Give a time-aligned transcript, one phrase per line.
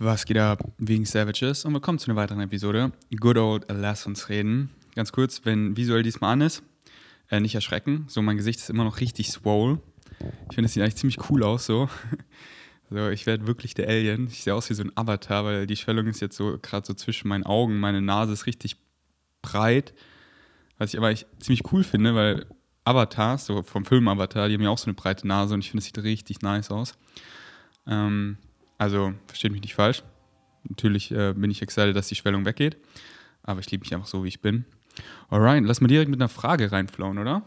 [0.00, 1.64] Was geht ab wegen Savages?
[1.64, 2.92] Und willkommen zu einer weiteren Episode.
[3.18, 4.70] Good old Lass uns reden.
[4.94, 6.62] Ganz kurz, wenn visuell diesmal an ist,
[7.30, 8.04] äh, nicht erschrecken.
[8.06, 9.80] So, mein Gesicht ist immer noch richtig swole.
[10.48, 11.88] Ich finde, es sieht eigentlich ziemlich cool aus so.
[12.90, 14.28] So, ich werde wirklich der Alien.
[14.28, 16.94] Ich sehe aus wie so ein Avatar, weil die Schwellung ist jetzt so gerade so
[16.94, 17.80] zwischen meinen Augen.
[17.80, 18.76] Meine Nase ist richtig
[19.42, 19.92] breit.
[20.78, 22.46] Was ich aber ich ziemlich cool finde, weil
[22.84, 25.70] Avatars, so vom Film Avatar, die haben ja auch so eine breite Nase und ich
[25.70, 26.94] finde, es sieht richtig nice aus.
[27.86, 28.38] Ähm,
[28.78, 30.02] also, versteht mich nicht falsch.
[30.68, 32.76] Natürlich äh, bin ich excited, dass die Schwellung weggeht.
[33.42, 34.64] Aber ich liebe mich einfach so, wie ich bin.
[35.28, 37.42] Alright, lass mal direkt mit einer Frage reinflauen, oder?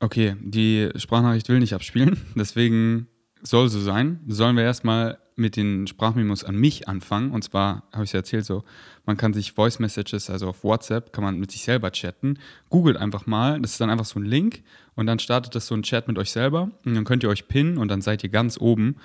[0.00, 2.20] Okay, die Sprachnachricht will nicht abspielen.
[2.34, 3.08] Deswegen
[3.42, 4.20] soll so sein.
[4.26, 7.30] Sollen wir erstmal mit den Sprachmemos an mich anfangen.
[7.30, 8.64] Und zwar habe ich es ja erzählt, so,
[9.06, 12.38] man kann sich Voice Messages, also auf WhatsApp, kann man mit sich selber chatten.
[12.70, 14.64] Googelt einfach mal, das ist dann einfach so ein Link
[14.96, 16.70] und dann startet das so ein Chat mit euch selber.
[16.84, 18.96] Und dann könnt ihr euch pinnen und dann seid ihr ganz oben.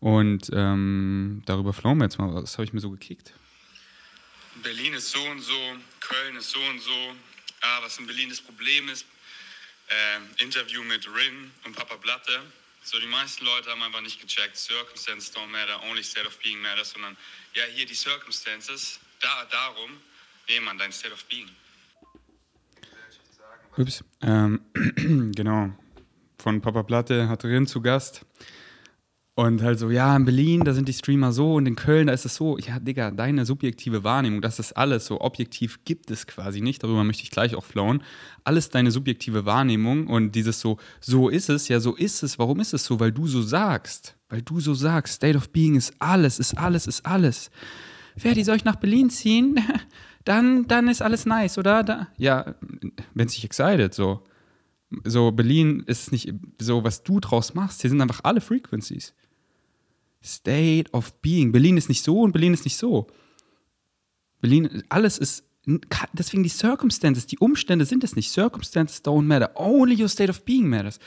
[0.00, 2.32] Und ähm, darüber flowen wir jetzt mal.
[2.34, 3.34] Was habe ich mir so gekickt?
[4.62, 7.14] Berlin ist so und so, Köln ist so und so.
[7.60, 9.04] Ah, was in Berlin das Problem ist,
[9.88, 12.40] äh, Interview mit Rin und Papa Blatte.
[12.84, 16.60] So, die meisten Leute haben einfach nicht gecheckt, Circumstances don't matter, only state of being
[16.60, 17.16] matters, sondern
[17.54, 19.90] ja, hier die Circumstances, da, darum,
[20.48, 21.50] nee, man, dein state of being.
[23.76, 24.60] Ups, ähm,
[25.34, 25.72] genau.
[26.38, 28.24] Von Papa Platte hat Rin zu Gast.
[29.38, 32.12] Und halt so, ja, in Berlin, da sind die Streamer so und in Köln, da
[32.12, 32.58] ist es so.
[32.58, 35.20] Ja, Digga, deine subjektive Wahrnehmung, das ist alles so.
[35.20, 36.82] Objektiv gibt es quasi nicht.
[36.82, 38.02] Darüber möchte ich gleich auch flowen.
[38.42, 42.40] Alles deine subjektive Wahrnehmung und dieses so, so ist es, ja, so ist es.
[42.40, 42.98] Warum ist es so?
[42.98, 44.16] Weil du so sagst.
[44.28, 45.14] Weil du so sagst.
[45.14, 47.52] State of Being ist alles, ist alles, ist alles.
[48.16, 49.60] Ferdi, soll ich nach Berlin ziehen?
[50.24, 51.84] Dann, dann ist alles nice, oder?
[51.84, 52.56] Da, ja,
[53.14, 54.26] wenn es dich excited, so.
[55.04, 57.80] So, Berlin ist nicht so, was du draus machst.
[57.80, 59.14] Hier sind einfach alle Frequencies.
[60.24, 61.52] State of Being.
[61.52, 63.06] Berlin ist nicht so und Berlin ist nicht so.
[64.40, 65.44] Berlin, alles ist,
[66.12, 68.30] deswegen die Circumstances, die Umstände sind es nicht.
[68.30, 69.50] Circumstances don't matter.
[69.54, 70.98] Only your state of being matters.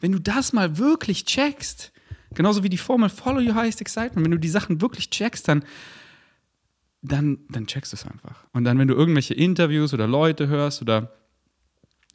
[0.00, 1.92] Wenn du das mal wirklich checkst,
[2.34, 5.64] genauso wie die Formel Follow your highest excitement, wenn du die Sachen wirklich checkst, dann,
[7.02, 8.44] dann, dann checkst du es einfach.
[8.52, 11.12] Und dann, wenn du irgendwelche Interviews oder Leute hörst oder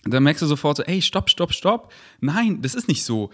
[0.04, 1.92] dann merkst du sofort so, ey, stopp, stopp, stopp.
[2.20, 3.32] Nein, das ist nicht so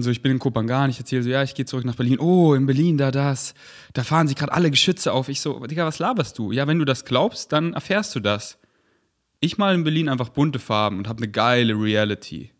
[0.00, 2.18] so, ich bin in Kopangan, ich erzähle so, ja, ich gehe zurück nach Berlin.
[2.18, 3.54] Oh, in Berlin, da das.
[3.92, 5.28] Da fahren sie gerade alle Geschütze auf.
[5.28, 6.50] Ich so, Digga, was laberst du?
[6.50, 8.58] Ja, wenn du das glaubst, dann erfährst du das.
[9.38, 12.50] Ich mal in Berlin einfach bunte Farben und habe eine geile Reality.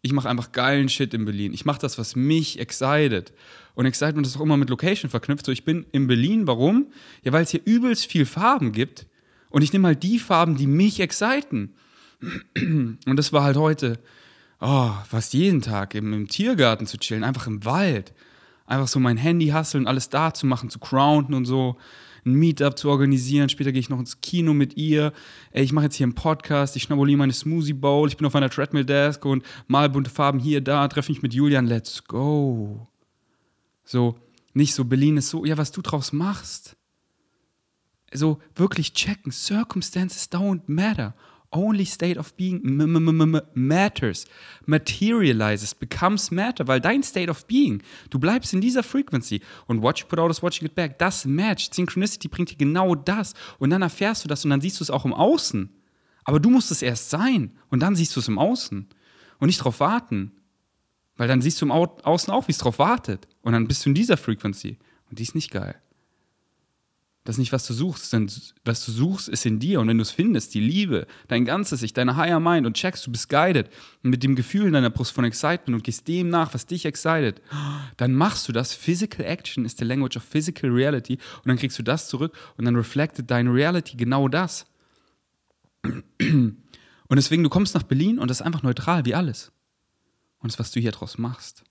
[0.00, 1.52] Ich mache einfach geilen Shit in Berlin.
[1.52, 3.32] Ich mache das, was mich excited.
[3.74, 5.46] Und Excitement ist auch immer mit Location verknüpft.
[5.46, 6.88] So, ich bin in Berlin, warum?
[7.22, 9.06] Ja, weil es hier übelst viel Farben gibt.
[9.50, 11.74] Und ich nehme halt die Farben, die mich exciten.
[12.54, 13.98] Und das war halt heute
[14.64, 18.12] oh, fast jeden Tag im, im Tiergarten zu chillen, einfach im Wald.
[18.66, 21.76] Einfach so mein Handy hasseln, alles da zu machen, zu grounden und so
[22.24, 23.50] ein Meetup zu organisieren.
[23.50, 25.12] Später gehe ich noch ins Kino mit ihr.
[25.52, 28.34] Ey, ich mache jetzt hier einen Podcast, ich schnabuliere meine Smoothie Bowl, ich bin auf
[28.34, 32.88] einer Treadmill Desk und mal bunte Farben hier, da, treffe mich mit Julian, let's go.
[33.84, 34.16] So,
[34.54, 36.76] nicht so, Berlin ist so, ja, was du draus machst.
[38.14, 41.14] So, wirklich checken, Circumstances don't matter
[41.54, 42.60] only state of being
[43.54, 44.26] matters,
[44.66, 49.98] materializes, becomes matter, weil dein state of being, du bleibst in dieser frequency und what
[49.98, 53.34] you put out is what you get back, das matcht, Synchronicity bringt dir genau das.
[53.58, 55.70] Und dann erfährst du das und dann siehst du es auch im Außen.
[56.24, 58.88] Aber du musst es erst sein und dann siehst du es im Außen
[59.38, 60.32] und nicht darauf warten,
[61.16, 63.28] weil dann siehst du im Außen auch, wie es darauf wartet.
[63.42, 64.78] Und dann bist du in dieser frequency
[65.10, 65.76] und die ist nicht geil.
[67.24, 68.30] Das ist nicht, was du suchst, denn
[68.66, 69.80] was du suchst, ist in dir.
[69.80, 73.06] Und wenn du es findest, die Liebe, dein ganzes Ich, deine Higher Mind und checkst,
[73.06, 73.70] du bist guided
[74.02, 77.40] mit dem Gefühl in deiner Brust von Excitement und gehst dem nach, was dich excited,
[77.96, 78.74] dann machst du das.
[78.74, 81.14] Physical Action ist the language of physical reality.
[81.14, 84.66] Und dann kriegst du das zurück und dann reflected deine Reality genau das.
[85.82, 89.50] Und deswegen, du kommst nach Berlin und das ist einfach neutral wie alles.
[90.40, 91.64] Und das, was du hier draus machst.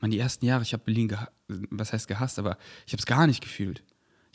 [0.00, 1.16] Man, die ersten Jahre, ich habe Berlin,
[1.48, 3.82] was heißt gehasst, aber ich habe es gar nicht gefühlt.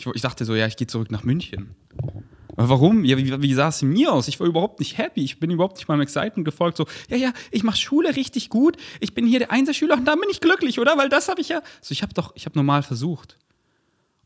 [0.02, 1.76] Ich, ich dachte so, ja, ich gehe zurück nach München.
[2.58, 3.06] Aber warum?
[3.06, 4.28] Ja, wie, wie sah es in mir aus?
[4.28, 5.24] Ich war überhaupt nicht happy.
[5.24, 6.78] Ich bin überhaupt nicht meinem Excitement gefolgt.
[6.78, 8.78] So, ja, ja, ich mache Schule richtig gut.
[9.00, 10.98] Ich bin hier der Einserschüler und dann bin ich glücklich, oder?
[10.98, 11.62] Weil das habe ich ja.
[11.82, 13.38] So, ich habe doch, ich habe normal versucht.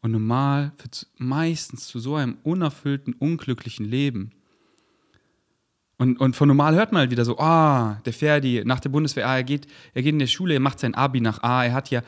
[0.02, 4.32] Und normal führt meistens zu so einem unerfüllten, unglücklichen Leben.
[5.98, 9.28] Und, und von normal hört man halt wieder so, ah, der Ferdi nach der Bundeswehr,
[9.28, 11.74] ah, er geht, er geht in der Schule, er macht sein Abi nach A, er
[11.74, 12.02] hat ja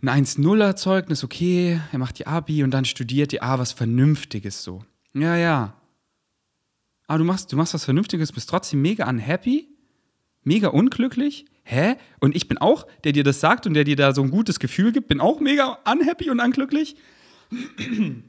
[0.00, 4.84] ein 1-0er-Zeugnis, okay, er macht die Abi und dann studiert die A was Vernünftiges so.
[5.14, 5.74] Ja, ja.
[7.06, 9.68] Aber du machst, du machst was Vernünftiges, bist trotzdem mega unhappy,
[10.44, 11.46] mega unglücklich.
[11.64, 11.96] hä?
[12.20, 14.58] Und ich bin auch, der dir das sagt und der dir da so ein gutes
[14.58, 16.96] Gefühl gibt, bin auch mega unhappy und unglücklich.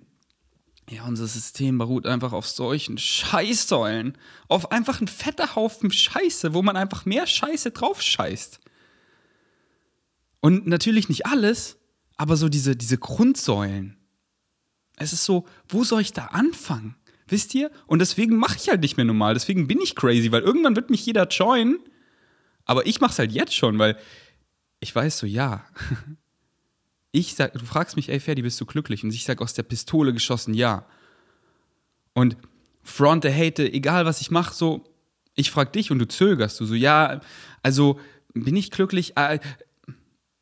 [0.91, 4.17] Ja, unser System beruht einfach auf solchen Scheißsäulen.
[4.47, 8.59] Auf einfach ein fetter Haufen Scheiße, wo man einfach mehr Scheiße drauf scheißt.
[10.41, 11.77] Und natürlich nicht alles,
[12.17, 13.97] aber so diese, diese Grundsäulen.
[14.97, 16.95] Es ist so, wo soll ich da anfangen?
[17.27, 17.71] Wisst ihr?
[17.85, 19.33] Und deswegen mache ich halt nicht mehr normal.
[19.33, 21.79] Deswegen bin ich crazy, weil irgendwann wird mich jeder joinen.
[22.65, 23.97] Aber ich mache es halt jetzt schon, weil
[24.79, 25.65] ich weiß so, ja.
[27.11, 29.03] Ich sag, du fragst mich, ey Ferdi, bist du glücklich?
[29.03, 30.85] Und ich sag aus der Pistole geschossen, ja.
[32.13, 32.37] Und
[32.83, 34.83] fronte, hate, egal was ich mache, so,
[35.33, 37.19] ich frag dich und du zögerst, du so, ja,
[37.63, 37.99] also
[38.35, 39.13] bin ich glücklich?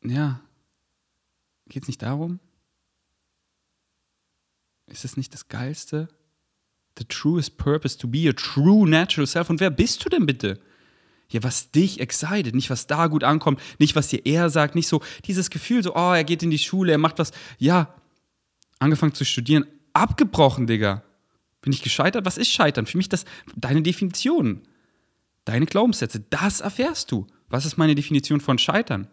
[0.02, 0.40] Ja.
[1.68, 2.40] Geht's nicht darum?
[4.86, 6.08] Ist es nicht das Geilste?
[6.98, 9.50] The truest purpose to be a true natural self.
[9.50, 10.60] Und wer bist du denn bitte?
[11.30, 14.88] Ja, was dich excited, nicht was da gut ankommt, nicht was dir er sagt, nicht
[14.88, 17.32] so dieses Gefühl, so, oh, er geht in die Schule, er macht was.
[17.58, 17.94] Ja,
[18.78, 21.02] angefangen zu studieren, abgebrochen, Digga.
[21.60, 22.24] Bin ich gescheitert?
[22.24, 22.86] Was ist Scheitern?
[22.86, 24.62] Für mich das deine Definition.
[25.44, 27.26] Deine Glaubenssätze, das erfährst du.
[27.48, 29.08] Was ist meine Definition von Scheitern?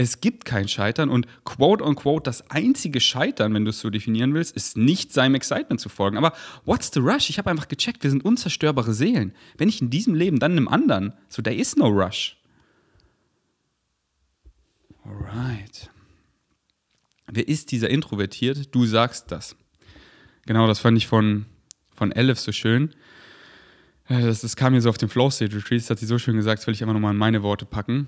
[0.00, 4.32] Es gibt kein Scheitern und quote unquote das einzige Scheitern, wenn du es so definieren
[4.32, 6.16] willst, ist nicht seinem Excitement zu folgen.
[6.16, 6.34] Aber
[6.64, 7.28] what's the rush?
[7.30, 9.34] Ich habe einfach gecheckt, wir sind unzerstörbare Seelen.
[9.56, 11.14] Wenn ich in diesem Leben, dann in einem anderen.
[11.28, 12.36] So, there is no rush.
[15.04, 15.90] Alright.
[17.26, 18.72] Wer ist dieser introvertiert?
[18.72, 19.56] Du sagst das.
[20.46, 21.46] Genau, das fand ich von,
[21.92, 22.94] von Elif so schön.
[24.06, 26.20] Äh, das, das kam mir so auf dem Flow State Retreat, das hat sie so
[26.20, 28.06] schön gesagt, das will ich einfach nochmal in meine Worte packen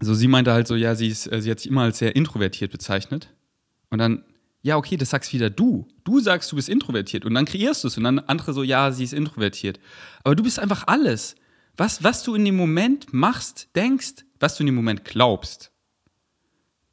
[0.00, 2.16] so sie meinte halt so, ja, sie, ist, äh, sie hat sich immer als sehr
[2.16, 3.32] introvertiert bezeichnet.
[3.90, 4.24] Und dann,
[4.62, 5.86] ja, okay, das sagst wieder du.
[6.04, 8.90] Du sagst, du bist introvertiert und dann kreierst du es und dann andere so, ja,
[8.92, 9.78] sie ist introvertiert.
[10.24, 11.36] Aber du bist einfach alles.
[11.76, 15.70] Was, was du in dem Moment machst, denkst, was du in dem Moment glaubst,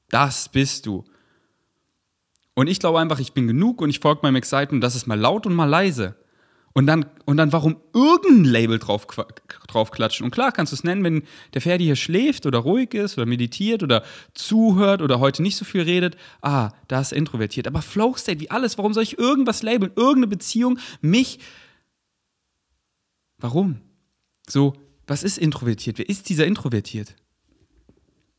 [0.09, 1.03] das bist du.
[2.53, 5.19] Und ich glaube einfach, ich bin genug und ich folge meinem Excitement, das ist mal
[5.19, 6.15] laut und mal leise.
[6.77, 9.07] Und dann, und dann warum irgendein Label drauf,
[9.67, 10.25] draufklatschen?
[10.25, 11.23] Und klar kannst du es nennen, wenn
[11.55, 14.03] der Ferdi hier schläft oder ruhig ist oder meditiert oder
[14.35, 16.17] zuhört oder heute nicht so viel redet.
[16.43, 17.65] Ah, da ist introvertiert.
[17.65, 19.91] Aber Flow State, wie alles, warum soll ich irgendwas labeln?
[19.95, 21.39] Irgendeine Beziehung, mich.
[23.39, 23.81] Warum?
[24.47, 24.73] So,
[25.07, 25.97] was ist introvertiert?
[25.97, 27.15] Wer ist dieser introvertiert?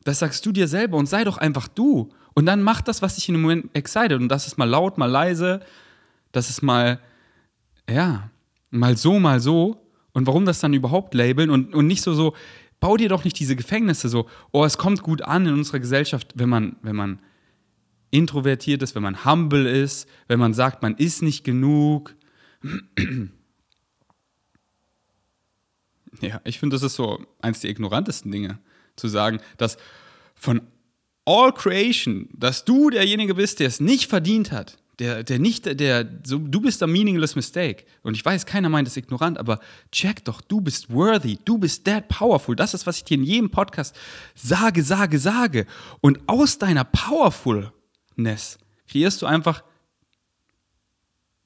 [0.04, 2.10] Das sagst du dir selber und sei doch einfach du.
[2.34, 4.12] Und dann mach das, was dich in dem Moment excited.
[4.12, 5.58] Und das ist mal laut, mal leise.
[6.30, 7.00] Das ist mal
[7.88, 8.30] ja,
[8.70, 9.84] mal so, mal so.
[10.12, 12.34] Und warum das dann überhaupt labeln und, und nicht so, so,
[12.80, 16.32] bau dir doch nicht diese Gefängnisse so, oh, es kommt gut an in unserer Gesellschaft,
[16.34, 17.20] wenn man, wenn man
[18.10, 22.14] introvertiert ist, wenn man humble ist, wenn man sagt, man ist nicht genug.
[26.20, 28.58] Ja, ich finde, das ist so eins der ignorantesten Dinge,
[28.96, 29.76] zu sagen, dass
[30.34, 30.62] von
[31.24, 36.08] all creation, dass du derjenige bist, der es nicht verdient hat, der, der nicht, der,
[36.24, 37.84] so, du bist der meaningless mistake.
[38.02, 39.60] Und ich weiß, keiner meint es ignorant, aber
[39.92, 42.56] check doch, du bist worthy, du bist that powerful.
[42.56, 43.94] Das ist, was ich dir in jedem Podcast
[44.34, 45.66] sage, sage, sage.
[46.00, 48.58] Und aus deiner Powerfulness
[48.88, 49.62] kreierst du einfach,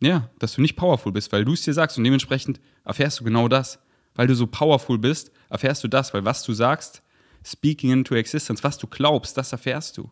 [0.00, 1.98] ja, dass du nicht powerful bist, weil du es dir sagst.
[1.98, 3.78] Und dementsprechend erfährst du genau das.
[4.14, 7.02] Weil du so powerful bist, erfährst du das, weil was du sagst,
[7.44, 10.10] speaking into existence, was du glaubst, das erfährst du.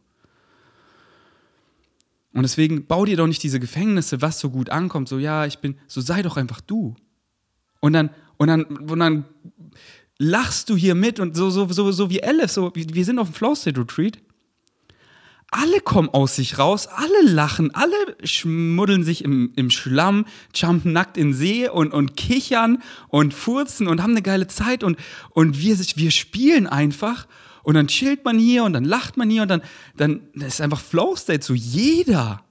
[2.32, 5.58] Und deswegen bau dir doch nicht diese Gefängnisse, was so gut ankommt, so ja, ich
[5.58, 6.94] bin, so sei doch einfach du.
[7.80, 9.24] Und dann, und dann, und dann
[10.18, 13.28] lachst du hier mit und so, so, so, so wie Alice, so, wir sind auf
[13.30, 14.18] dem Flow State Retreat.
[15.50, 21.16] Alle kommen aus sich raus, alle lachen, alle schmuddeln sich im, im Schlamm, jumpen nackt
[21.16, 24.96] in See und, und kichern und furzen und haben eine geile Zeit und,
[25.30, 27.26] und wir, wir spielen einfach
[27.62, 29.62] und dann chillt man hier und dann lacht man hier und dann,
[29.96, 32.44] dann das ist einfach Flow State, so jeder.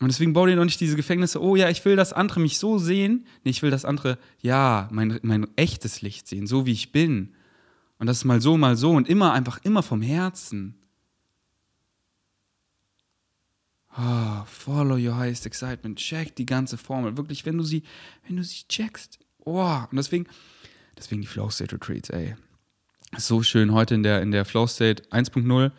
[0.00, 2.58] Und deswegen bau dir doch nicht diese Gefängnisse, oh ja, ich will, dass andere mich
[2.58, 3.26] so sehen.
[3.42, 7.34] Nee, ich will, dass andere, ja, mein, mein echtes Licht sehen, so wie ich bin.
[7.98, 10.76] Und das ist mal so, mal so und immer, einfach immer vom Herzen.
[13.96, 15.98] Oh, follow your highest excitement.
[15.98, 17.16] Check die ganze Formel.
[17.16, 17.82] Wirklich, wenn du sie,
[18.24, 19.18] wenn du sie checkst.
[19.40, 20.26] Oh, und deswegen,
[20.96, 22.36] deswegen die Flow State Retreats, ey
[23.16, 25.70] so schön heute in der, in der Flow State 1.0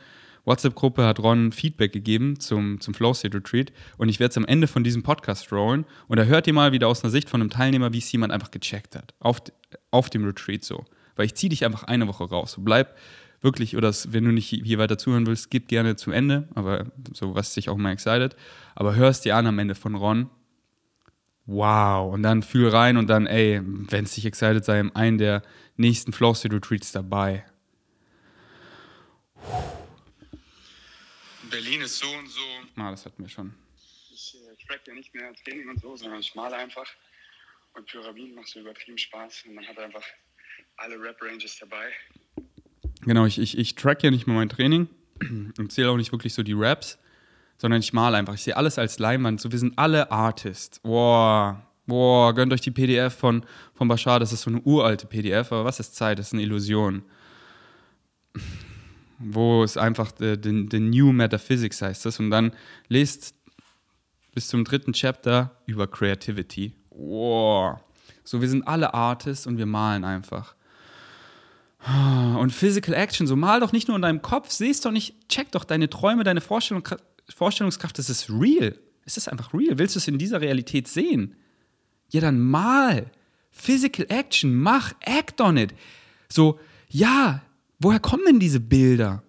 [0.45, 4.45] WhatsApp-Gruppe hat Ron Feedback gegeben zum, zum Flow State Retreat und ich werde es am
[4.45, 7.41] Ende von diesem Podcast rollen und da hört ihr mal wieder aus einer Sicht von
[7.41, 9.13] einem Teilnehmer, wie es jemand einfach gecheckt hat.
[9.19, 9.41] Auf,
[9.91, 10.85] auf dem Retreat so.
[11.15, 12.53] Weil ich ziehe dich einfach eine Woche raus.
[12.53, 12.97] So bleib
[13.41, 17.35] wirklich, oder wenn du nicht hier weiter zuhören willst, gib gerne zu Ende, aber so
[17.35, 18.35] was dich auch mal excited.
[18.75, 20.29] Aber hörst dir an am Ende von Ron.
[21.45, 22.13] Wow.
[22.13, 25.41] Und dann fühl rein und dann, ey, wenn es dich excited sei, einen der
[25.79, 27.45] nächsten Flow State Retreats dabei.
[31.49, 32.41] Berlin ist so und so.
[32.75, 33.53] Ah, das hatten wir schon.
[34.13, 36.85] Ich äh, track ja nicht mehr Training und so, sondern ich male einfach.
[37.73, 39.45] Und Pyramiden macht so übertrieben Spaß.
[39.47, 40.03] Und man hat einfach
[40.77, 41.91] alle Rap-Ranges dabei.
[43.01, 44.89] Genau, ich, ich, ich track ja nicht mehr mein Training
[45.57, 46.99] und zähle auch nicht wirklich so die Raps,
[47.57, 48.33] sondern ich male einfach.
[48.33, 49.39] Ich sehe alles als Leinwand.
[49.41, 50.79] So, wir sind alle Artists.
[50.79, 53.43] Boah, boah, gönnt euch die PDF von,
[53.73, 54.19] von Bashar.
[54.19, 56.19] Das ist so eine uralte PDF, aber was ist Zeit?
[56.19, 57.03] Das ist eine Illusion.
[59.17, 62.19] Wo es einfach the, the, New Metaphysics heißt das.
[62.19, 62.53] Und dann
[62.87, 63.35] lest
[64.33, 66.73] bis zum dritten Chapter über Creativity.
[66.91, 67.79] Wow.
[68.23, 70.55] So, wir sind alle Artists und wir malen einfach.
[72.37, 75.51] Und Physical Action, so mal doch nicht nur in deinem Kopf, sehst doch nicht, check
[75.51, 76.87] doch deine Träume, deine Vorstellung,
[77.33, 78.77] Vorstellungskraft, das ist real.
[79.05, 79.77] Es ist einfach real.
[79.79, 81.35] Willst du es in dieser Realität sehen?
[82.09, 83.11] Ja, dann mal.
[83.51, 85.73] Physical Action, mach, act on it.
[86.29, 87.41] So, ja,
[87.79, 89.23] woher kommen denn diese Bilder?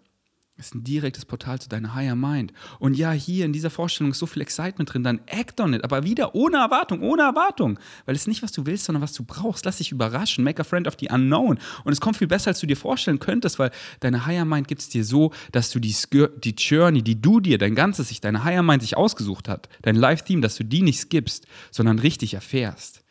[0.61, 2.53] Ist ein direktes Portal zu deiner Higher Mind.
[2.79, 5.83] Und ja, hier in dieser Vorstellung ist so viel Excitement drin, dann act on it,
[5.85, 7.79] aber wieder ohne Erwartung, ohne Erwartung.
[8.05, 9.65] Weil es ist nicht, was du willst, sondern was du brauchst.
[9.65, 10.45] Lass dich überraschen.
[10.45, 11.59] Make a friend of the unknown.
[11.85, 14.83] Und es kommt viel besser, als du dir vorstellen könntest, weil deine Higher Mind gibt
[14.83, 15.97] es dir so, dass du die,
[16.45, 19.97] die Journey, die du dir, dein ganzes sich, deine Higher Mind sich ausgesucht hat, dein
[19.97, 23.03] Live-Theme, dass du die nicht skippst, sondern richtig erfährst.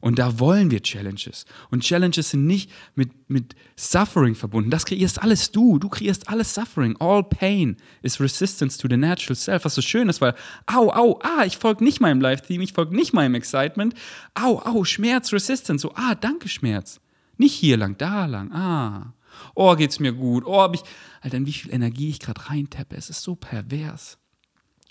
[0.00, 1.46] Und da wollen wir Challenges.
[1.70, 4.70] Und Challenges sind nicht mit, mit Suffering verbunden.
[4.70, 5.78] Das kreierst alles du.
[5.78, 6.96] Du kreierst alles Suffering.
[6.98, 9.64] All pain is resistance to the natural self.
[9.64, 10.34] Was so schön ist, weil,
[10.66, 13.94] au, au, ah, ich folge nicht meinem Live-Theme, ich folge nicht meinem Excitement.
[14.34, 15.82] Au, au, Schmerz, Resistance.
[15.82, 17.00] So, ah, danke, Schmerz.
[17.38, 18.52] Nicht hier lang, da lang.
[18.52, 19.14] Ah.
[19.54, 20.44] Oh, geht's mir gut.
[20.46, 20.82] Oh, hab ich.
[21.20, 22.96] Alter, in wie viel Energie ich gerade reintappe.
[22.96, 24.18] Es ist so pervers.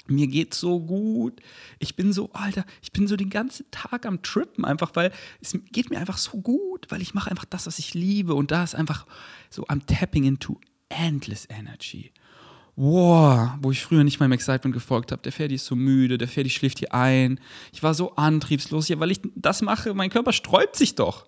[0.08, 1.42] Mir geht's so gut.
[1.80, 5.58] Ich bin so, Alter, ich bin so den ganzen Tag am Trippen, einfach weil es
[5.72, 8.36] geht mir einfach so gut, weil ich mache einfach das, was ich liebe.
[8.36, 9.06] Und da ist einfach
[9.50, 10.60] so, I'm tapping into
[10.90, 12.12] endless energy.
[12.76, 15.22] Wow, wo ich früher nicht meinem Excitement gefolgt habe.
[15.22, 17.40] Der Ferdi ist so müde, der Ferdi schläft hier ein.
[17.72, 19.94] Ich war so antriebslos hier, weil ich das mache.
[19.94, 21.26] Mein Körper sträubt sich doch.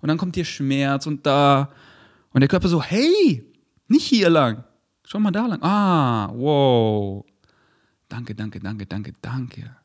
[0.00, 1.72] Und dann kommt hier Schmerz und da.
[2.32, 3.44] Und der Körper so, hey,
[3.86, 4.64] nicht hier lang.
[5.04, 5.62] Schau mal da lang.
[5.62, 7.24] Ah, wow.
[8.08, 9.76] Danke, danke, danke, danke, danke.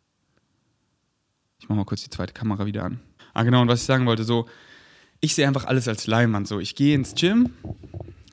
[1.60, 3.00] Ich mache mal kurz die zweite Kamera wieder an.
[3.34, 4.48] Ah, genau, und was ich sagen wollte, so,
[5.20, 6.46] ich sehe einfach alles als Leihmann.
[6.46, 7.54] So, ich gehe ins Gym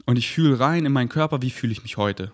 [0.07, 2.33] und ich fühle rein in meinen Körper, wie fühle ich mich heute.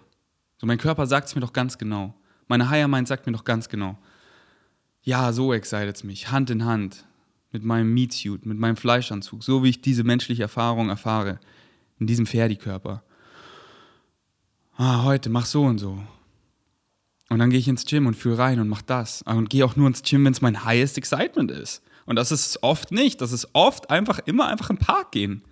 [0.59, 2.15] So, mein Körper sagt es mir doch ganz genau.
[2.49, 3.99] Meine Higher Mind sagt mir doch ganz genau.
[5.03, 6.31] Ja, so excited es mich.
[6.31, 7.05] Hand in Hand.
[7.53, 9.45] Mit meinem Meatsuit, mit meinem Fleischanzug.
[9.45, 11.39] So wie ich diese menschliche Erfahrung erfahre.
[11.99, 13.03] In diesem Pferdikörper.
[14.77, 16.03] Ah, heute mach so und so.
[17.29, 19.23] Und dann gehe ich ins Gym und fühle rein und mache das.
[19.23, 21.83] Und gehe auch nur ins Gym, wenn es mein highest excitement ist.
[22.05, 23.21] Und das ist oft nicht.
[23.21, 25.43] Das ist oft einfach immer einfach im Park gehen.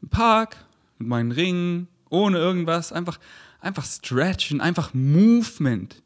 [0.00, 0.56] Im Park,
[0.98, 2.92] mit meinen Ringen, ohne irgendwas.
[2.92, 3.18] Einfach,
[3.60, 6.02] einfach stretchen, einfach Movement.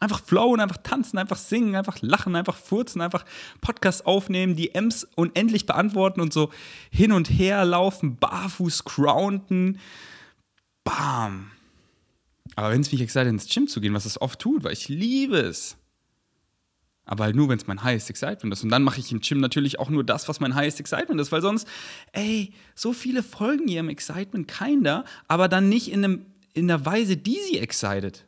[0.00, 3.24] Einfach flowen, einfach tanzen, einfach singen, einfach lachen, einfach furzen, einfach
[3.60, 6.50] Podcast aufnehmen, die M's unendlich beantworten und so
[6.90, 9.78] hin und her laufen, barfuß grounden.
[10.82, 11.52] Bam.
[12.56, 14.88] Aber wenn es mich excited, ins Gym zu gehen, was es oft tut, weil ich
[14.88, 15.76] liebe es.
[17.06, 18.64] Aber halt nur, wenn es mein highest excitement ist.
[18.64, 21.32] Und dann mache ich im Gym natürlich auch nur das, was mein highest excitement ist,
[21.32, 21.68] weil sonst,
[22.12, 27.16] ey, so viele folgen ihrem Excitement keiner, aber dann nicht in, einem, in der Weise,
[27.16, 28.24] die sie excited.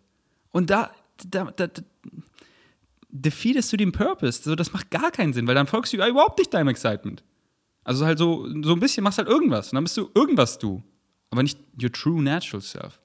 [0.50, 0.90] Und da,
[1.26, 1.83] da, da, da
[3.09, 4.42] defeatest du den Purpose.
[4.42, 7.23] So, das macht gar keinen Sinn, weil dann folgst du überhaupt nicht deinem Excitement.
[7.85, 9.73] Also halt so, so ein bisschen machst halt irgendwas.
[9.73, 10.83] Und dann bist du irgendwas du.
[11.30, 13.00] Aber nicht your true natural self.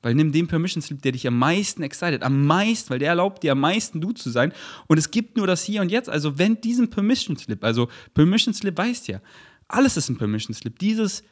[0.00, 3.42] Weil nimm den Permission Slip, der dich am meisten excited, am meisten, weil der erlaubt
[3.42, 4.52] dir am meisten du zu sein.
[4.86, 6.08] Und es gibt nur das Hier und Jetzt.
[6.08, 9.20] Also wenn diesen Permission Slip, also Permission Slip weißt ja,
[9.66, 10.78] alles ist ein Permission Slip.
[10.78, 11.24] Dieses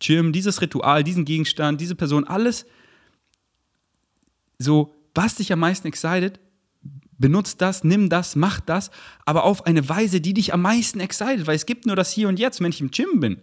[0.00, 2.64] Gym, dieses Ritual, diesen Gegenstand, diese Person, alles
[4.58, 6.40] so, was dich am meisten excited,
[7.18, 8.90] benutzt das, nimm das, mach das,
[9.24, 12.28] aber auf eine Weise, die dich am meisten excited, weil es gibt nur das Hier
[12.28, 13.40] und Jetzt, wenn ich im Gym bin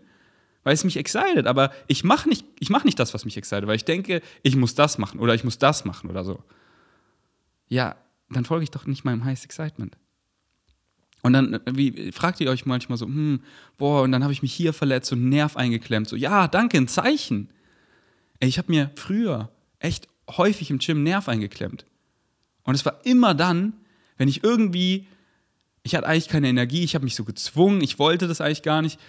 [0.63, 3.75] weil es mich excited, aber ich mache nicht, mach nicht das, was mich excited, weil
[3.75, 6.44] ich denke, ich muss das machen oder ich muss das machen oder so.
[7.68, 7.96] Ja,
[8.30, 9.98] dann folge ich doch nicht meinem Highest Excitement.
[11.24, 13.41] Und dann wie, fragt ihr euch manchmal so, hm,
[13.77, 16.10] boah, und dann habe ich mich hier verletzt und Nerv eingeklemmt.
[16.10, 17.50] So, ja, danke, ein Zeichen.
[18.39, 21.86] Ey, ich habe mir früher echt häufig im Gym Nerv eingeklemmt.
[22.63, 23.74] Und es war immer dann,
[24.18, 25.08] wenn ich irgendwie,
[25.84, 28.82] ich hatte eigentlich keine Energie, ich habe mich so gezwungen, ich wollte das eigentlich gar
[28.82, 29.00] nicht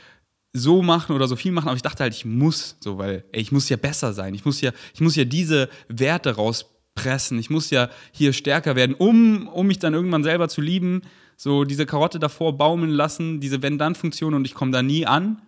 [0.52, 3.40] so machen oder so viel machen, aber ich dachte halt, ich muss so, weil ey,
[3.40, 4.34] ich muss ja besser sein.
[4.34, 7.38] Ich muss ja, ich muss ja diese Werte rauspressen.
[7.38, 11.02] Ich muss ja hier stärker werden, um, um mich dann irgendwann selber zu lieben.
[11.36, 15.40] So diese Karotte davor baumeln lassen, diese Wenn-Dann-Funktion und ich komme da nie an.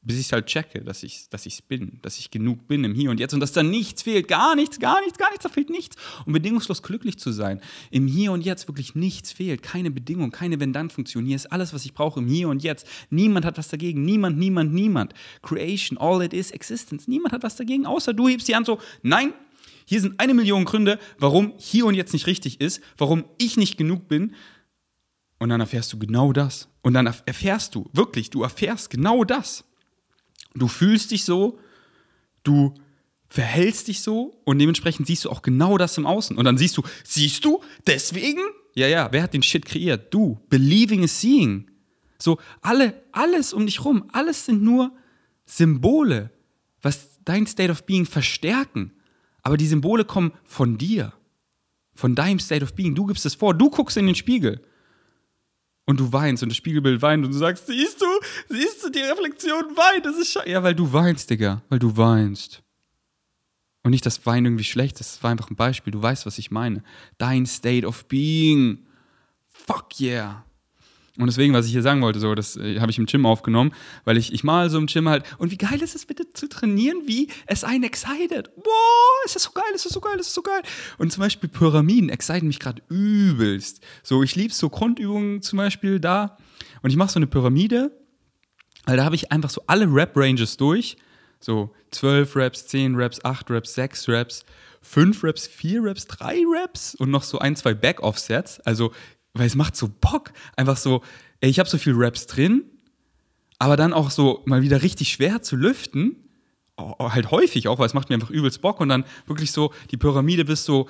[0.00, 2.94] Bis ich es halt checke, dass ich dass ich's bin, dass ich genug bin im
[2.94, 5.48] Hier und Jetzt und dass da nichts fehlt, gar nichts, gar nichts, gar nichts, da
[5.48, 5.96] fehlt nichts.
[6.24, 10.60] Um bedingungslos glücklich zu sein, im Hier und Jetzt wirklich nichts fehlt, keine Bedingung, keine
[10.60, 11.26] Wenn-Dann-Funktion.
[11.26, 12.86] Hier ist alles, was ich brauche im Hier und Jetzt.
[13.10, 15.14] Niemand hat was dagegen, niemand, niemand, niemand.
[15.42, 17.08] Creation, all it is, Existence.
[17.08, 19.32] Niemand hat was dagegen, außer du hebst die Hand so, nein,
[19.84, 23.78] hier sind eine Million Gründe, warum hier und jetzt nicht richtig ist, warum ich nicht
[23.78, 24.34] genug bin.
[25.38, 26.68] Und dann erfährst du genau das.
[26.82, 29.64] Und dann erfährst du, wirklich, du erfährst genau das.
[30.58, 31.58] Du fühlst dich so,
[32.42, 32.74] du
[33.28, 36.36] verhältst dich so und dementsprechend siehst du auch genau das im Außen.
[36.36, 38.40] Und dann siehst du, siehst du, deswegen?
[38.74, 40.12] Ja, ja, wer hat den Shit kreiert?
[40.12, 40.40] Du.
[40.48, 41.70] Believing is seeing.
[42.18, 44.92] So, alle, alles um dich rum, alles sind nur
[45.46, 46.30] Symbole,
[46.82, 48.92] was dein State of Being verstärken.
[49.42, 51.12] Aber die Symbole kommen von dir,
[51.94, 52.94] von deinem State of Being.
[52.94, 54.62] Du gibst es vor, du guckst in den Spiegel
[55.88, 58.06] und du weinst und das Spiegelbild weint und du sagst, siehst du,
[58.50, 60.50] siehst du, die Reflexion weint, das ist scheiße.
[60.50, 62.62] Ja, weil du weinst, Digga, weil du weinst.
[63.82, 66.36] Und nicht, dass Wein irgendwie schlecht ist, das war einfach ein Beispiel, du weißt, was
[66.36, 66.82] ich meine.
[67.16, 68.86] Dein State of Being.
[69.48, 70.44] Fuck yeah.
[71.18, 73.72] Und deswegen, was ich hier sagen wollte, so, das äh, habe ich im Gym aufgenommen,
[74.04, 76.48] weil ich, ich mal so im Gym halt, und wie geil ist es bitte zu
[76.48, 78.54] trainieren, wie es einen excited.
[78.54, 80.62] Boah, ist das so geil, ist das so geil, ist das so geil.
[80.96, 83.80] Und zum Beispiel Pyramiden exciten mich gerade übelst.
[84.04, 86.38] So, ich liebe so Grundübungen zum Beispiel da.
[86.82, 87.90] Und ich mache so eine Pyramide,
[88.86, 90.96] weil da habe ich einfach so alle Rap-Ranges durch.
[91.40, 94.44] So 12 Raps, 10 Raps, 8 Raps, 6 Raps,
[94.82, 98.60] 5 Raps, 4 Raps, 3 Raps und noch so ein, zwei Back-Offsets.
[98.60, 98.92] Also
[99.38, 100.32] weil es macht so Bock.
[100.56, 101.02] Einfach so,
[101.40, 102.64] ey, ich habe so viel Raps drin,
[103.58, 106.16] aber dann auch so mal wieder richtig schwer zu lüften.
[106.76, 109.96] Halt häufig auch, weil es macht mir einfach übelst Bock und dann wirklich so die
[109.96, 110.88] Pyramide bis so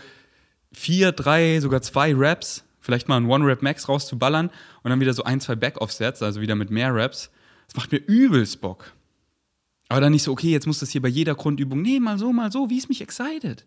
[0.73, 4.51] vier, drei, sogar zwei Raps, vielleicht mal ein One-Rap-Max rauszuballern
[4.83, 7.31] und dann wieder so ein, zwei Back-Offsets, also wieder mit mehr Raps.
[7.67, 8.93] Das macht mir übelst Bock.
[9.89, 12.33] Aber dann nicht so, okay, jetzt muss das hier bei jeder Grundübung, nee, mal so,
[12.33, 13.65] mal so, wie es mich excited.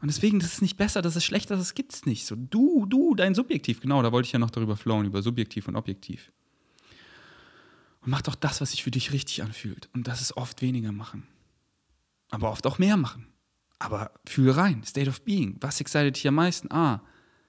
[0.00, 2.24] Und deswegen, das ist nicht besser, das ist schlechter, das gibt's nicht.
[2.26, 5.66] So, du, du, dein Subjektiv, genau, da wollte ich ja noch darüber flowen, über Subjektiv
[5.66, 6.30] und Objektiv.
[8.02, 9.88] Und mach doch das, was sich für dich richtig anfühlt.
[9.92, 11.26] Und das ist oft weniger machen.
[12.30, 13.26] Aber oft auch mehr machen.
[13.78, 15.56] Aber fühl rein, State of Being.
[15.60, 16.70] Was excited dich am meisten?
[16.70, 17.02] Ah,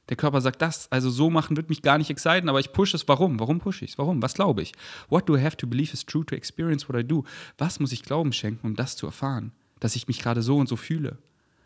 [0.09, 0.91] der Körper sagt das.
[0.91, 3.07] Also so machen wird mich gar nicht exciten, aber ich pushe es.
[3.07, 3.39] Warum?
[3.39, 3.97] Warum pushe ich es?
[3.97, 4.21] Warum?
[4.21, 4.73] Was glaube ich?
[5.07, 7.23] What do I have to believe is true to experience what I do?
[7.57, 9.51] Was muss ich Glauben schenken, um das zu erfahren?
[9.79, 11.19] Dass ich mich gerade so und so fühle.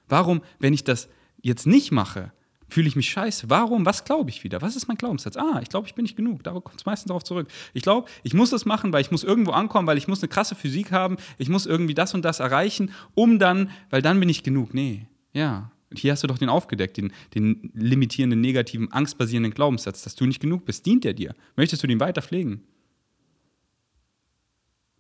[0.07, 1.09] Warum, wenn ich das
[1.41, 2.31] jetzt nicht mache,
[2.73, 3.49] fühle ich mich scheiße?
[3.49, 3.85] Warum?
[3.85, 4.61] Was glaube ich wieder?
[4.61, 5.37] Was ist mein Glaubenssatz?
[5.37, 6.43] Ah, ich glaube, ich bin nicht genug.
[6.43, 7.47] Da kommt es meistens darauf zurück.
[7.73, 10.29] Ich glaube, ich muss das machen, weil ich muss irgendwo ankommen, weil ich muss eine
[10.29, 14.29] krasse Physik haben, ich muss irgendwie das und das erreichen, um dann, weil dann bin
[14.29, 14.73] ich genug.
[14.73, 15.71] Nee, ja.
[15.95, 20.39] Hier hast du doch den aufgedeckt, den, den limitierenden, negativen, angstbasierenden Glaubenssatz, dass du nicht
[20.39, 20.87] genug bist.
[20.87, 21.35] Dient der dir?
[21.55, 22.63] Möchtest du den weiter pflegen?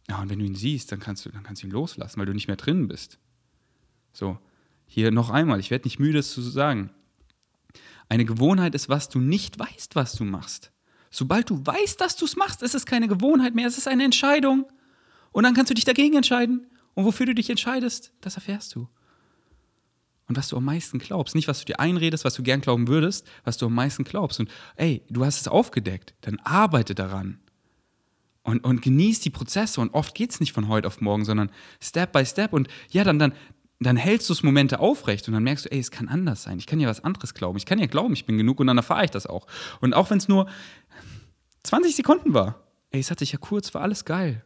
[0.07, 2.27] Ja, und wenn du ihn siehst, dann kannst du, dann kannst du ihn loslassen, weil
[2.27, 3.17] du nicht mehr drin bist.
[4.11, 4.37] So,
[4.85, 6.91] hier noch einmal, ich werde nicht müde, es zu sagen.
[8.09, 10.71] Eine Gewohnheit ist, was du nicht weißt, was du machst.
[11.09, 14.03] Sobald du weißt, dass du es machst, ist es keine Gewohnheit mehr, es ist eine
[14.03, 14.65] Entscheidung.
[15.31, 16.67] Und dann kannst du dich dagegen entscheiden.
[16.95, 18.87] Und wofür du dich entscheidest, das erfährst du.
[20.27, 22.87] Und was du am meisten glaubst, nicht was du dir einredest, was du gern glauben
[22.87, 24.39] würdest, was du am meisten glaubst.
[24.39, 27.39] Und ey, du hast es aufgedeckt, dann arbeite daran.
[28.43, 29.79] Und, und genieß die Prozesse.
[29.81, 32.53] Und oft geht es nicht von heute auf morgen, sondern Step by Step.
[32.53, 33.33] Und ja, dann, dann,
[33.83, 36.59] dann hältst du es Momente aufrecht und dann merkst du, ey, es kann anders sein.
[36.59, 37.57] Ich kann ja was anderes glauben.
[37.57, 39.47] Ich kann ja glauben, ich bin genug und dann erfahre ich das auch.
[39.81, 40.47] Und auch wenn es nur
[41.63, 44.43] 20 Sekunden war, ey, es hat sich ja kurz, war alles geil.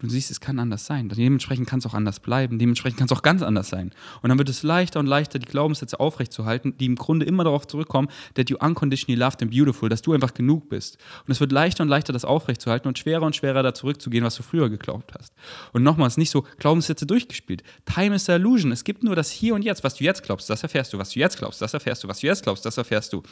[0.00, 1.08] Du siehst, es kann anders sein.
[1.08, 2.58] Dementsprechend kann es auch anders bleiben.
[2.58, 3.92] Dementsprechend kann es auch ganz anders sein.
[4.22, 7.66] Und dann wird es leichter und leichter, die Glaubenssätze aufrechtzuerhalten, die im Grunde immer darauf
[7.68, 10.98] zurückkommen, that you unconditionally loved and beautiful, dass du einfach genug bist.
[11.26, 14.34] Und es wird leichter und leichter, das aufrechtzuerhalten und schwerer und schwerer, da zurückzugehen, was
[14.34, 15.32] du früher geglaubt hast.
[15.72, 17.62] Und nochmals, nicht so Glaubenssätze durchgespielt.
[17.86, 18.72] Time is a illusion.
[18.72, 19.84] Es gibt nur das Hier und Jetzt.
[19.84, 20.98] Was du jetzt glaubst, das erfährst du.
[20.98, 22.08] Was du jetzt glaubst, das erfährst du.
[22.08, 23.22] Was du jetzt glaubst, das erfährst du.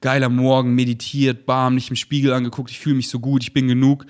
[0.00, 3.68] Geiler Morgen, meditiert, bam, nicht im Spiegel angeguckt, ich fühle mich so gut, ich bin
[3.68, 4.06] genug.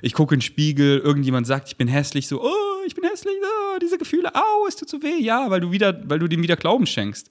[0.00, 3.34] Ich gucke in den Spiegel, irgendjemand sagt, ich bin hässlich, so, oh, ich bin hässlich,
[3.42, 6.42] oh, diese Gefühle, au, es tut so weh, ja, weil du wieder, weil du dem
[6.42, 7.30] wieder Glauben schenkst.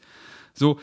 [0.53, 0.79] So,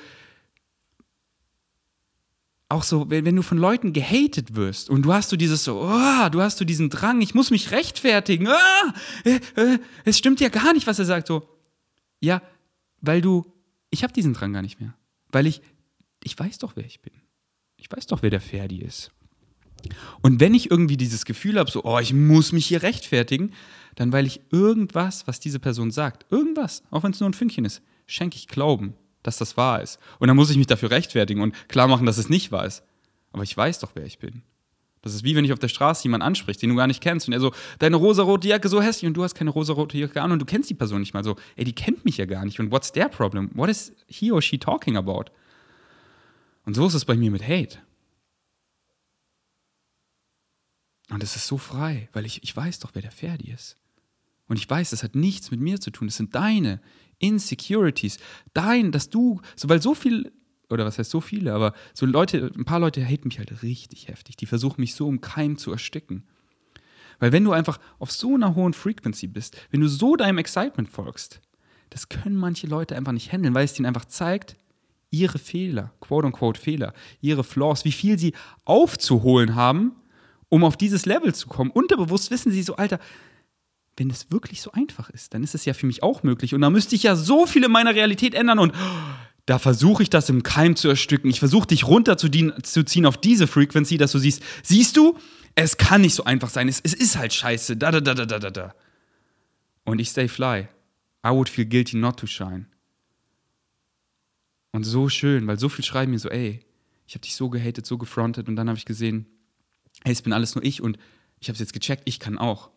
[2.68, 5.80] auch so, wenn, wenn du von Leuten gehatet wirst und du hast du dieses so,
[5.80, 8.90] oh, du hast du diesen Drang, ich muss mich rechtfertigen, oh,
[9.24, 11.48] äh, äh, es stimmt ja gar nicht, was er sagt, so,
[12.20, 12.42] ja,
[13.00, 13.46] weil du,
[13.90, 14.94] ich habe diesen Drang gar nicht mehr,
[15.30, 15.62] weil ich,
[16.22, 17.12] ich weiß doch, wer ich bin.
[17.76, 19.12] Ich weiß doch, wer der Ferdi ist.
[20.22, 23.52] Und wenn ich irgendwie dieses Gefühl habe, so, oh, ich muss mich hier rechtfertigen,
[23.94, 27.64] dann weil ich irgendwas, was diese Person sagt, irgendwas, auch wenn es nur ein Fünkchen
[27.64, 29.98] ist, schenke ich Glauben, dass das wahr ist.
[30.18, 32.82] Und dann muss ich mich dafür rechtfertigen und klar machen, dass es nicht wahr ist.
[33.32, 34.42] Aber ich weiß doch, wer ich bin.
[35.02, 37.28] Das ist wie wenn ich auf der Straße jemanden anspricht, den du gar nicht kennst
[37.28, 40.32] und er so, deine rosarote Jacke so hässlich und du hast keine rosarote Jacke an
[40.32, 41.36] und du kennst die Person nicht mal so.
[41.56, 43.50] Ey, die kennt mich ja gar nicht und what's their problem?
[43.54, 45.26] What is he or she talking about?
[46.64, 47.78] Und so ist es bei mir mit Hate.
[51.10, 53.76] Und es ist so frei, weil ich, ich weiß doch, wer der Ferdi ist.
[54.46, 56.08] Und ich weiß, das hat nichts mit mir zu tun.
[56.08, 56.80] Das sind deine
[57.18, 58.18] Insecurities.
[58.54, 60.32] Dein, dass du, so, weil so viel,
[60.70, 64.08] oder was heißt so viele, aber so Leute, ein paar Leute haten mich halt richtig
[64.08, 64.36] heftig.
[64.36, 66.24] Die versuchen mich so im Keim zu ersticken.
[67.18, 70.88] Weil wenn du einfach auf so einer hohen Frequency bist, wenn du so deinem Excitement
[70.88, 71.40] folgst,
[71.90, 74.56] das können manche Leute einfach nicht handeln, weil es ihnen einfach zeigt,
[75.10, 79.92] ihre Fehler, quote unquote Fehler, ihre Flaws, wie viel sie aufzuholen haben,
[80.48, 81.70] um auf dieses Level zu kommen.
[81.70, 82.98] Unterbewusst wissen sie so, Alter,
[83.96, 86.54] wenn es wirklich so einfach ist, dann ist es ja für mich auch möglich.
[86.54, 88.72] Und da müsste ich ja so viel in meiner Realität ändern und
[89.46, 91.30] da versuche ich das im Keim zu erstücken.
[91.30, 95.16] Ich versuche dich runterzuziehen auf diese Frequency, dass du siehst, siehst du,
[95.54, 96.68] es kann nicht so einfach sein.
[96.68, 97.76] Es, es ist halt scheiße.
[97.76, 98.74] Da, da, da, da, da, da.
[99.84, 100.68] Und ich stay fly.
[101.26, 102.66] I would feel guilty not to shine.
[104.72, 106.60] Und so schön, weil so viel schreiben mir so, ey,
[107.06, 109.26] ich habe dich so gehatet, so gefrontet und dann habe ich gesehen,
[110.04, 110.98] hey, es bin alles nur ich und
[111.40, 112.70] ich habe es jetzt gecheckt, ich kann auch.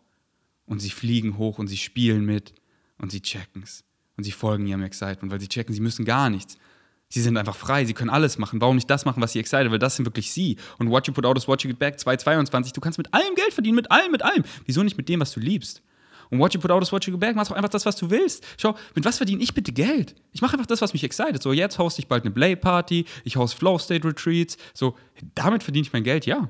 [0.66, 2.54] Und sie fliegen hoch und sie spielen mit
[2.98, 3.84] und sie checken es.
[4.16, 6.56] Und sie folgen ihrem Excitement, weil sie checken, sie müssen gar nichts.
[7.08, 8.60] Sie sind einfach frei, sie können alles machen.
[8.60, 9.70] Warum nicht das machen, was sie excited?
[9.70, 10.56] Weil das sind wirklich sie.
[10.78, 13.34] Und What You Put Out is What You Get Back 222, du kannst mit allem
[13.34, 14.44] Geld verdienen, mit allem, mit allem.
[14.64, 15.82] Wieso nicht mit dem, was du liebst?
[16.30, 17.96] Und What You Put Out is What You Get Back, machst auch einfach das, was
[17.96, 18.44] du willst.
[18.56, 20.14] Schau, mit was verdiene ich bitte Geld?
[20.32, 21.42] Ich mache einfach das, was mich excited.
[21.42, 24.56] So, jetzt hoste ich bald eine Play-Party, ich hoste Flow State Retreats.
[24.72, 24.96] So,
[25.34, 26.48] damit verdiene ich mein Geld, ja.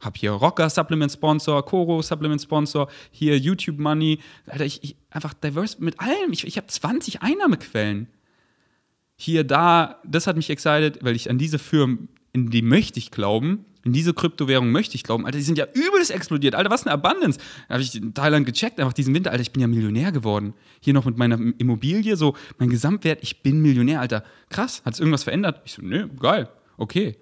[0.00, 4.18] Hab hier Rocker Supplement Sponsor, Koro Supplement Sponsor, hier YouTube Money.
[4.46, 6.32] Alter, ich, ich einfach diverse mit allem.
[6.32, 8.08] Ich, ich habe 20 Einnahmequellen.
[9.16, 13.10] Hier, da, das hat mich excited, weil ich an diese Firmen, in die möchte ich
[13.10, 15.26] glauben, in diese Kryptowährung möchte ich glauben.
[15.26, 16.54] Alter, die sind ja übelst explodiert.
[16.54, 17.38] Alter, was eine Abundance.
[17.68, 19.30] Da habe ich in Thailand gecheckt, einfach diesen Winter.
[19.30, 20.54] Alter, ich bin ja Millionär geworden.
[20.80, 24.00] Hier noch mit meiner Immobilie, so mein Gesamtwert, ich bin Millionär.
[24.00, 24.82] Alter, krass.
[24.84, 25.62] Hat es irgendwas verändert?
[25.64, 26.48] Ich so, nö, geil.
[26.76, 27.16] Okay.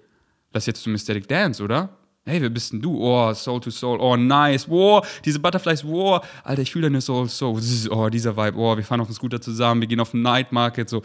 [0.51, 1.98] Das ist jetzt zum Mystic Dance, oder?
[2.29, 2.95] Hey, wer bist denn du?
[3.01, 3.99] Oh, Soul to Soul.
[3.99, 4.69] Oh, nice.
[4.69, 5.83] Wow, diese Butterflies.
[5.83, 7.59] Wow, Alter, ich fühle deine Soul so.
[7.89, 8.57] Oh, dieser Vibe.
[8.57, 9.81] Oh, wir fahren auf den Scooter zusammen.
[9.81, 10.89] Wir gehen auf den Night Market.
[10.89, 11.01] So,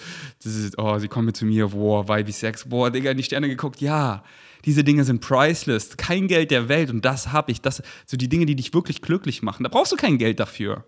[0.76, 1.72] oh, sie kommen mit zu mir.
[1.72, 2.68] Wow, Vibe Sex.
[2.68, 3.80] Boah, Digga, in die Sterne geguckt.
[3.80, 4.22] Ja,
[4.64, 5.96] diese Dinge sind priceless.
[5.96, 6.90] Kein Geld der Welt.
[6.90, 7.60] Und das habe ich.
[7.60, 9.62] Das, so die Dinge, die dich wirklich glücklich machen.
[9.64, 10.84] Da brauchst du kein Geld dafür.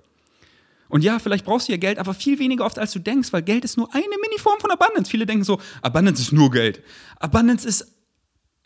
[0.88, 3.42] Und ja, vielleicht brauchst du ja Geld, aber viel weniger oft, als du denkst, weil
[3.42, 5.10] Geld ist nur eine Mini-Form von Abundance.
[5.10, 6.80] Viele denken so, Abundance ist nur Geld.
[7.18, 7.95] Abundance ist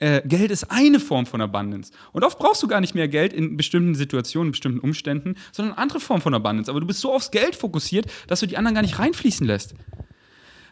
[0.01, 1.93] äh, Geld ist eine Form von Abundance.
[2.13, 5.75] Und oft brauchst du gar nicht mehr Geld in bestimmten Situationen, in bestimmten Umständen, sondern
[5.75, 6.71] eine andere Form von Abundance.
[6.71, 9.75] Aber du bist so aufs Geld fokussiert, dass du die anderen gar nicht reinfließen lässt.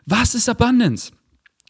[0.06, 1.12] Was ist Abundance?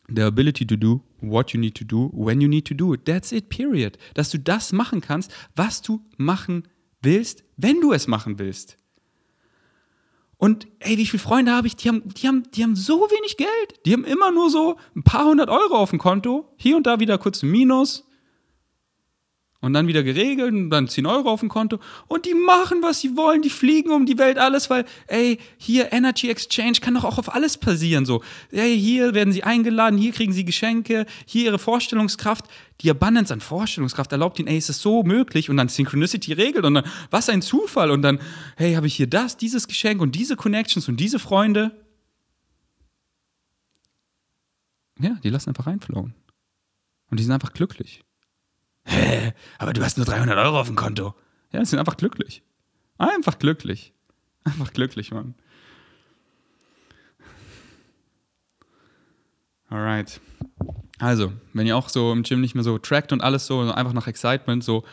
[0.09, 3.05] The ability to do what you need to do when you need to do it.
[3.05, 3.99] That's it, period.
[4.15, 6.69] Dass du das machen kannst, was du machen
[7.03, 8.79] willst, wenn du es machen willst.
[10.39, 11.77] Und ey, wie viele Freunde habe ich?
[11.77, 13.85] Die haben, die, haben, die haben so wenig Geld.
[13.85, 16.49] Die haben immer nur so ein paar hundert Euro auf dem Konto.
[16.57, 18.08] Hier und da wieder kurz Minus.
[19.61, 21.81] Und dann wieder geregelt und dann 10 Euro auf dem Konto.
[22.07, 23.43] Und die machen, was sie wollen.
[23.43, 27.35] Die fliegen um die Welt, alles, weil, ey, hier Energy Exchange kann doch auch auf
[27.35, 28.07] alles passieren.
[28.07, 32.45] So, ey, hier werden sie eingeladen, hier kriegen sie Geschenke, hier ihre Vorstellungskraft.
[32.83, 35.51] Die Abundance an Vorstellungskraft erlaubt ihnen, ey, ist es so möglich?
[35.51, 37.91] Und dann Synchronicity regelt und dann, was ein Zufall.
[37.91, 38.21] Und dann,
[38.57, 41.73] hey, habe ich hier das, dieses Geschenk und diese Connections und diese Freunde.
[45.01, 46.15] Ja, die lassen einfach reinflowen.
[47.11, 48.05] Und die sind einfach glücklich.
[48.89, 49.35] Hä?
[49.59, 51.15] Aber du hast nur 300 Euro auf dem Konto.
[51.53, 52.43] Ja, sie sind einfach glücklich.
[52.97, 53.93] Einfach glücklich.
[54.45, 55.35] Einfach glücklich, Mann.
[59.69, 60.21] Alright.
[60.99, 63.93] Also, wenn ihr auch so im Gym nicht mehr so trackt und alles so, einfach
[63.93, 64.85] nach Excitement, so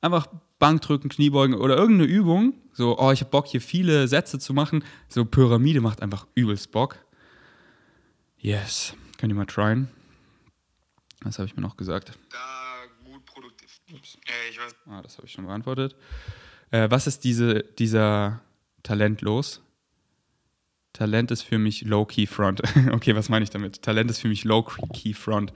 [0.00, 0.26] einfach
[0.58, 4.82] Bankdrücken, Kniebeugen oder irgendeine Übung, so, oh, ich hab Bock, hier viele Sätze zu machen,
[5.08, 6.96] so Pyramide macht einfach übelst Bock.
[8.36, 8.94] Yes.
[9.16, 9.88] Könnt ihr mal tryen.
[11.22, 12.18] Was habe ich mir noch gesagt?
[12.30, 12.63] Da
[13.94, 14.18] Ups.
[14.50, 14.74] Ich weiß.
[14.86, 15.96] Ah, das habe ich schon beantwortet.
[16.70, 18.40] Äh, was ist diese, dieser
[18.82, 19.62] Talent los?
[20.92, 22.62] Talent ist für mich Low-Key Front.
[22.92, 23.82] okay, was meine ich damit?
[23.82, 25.52] Talent ist für mich Low-Key Front.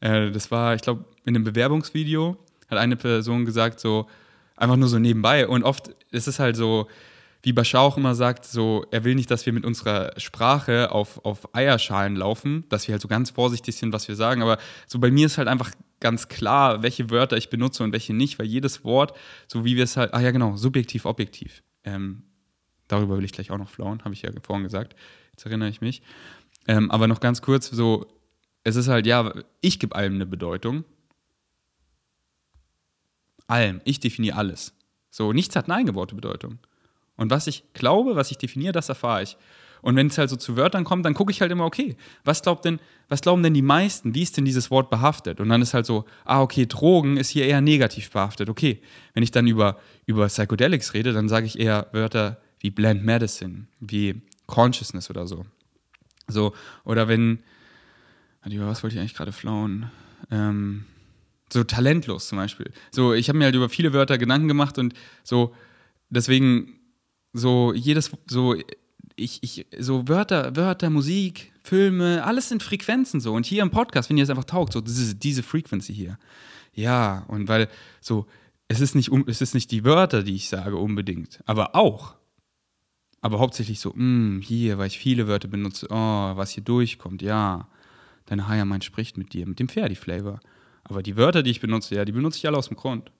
[0.00, 2.36] Äh, das war, ich glaube, in einem Bewerbungsvideo
[2.70, 4.08] hat eine Person gesagt, so
[4.56, 5.46] einfach nur so nebenbei.
[5.46, 6.88] Und oft ist es halt so,
[7.42, 11.24] wie Bashar auch immer sagt, so, er will nicht, dass wir mit unserer Sprache auf,
[11.24, 14.42] auf Eierschalen laufen, dass wir halt so ganz vorsichtig sind, was wir sagen.
[14.42, 18.12] Aber so bei mir ist halt einfach ganz klar, welche Wörter ich benutze und welche
[18.12, 21.62] nicht, weil jedes Wort, so wie wir es halt, ah ja genau, subjektiv, objektiv.
[21.84, 22.24] Ähm,
[22.88, 24.94] darüber will ich gleich auch noch flauen, habe ich ja vorhin gesagt.
[25.32, 26.02] Jetzt erinnere ich mich.
[26.68, 28.06] Ähm, aber noch ganz kurz, so,
[28.64, 30.84] es ist halt, ja, ich gebe allem eine Bedeutung.
[33.46, 33.80] allem.
[33.84, 34.74] Ich definiere alles.
[35.10, 36.58] So, nichts hat eine eingebaute Bedeutung.
[37.20, 39.36] Und was ich glaube, was ich definiere, das erfahre ich.
[39.82, 42.40] Und wenn es halt so zu Wörtern kommt, dann gucke ich halt immer, okay, was,
[42.40, 42.80] glaubt denn,
[43.10, 44.14] was glauben denn die meisten?
[44.14, 45.38] Wie ist denn dieses Wort behaftet?
[45.38, 48.48] Und dann ist halt so, ah, okay, Drogen ist hier eher negativ behaftet.
[48.48, 48.80] Okay,
[49.12, 53.66] wenn ich dann über, über Psychedelics rede, dann sage ich eher Wörter wie Blend Medicine,
[53.80, 55.44] wie Consciousness oder so.
[56.26, 56.54] So,
[56.84, 57.40] oder wenn,
[58.46, 59.90] über was wollte ich eigentlich gerade flauen?
[60.30, 60.86] Ähm,
[61.52, 62.70] so talentlos zum Beispiel.
[62.90, 65.54] So, ich habe mir halt über viele Wörter Gedanken gemacht und so,
[66.08, 66.79] deswegen,
[67.32, 68.54] so jedes, so,
[69.16, 73.32] ich, ich, so Wörter, Wörter, Musik, Filme, alles sind Frequenzen so.
[73.32, 76.18] Und hier im Podcast, wenn ihr es einfach taugt, so diese, diese Frequency hier.
[76.74, 77.68] Ja, und weil
[78.00, 78.26] so,
[78.68, 82.14] es ist, nicht, es ist nicht die Wörter, die ich sage unbedingt, aber auch.
[83.20, 87.22] Aber hauptsächlich so, mh, hm, hier, weil ich viele Wörter benutze, oh, was hier durchkommt,
[87.22, 87.68] ja.
[88.26, 90.40] Deine Higher Mind spricht mit dir, mit dem Ferdi-Flavor.
[90.84, 93.10] Aber die Wörter, die ich benutze, ja, die benutze ich alle aus dem Grund.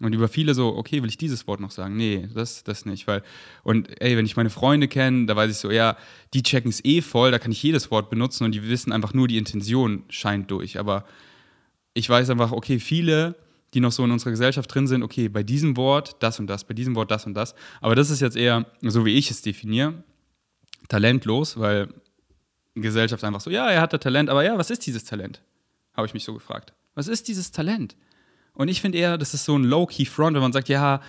[0.00, 1.96] Und über viele so, okay, will ich dieses Wort noch sagen?
[1.96, 3.08] Nee, das, das nicht.
[3.08, 3.22] Weil,
[3.64, 5.96] und ey, wenn ich meine Freunde kenne, da weiß ich so, ja,
[6.34, 9.12] die checken es eh voll, da kann ich jedes Wort benutzen und die wissen einfach
[9.12, 10.78] nur, die Intention scheint durch.
[10.78, 11.04] Aber
[11.94, 13.34] ich weiß einfach, okay, viele,
[13.74, 16.62] die noch so in unserer Gesellschaft drin sind, okay, bei diesem Wort das und das,
[16.62, 17.56] bei diesem Wort das und das.
[17.80, 20.04] Aber das ist jetzt eher, so wie ich es definiere,
[20.88, 21.88] talentlos, weil
[22.76, 25.42] Gesellschaft einfach so, ja, er hat da Talent, aber ja, was ist dieses Talent?
[25.94, 26.72] Habe ich mich so gefragt.
[26.94, 27.96] Was ist dieses Talent?
[28.58, 31.00] Und ich finde eher, das ist so ein Low-Key-Front, wenn man sagt, ja,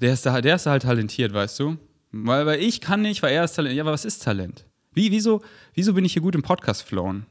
[0.00, 1.76] der ist, da, der ist halt talentiert, weißt du?
[2.12, 3.76] Weil, weil ich kann nicht, weil er ist talentiert.
[3.76, 4.64] Ja, aber was ist Talent?
[4.94, 5.42] Wie, wieso,
[5.74, 7.26] wieso bin ich hier gut im Podcast flowen?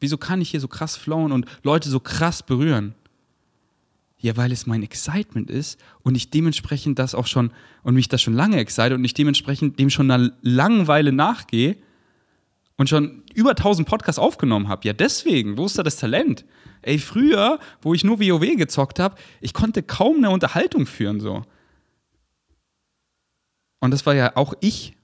[0.00, 2.94] Wieso kann ich hier so krass flowen und Leute so krass berühren?
[4.18, 8.20] Ja, weil es mein Excitement ist und ich dementsprechend das auch schon und mich das
[8.20, 11.76] schon lange excite und ich dementsprechend dem schon eine Langeweile nachgehe
[12.76, 14.86] und schon über 1000 Podcasts aufgenommen habe.
[14.86, 16.44] Ja, deswegen, wo ist da das Talent?
[16.82, 21.44] Ey, früher, wo ich nur WoW gezockt habe, ich konnte kaum eine Unterhaltung führen so.
[23.80, 24.94] Und das war ja auch ich.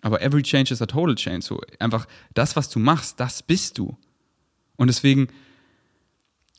[0.00, 1.42] Aber every change is a total change.
[1.42, 3.96] So einfach das, was du machst, das bist du.
[4.76, 5.28] Und deswegen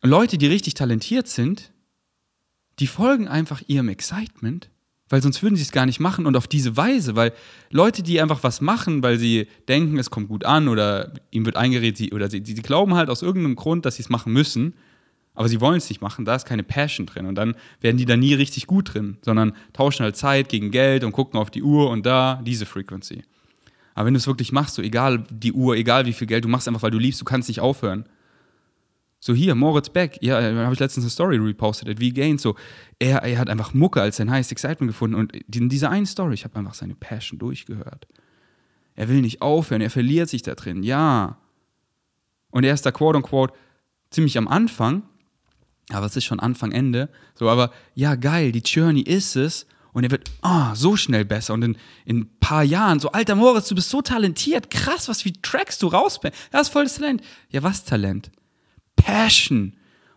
[0.01, 1.71] Leute, die richtig talentiert sind,
[2.79, 4.69] die folgen einfach ihrem Excitement
[5.13, 7.33] weil sonst würden sie es gar nicht machen und auf diese Weise, weil
[7.69, 11.55] Leute, die einfach was machen, weil sie denken, es kommt gut an oder ihm wird
[11.55, 14.73] eingeredet, sie, oder sie, sie glauben halt aus irgendeinem Grund, dass sie es machen müssen,
[15.35, 18.05] aber sie wollen es nicht machen, da ist keine Passion drin und dann werden die
[18.05, 21.61] da nie richtig gut drin, sondern tauschen halt Zeit gegen Geld und gucken auf die
[21.61, 23.21] Uhr und da diese Frequency.
[23.93, 26.49] Aber wenn du es wirklich machst, so egal die Uhr, egal wie viel Geld, du
[26.49, 28.05] machst einfach, weil du liebst, du kannst nicht aufhören,
[29.25, 32.55] so hier, Moritz Beck, ja, äh, habe ich letztens eine Story repostet, wie Gain, so,
[32.99, 36.33] er, er hat einfach Mucke als sein highest excitement gefunden und in dieser einen Story,
[36.33, 38.05] ich habe einfach seine Passion durchgehört.
[38.95, 41.37] Er will nicht aufhören, er verliert sich da drin, ja.
[42.51, 43.53] Und er ist da quote unquote
[44.09, 45.03] ziemlich am Anfang,
[45.89, 50.03] aber es ist schon Anfang, Ende, so, aber ja, geil, die Journey ist es und
[50.03, 53.69] er wird oh, so schnell besser und in, in ein paar Jahren so, alter Moritz,
[53.69, 57.21] du bist so talentiert, krass, was wie Tracks du rausbringst, das ist volles Talent.
[57.51, 58.29] Ja, was Talent?
[58.97, 59.73] Passion.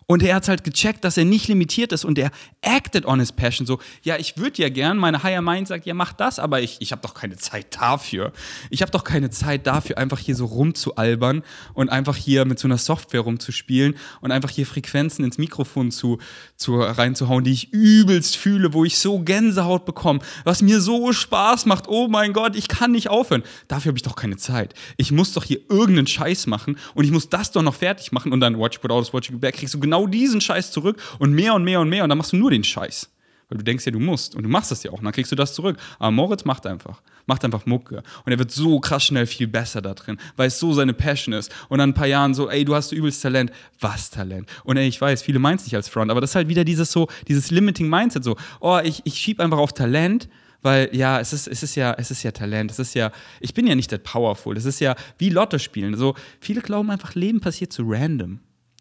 [0.09, 2.31] Und er hat halt gecheckt, dass er nicht limitiert ist und er
[2.63, 3.67] acted on his passion.
[3.67, 6.77] So, ja, ich würde ja gern, meine Higher Mind sagt, ja, mach das, aber ich,
[6.79, 8.33] ich habe doch keine Zeit dafür.
[8.71, 11.43] Ich habe doch keine Zeit dafür, einfach hier so rumzualbern
[11.75, 16.19] und einfach hier mit so einer Software rumzuspielen und einfach hier Frequenzen ins Mikrofon zu,
[16.55, 21.67] zu reinzuhauen, die ich übelst fühle, wo ich so Gänsehaut bekomme, was mir so Spaß
[21.67, 21.89] macht.
[21.89, 23.43] Oh mein Gott, ich kann nicht aufhören.
[23.67, 24.73] Dafür habe ich doch keine Zeit.
[24.99, 28.33] Ich muss doch hier irgendeinen Scheiß machen und ich muss das doch noch fertig machen
[28.33, 31.03] und dann Watch Put Out, Watch You Back, kriegst du genau genau diesen Scheiß zurück
[31.19, 33.11] und mehr und mehr und mehr und dann machst du nur den Scheiß.
[33.49, 35.31] Weil du denkst ja, du musst und du machst das ja auch und dann kriegst
[35.31, 35.77] du das zurück.
[36.01, 37.01] Aber Moritz macht einfach.
[37.27, 38.03] Macht einfach Mucke.
[38.25, 41.33] Und er wird so krass schnell viel besser da drin, weil es so seine Passion
[41.33, 41.55] ist.
[41.69, 43.53] Und dann ein paar Jahren so, ey, du hast übelst Talent.
[43.81, 44.49] Was Talent?
[44.65, 46.65] Und ey, ich weiß, viele meinen es nicht als Front, aber das ist halt wieder
[46.65, 50.29] dieses so, dieses Limiting Mindset so, oh, ich, ich schieb einfach auf Talent,
[50.63, 53.55] weil ja, es ist, es ist ja, es ist ja Talent, es ist ja, ich
[53.55, 55.95] bin ja nicht that powerful, es ist ja wie Lotto spielen.
[55.95, 58.41] So, viele glauben einfach, Leben passiert so random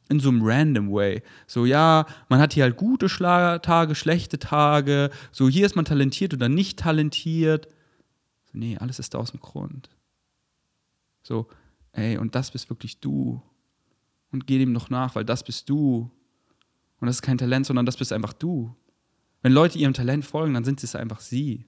[0.09, 1.21] in so einem random way.
[1.47, 5.09] So, ja, man hat hier halt gute Tage, schlechte Tage.
[5.31, 7.67] So, hier ist man talentiert oder nicht talentiert.
[8.51, 9.89] So, nee, alles ist da aus dem Grund.
[11.23, 11.47] So,
[11.93, 13.41] ey, und das bist wirklich du.
[14.31, 16.11] Und geh dem noch nach, weil das bist du.
[16.99, 18.75] Und das ist kein Talent, sondern das bist einfach du.
[19.41, 21.65] Wenn Leute ihrem Talent folgen, dann sind es einfach sie.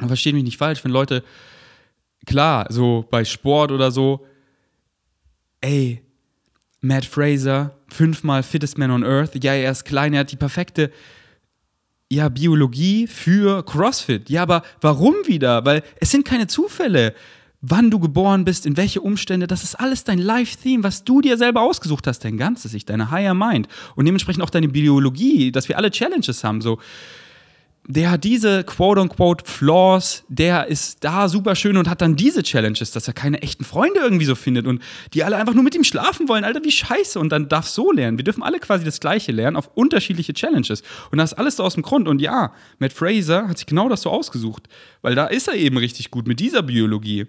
[0.00, 1.24] Und versteht mich nicht falsch, wenn Leute,
[2.26, 4.26] klar, so bei Sport oder so,
[5.60, 6.05] ey,
[6.80, 9.42] Matt Fraser, fünfmal Fittest Man on Earth.
[9.42, 10.90] Ja, er ist klein, er hat die perfekte
[12.10, 14.30] ja, Biologie für CrossFit.
[14.30, 15.64] Ja, aber warum wieder?
[15.64, 17.14] Weil es sind keine Zufälle.
[17.60, 21.36] wann du geboren bist, in welche Umstände, das ist alles dein Life-Theme, was du dir
[21.36, 25.68] selber ausgesucht hast, dein ganzes Ich, deine Higher Mind und dementsprechend auch deine Biologie, dass
[25.68, 26.78] wir alle Challenges haben, so
[27.88, 32.90] der hat diese quote-unquote Flaws, der ist da super schön und hat dann diese Challenges,
[32.90, 34.82] dass er keine echten Freunde irgendwie so findet und
[35.14, 36.44] die alle einfach nur mit ihm schlafen wollen.
[36.44, 37.20] Alter, wie scheiße.
[37.20, 38.18] Und dann darf so lernen.
[38.18, 40.82] Wir dürfen alle quasi das Gleiche lernen auf unterschiedliche Challenges.
[41.12, 42.08] Und das ist alles so aus dem Grund.
[42.08, 44.68] Und ja, Matt Fraser hat sich genau das so ausgesucht,
[45.02, 47.26] weil da ist er eben richtig gut mit dieser Biologie.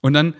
[0.00, 0.34] Und dann,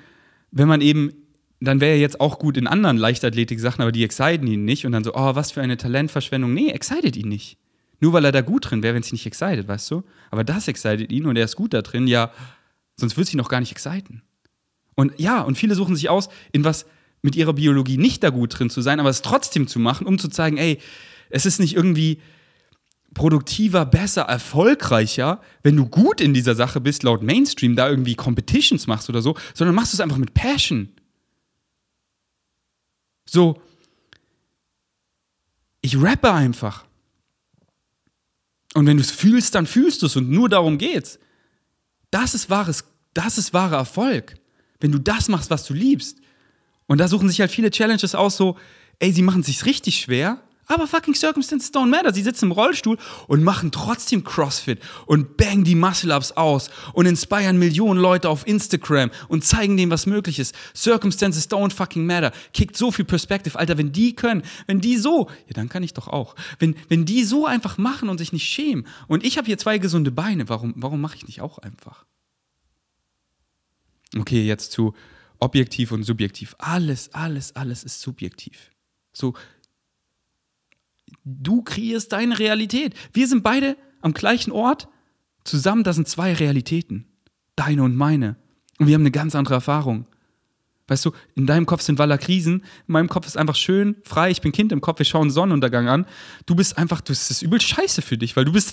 [0.50, 1.12] wenn man eben
[1.60, 4.84] dann wäre er jetzt auch gut in anderen Leichtathletik-Sachen, aber die exciten ihn nicht.
[4.84, 6.52] Und dann so, oh, was für eine Talentverschwendung.
[6.52, 7.56] Nee, excited ihn nicht.
[8.02, 10.02] Nur weil er da gut drin wäre, wenn es ihn nicht excited, weißt du?
[10.32, 12.32] Aber das excited ihn und er ist gut da drin, ja,
[12.96, 14.22] sonst würde es ihn noch gar nicht exciten.
[14.96, 16.84] Und ja, und viele suchen sich aus, in was
[17.22, 20.18] mit ihrer Biologie nicht da gut drin zu sein, aber es trotzdem zu machen, um
[20.18, 20.80] zu zeigen, ey,
[21.30, 22.20] es ist nicht irgendwie
[23.14, 28.88] produktiver, besser, erfolgreicher, wenn du gut in dieser Sache bist, laut Mainstream, da irgendwie Competitions
[28.88, 30.88] machst oder so, sondern machst du es einfach mit Passion.
[33.26, 33.62] So,
[35.82, 36.84] ich rappe einfach.
[38.74, 41.18] Und wenn du es fühlst, dann fühlst du es und nur darum geht's.
[42.10, 44.34] Das ist wahres, das ist wahrer Erfolg.
[44.80, 46.18] Wenn du das machst, was du liebst.
[46.86, 48.56] Und da suchen sich halt viele Challenges aus, so,
[48.98, 52.12] ey, sie machen es sich richtig schwer, aber fucking Circumstances don't matter.
[52.14, 52.96] Sie sitzen im Rollstuhl
[53.26, 59.10] und machen trotzdem CrossFit und bang die Muscle-Ups aus und inspirieren Millionen Leute auf Instagram
[59.28, 60.54] und zeigen denen, was möglich ist.
[60.74, 62.32] Circumstances don't fucking matter.
[62.54, 63.58] Kickt so viel Perspective.
[63.58, 66.36] Alter, wenn die können, wenn die so, ja, dann kann ich doch auch.
[66.58, 68.86] Wenn, wenn die so einfach machen und sich nicht schämen.
[69.08, 72.04] Und ich habe hier zwei gesunde Beine, warum, warum mache ich nicht auch einfach?
[74.16, 74.94] Okay, jetzt zu
[75.38, 76.54] objektiv und subjektiv.
[76.58, 78.70] Alles, alles, alles ist subjektiv.
[79.12, 79.34] So,
[81.24, 82.94] Du kreierst deine Realität.
[83.12, 84.88] Wir sind beide am gleichen Ort.
[85.44, 87.06] Zusammen, das sind zwei Realitäten.
[87.56, 88.36] Deine und meine.
[88.78, 90.06] Und wir haben eine ganz andere Erfahrung.
[90.88, 94.30] Weißt du, in deinem Kopf sind Waller Krisen, in meinem Kopf ist einfach schön, frei,
[94.30, 96.06] ich bin Kind im Kopf, wir schauen Sonnenuntergang an.
[96.44, 98.72] Du bist einfach, du ist übel scheiße für dich, weil du bist.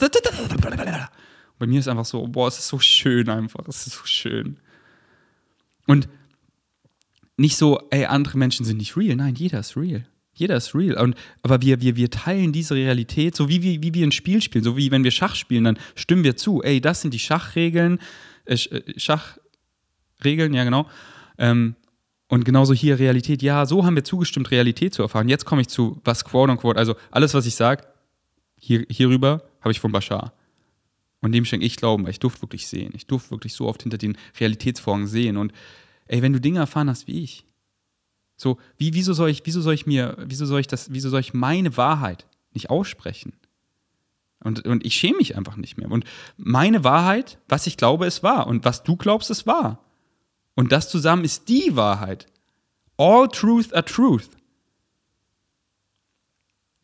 [1.59, 4.59] Bei mir ist einfach so, boah, es ist so schön einfach, es ist so schön.
[5.85, 6.09] Und
[7.37, 9.15] nicht so, ey, andere Menschen sind nicht real.
[9.15, 10.05] Nein, jeder ist real.
[10.39, 10.97] Jeder ist real.
[11.03, 14.41] Und, aber wir, wir, wir teilen diese Realität, so wie, wie, wie wir ein Spiel
[14.41, 16.63] spielen, so wie wenn wir Schach spielen, dann stimmen wir zu.
[16.63, 17.99] Ey, das sind die Schachregeln,
[18.45, 20.87] äh, äh, Schachregeln, ja genau.
[21.37, 21.75] Ähm,
[22.29, 23.41] und genauso hier Realität.
[23.41, 25.27] Ja, so haben wir zugestimmt, Realität zu erfahren.
[25.27, 27.83] Jetzt komme ich zu, was quote unquote, also alles, was ich sage,
[28.55, 30.31] hier, hierüber habe ich von Bashar.
[31.19, 32.93] Und dem schenke ich Glauben, weil ich durfte wirklich sehen.
[32.95, 35.35] Ich durfte wirklich so oft hinter den Realitätsvorhängen sehen.
[35.35, 35.51] Und
[36.05, 37.43] ey, wenn du Dinge erfahren hast wie ich,
[38.39, 41.19] so, wie, wieso soll ich, wieso soll ich mir, wieso soll ich das, wieso soll
[41.19, 43.33] ich meine Wahrheit nicht aussprechen?
[44.41, 45.91] Und, und ich schäme mich einfach nicht mehr.
[45.91, 46.05] Und
[46.37, 48.47] meine Wahrheit, was ich glaube, ist wahr.
[48.47, 49.83] Und was du glaubst, ist wahr.
[50.55, 52.27] Und das zusammen ist die Wahrheit.
[52.95, 54.29] All truth are truth.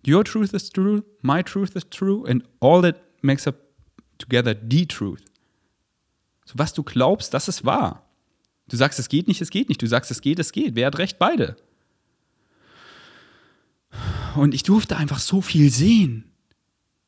[0.06, 3.56] Your truth is true, my truth is true, and all that makes up
[4.18, 5.24] together the truth.
[6.46, 8.05] So, was du glaubst, das ist wahr.
[8.68, 9.82] Du sagst, es geht nicht, es geht nicht.
[9.82, 10.76] Du sagst, es geht, es geht.
[10.76, 11.20] Wer hat recht?
[11.20, 11.56] Beide.
[14.36, 16.32] Und ich durfte einfach so viel sehen.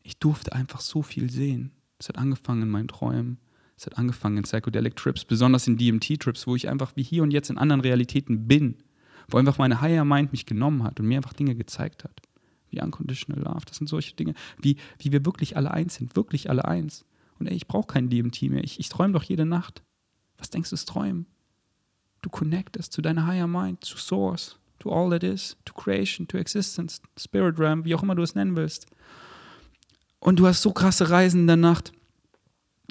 [0.04, 1.72] Ich durfte einfach so viel sehen.
[2.00, 3.40] Es hat angefangen in meinen Träumen.
[3.76, 7.32] Es hat angefangen in Psychedelic Trips, besonders in DMT-Trips, wo ich einfach wie hier und
[7.32, 8.76] jetzt in anderen Realitäten bin.
[9.28, 12.22] Wo einfach meine Higher Mind mich genommen hat und mir einfach Dinge gezeigt hat.
[12.70, 14.34] Wie Unconditional Love, das sind solche Dinge.
[14.62, 16.16] Wie, wie wir wirklich alle eins sind.
[16.16, 17.06] Wirklich alle eins.
[17.40, 18.64] Und ey, ich brauche kein DMT mehr.
[18.64, 19.84] Ich, ich träume doch jede Nacht.
[20.38, 21.26] Was denkst du, ist Träumen?
[22.28, 26.38] Du connectest zu deiner Higher Mind, zu Source, to all that is, to Creation, to
[26.38, 28.86] Existence, Spirit Realm, wie auch immer du es nennen willst.
[30.20, 31.94] Und du hast so krasse Reisen in der Nacht,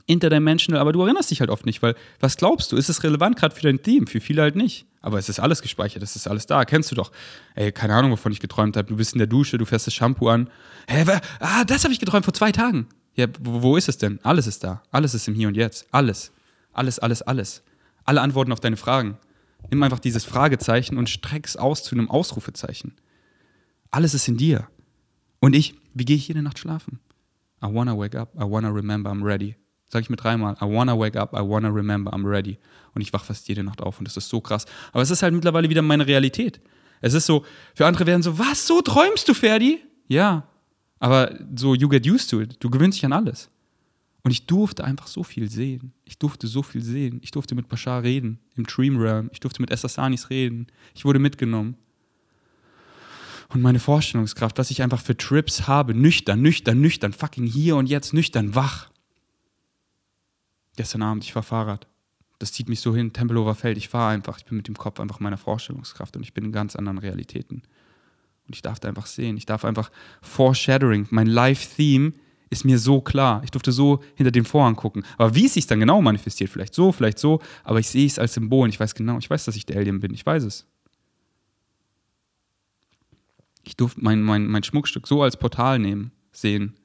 [0.07, 2.79] interdimensional, aber du erinnerst dich halt oft nicht, weil was glaubst du?
[2.79, 4.07] Ist es relevant gerade für dein Team?
[4.07, 4.87] Für viele halt nicht.
[5.03, 7.13] Aber es ist alles gespeichert, es ist alles da, kennst du doch.
[7.55, 8.89] Ey, keine Ahnung, wovon ich geträumt habe.
[8.89, 10.49] Du bist in der Dusche, du fährst das Shampoo an.
[10.89, 11.05] Hä,
[11.41, 12.87] ah, das habe ich geträumt vor zwei Tagen.
[13.17, 14.19] Ja, wo, wo ist es denn?
[14.23, 14.83] Alles ist da.
[14.93, 15.87] Alles ist im Hier und Jetzt.
[15.91, 16.33] Alles.
[16.73, 17.63] Alles, alles, alles
[18.07, 19.19] alle Antworten auf deine Fragen.
[19.71, 22.95] Nimm einfach dieses Fragezeichen und streck es aus zu einem Ausrufezeichen.
[23.91, 24.69] Alles ist in dir.
[25.41, 27.01] Und ich, wie gehe ich jede Nacht schlafen?
[27.63, 29.57] I wanna wake up, I wanna remember, I'm ready.
[29.89, 30.55] Sag ich mir dreimal.
[30.61, 32.59] I wanna wake up, I wanna remember, I'm ready.
[32.95, 34.67] Und ich wach fast jede Nacht auf und das ist so krass.
[34.93, 36.61] Aber es ist halt mittlerweile wieder meine Realität.
[37.01, 39.81] Es ist so, für andere werden so, was, so träumst du, Ferdi?
[40.09, 40.49] Ja.
[40.99, 42.57] Aber so, you get used to it.
[42.61, 43.51] Du gewöhnst dich an alles.
[44.27, 45.93] Und ich durfte einfach so viel sehen.
[46.05, 47.21] Ich durfte so viel sehen.
[47.23, 49.31] Ich durfte mit Bashar reden, im Dream Realm.
[49.33, 50.67] Ich durfte mit Essasanis reden.
[50.97, 51.77] Ich wurde mitgenommen.
[53.51, 57.87] Und meine Vorstellungskraft, was ich einfach für Trips habe, nüchtern, nüchtern, nüchtern, fucking hier und
[57.87, 58.91] jetzt, nüchtern, wach.
[60.75, 61.87] Gestern Abend, ich war Fahrrad.
[62.41, 64.99] Das zieht mich so hin, Tempelhofer Feld, ich fahre einfach, ich bin mit dem Kopf
[64.99, 67.63] einfach meiner Vorstellungskraft und ich bin in ganz anderen Realitäten.
[68.49, 72.15] Und ich darf da einfach sehen, ich darf einfach Foreshadowing, mein Live-Theme
[72.51, 73.43] ist mir so klar.
[73.45, 75.05] Ich durfte so hinter den Vorhang gucken.
[75.19, 78.19] Aber wie es sich dann genau manifestiert, vielleicht so, vielleicht so, aber ich sehe es
[78.19, 80.45] als Symbol und ich weiß genau, ich weiß, dass ich der Alien bin, ich weiß
[80.45, 80.67] es.
[83.65, 86.77] Ich durfte mein, mein, mein Schmuckstück so als Portal nehmen, sehen.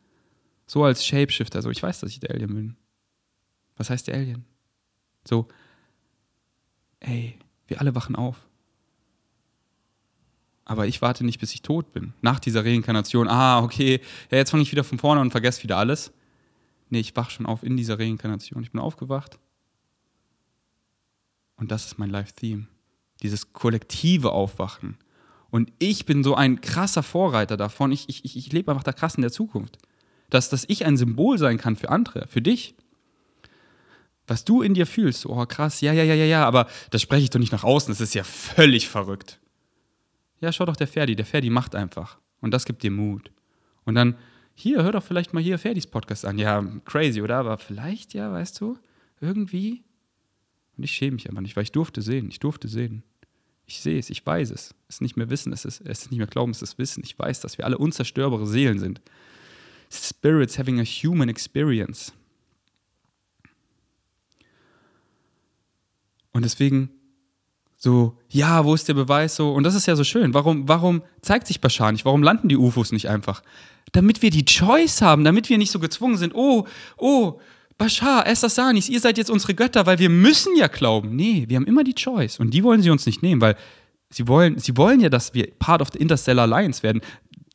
[0.66, 2.78] So als Shapeshifter, so ich weiß, dass ich der Alien bin.
[3.78, 4.46] Was heißt der Alien?
[5.28, 5.48] So,
[7.02, 7.38] ey,
[7.68, 8.38] wir alle wachen auf.
[10.72, 12.14] Aber ich warte nicht, bis ich tot bin.
[12.22, 14.00] Nach dieser Reinkarnation, ah, okay,
[14.32, 16.14] ja, jetzt fange ich wieder von vorne und vergesse wieder alles.
[16.90, 18.64] Nee, ich wach schon auf in dieser Reinkarnation.
[18.64, 19.38] Ich bin aufgewacht.
[21.58, 22.68] Und das ist mein Live-Theme.
[23.22, 24.96] Dieses kollektive Aufwachen.
[25.50, 27.92] Und ich bin so ein krasser Vorreiter davon.
[27.92, 29.78] Ich, ich, ich lebe einfach da krass in der Zukunft.
[30.30, 32.76] Dass, dass ich ein Symbol sein kann für andere, für dich
[34.28, 37.24] was du in dir fühlst, oh krass, ja, ja, ja, ja, ja, aber das spreche
[37.24, 39.42] ich doch nicht nach außen, das ist ja völlig verrückt.
[40.42, 42.18] Ja, schau doch der Ferdi, der Ferdi macht einfach.
[42.42, 43.32] Und das gibt dir Mut.
[43.86, 44.18] Und dann,
[44.56, 46.38] hier, hör doch vielleicht mal hier Ferdis Podcast an.
[46.38, 47.38] Ja, crazy, oder?
[47.38, 48.78] Aber vielleicht, ja, weißt du,
[49.22, 49.84] irgendwie.
[50.78, 53.04] Und ich schäme mich einfach nicht, weil ich durfte sehen, ich durfte sehen.
[53.68, 54.74] Ich sehe es, ich weiß es.
[54.90, 57.04] Es ist nicht mehr Wissen, es ist, es ist nicht mehr Glauben, es ist Wissen.
[57.06, 59.00] Ich weiß, dass wir alle unzerstörbare Seelen sind.
[59.90, 62.14] Spirits having a human experience.
[66.32, 66.90] Und deswegen
[67.84, 69.52] so, ja, wo ist der Beweis so?
[69.54, 70.36] Und das ist ja so schön.
[70.36, 72.06] Warum, warum zeigt sich Bashar nicht?
[72.06, 73.42] Warum landen die UFOs nicht einfach?
[73.92, 76.68] Damit wir die Choice haben, damit wir nicht so gezwungen sind, oh,
[76.98, 77.40] oh,
[77.80, 81.16] Bashar, Essasanis, ihr seid jetzt unsere Götter, weil wir müssen ja glauben.
[81.16, 82.40] Nee, wir haben immer die Choice.
[82.40, 83.56] Und die wollen sie uns nicht nehmen, weil
[84.12, 87.02] sie wollen, sie wollen ja, dass wir Part of the Interstellar Alliance werden.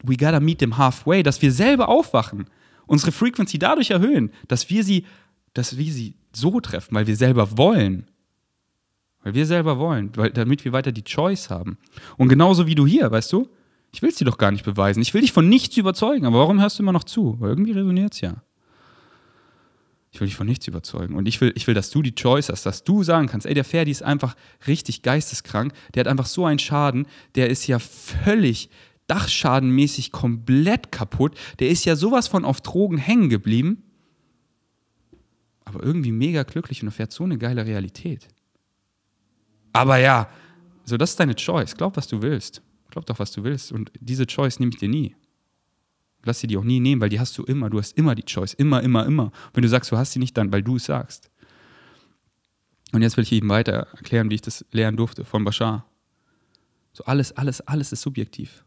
[0.03, 2.47] We gotta meet them halfway, dass wir selber aufwachen,
[2.87, 5.07] unsere Frequency dadurch erhöhen, dass wir sie,
[5.55, 8.09] dass wir sie so treffen, weil wir selber wollen.
[9.27, 11.79] Weil wir selber wollen, weil, damit wir weiter die Choice haben.
[12.17, 13.49] Und genauso wie du hier, weißt du?
[13.91, 15.03] Ich will es dir doch gar nicht beweisen.
[15.03, 16.27] Ich will dich von nichts überzeugen.
[16.27, 17.35] Aber warum hörst du immer noch zu?
[17.41, 18.45] Weil irgendwie resoniert es ja.
[20.13, 21.17] Ich will dich von nichts überzeugen.
[21.17, 23.55] Und ich will, ich will, dass du die Choice hast, dass du sagen kannst, ey,
[23.55, 24.37] der Ferdi ist einfach
[24.69, 25.73] richtig geisteskrank.
[25.93, 27.09] Der hat einfach so einen Schaden.
[27.35, 28.71] Der ist ja völlig
[29.09, 31.37] dachschadenmäßig komplett kaputt.
[31.59, 33.83] Der ist ja sowas von auf Drogen hängen geblieben.
[35.65, 38.29] Aber irgendwie mega glücklich und erfährt so eine geile Realität.
[39.77, 40.29] Aber ja,
[40.85, 41.77] so das ist deine Choice.
[41.77, 42.63] Glaub, was du willst.
[42.91, 43.73] Glaub doch, was du willst.
[43.73, 45.15] Und diese Choice nehme ich dir nie.
[46.25, 47.71] Lass sie dir auch nie nehmen, weil die hast du immer.
[47.71, 48.55] Du hast immer die Choice.
[48.55, 49.33] Immer, immer, immer.
[49.53, 51.31] Wenn du sagst, du hast sie nicht, dann, weil du es sagst.
[52.93, 55.87] Und jetzt will ich eben weiter erklären, wie ich das lernen durfte von Bashar.
[56.93, 58.65] So alles, alles, alles ist subjektiv.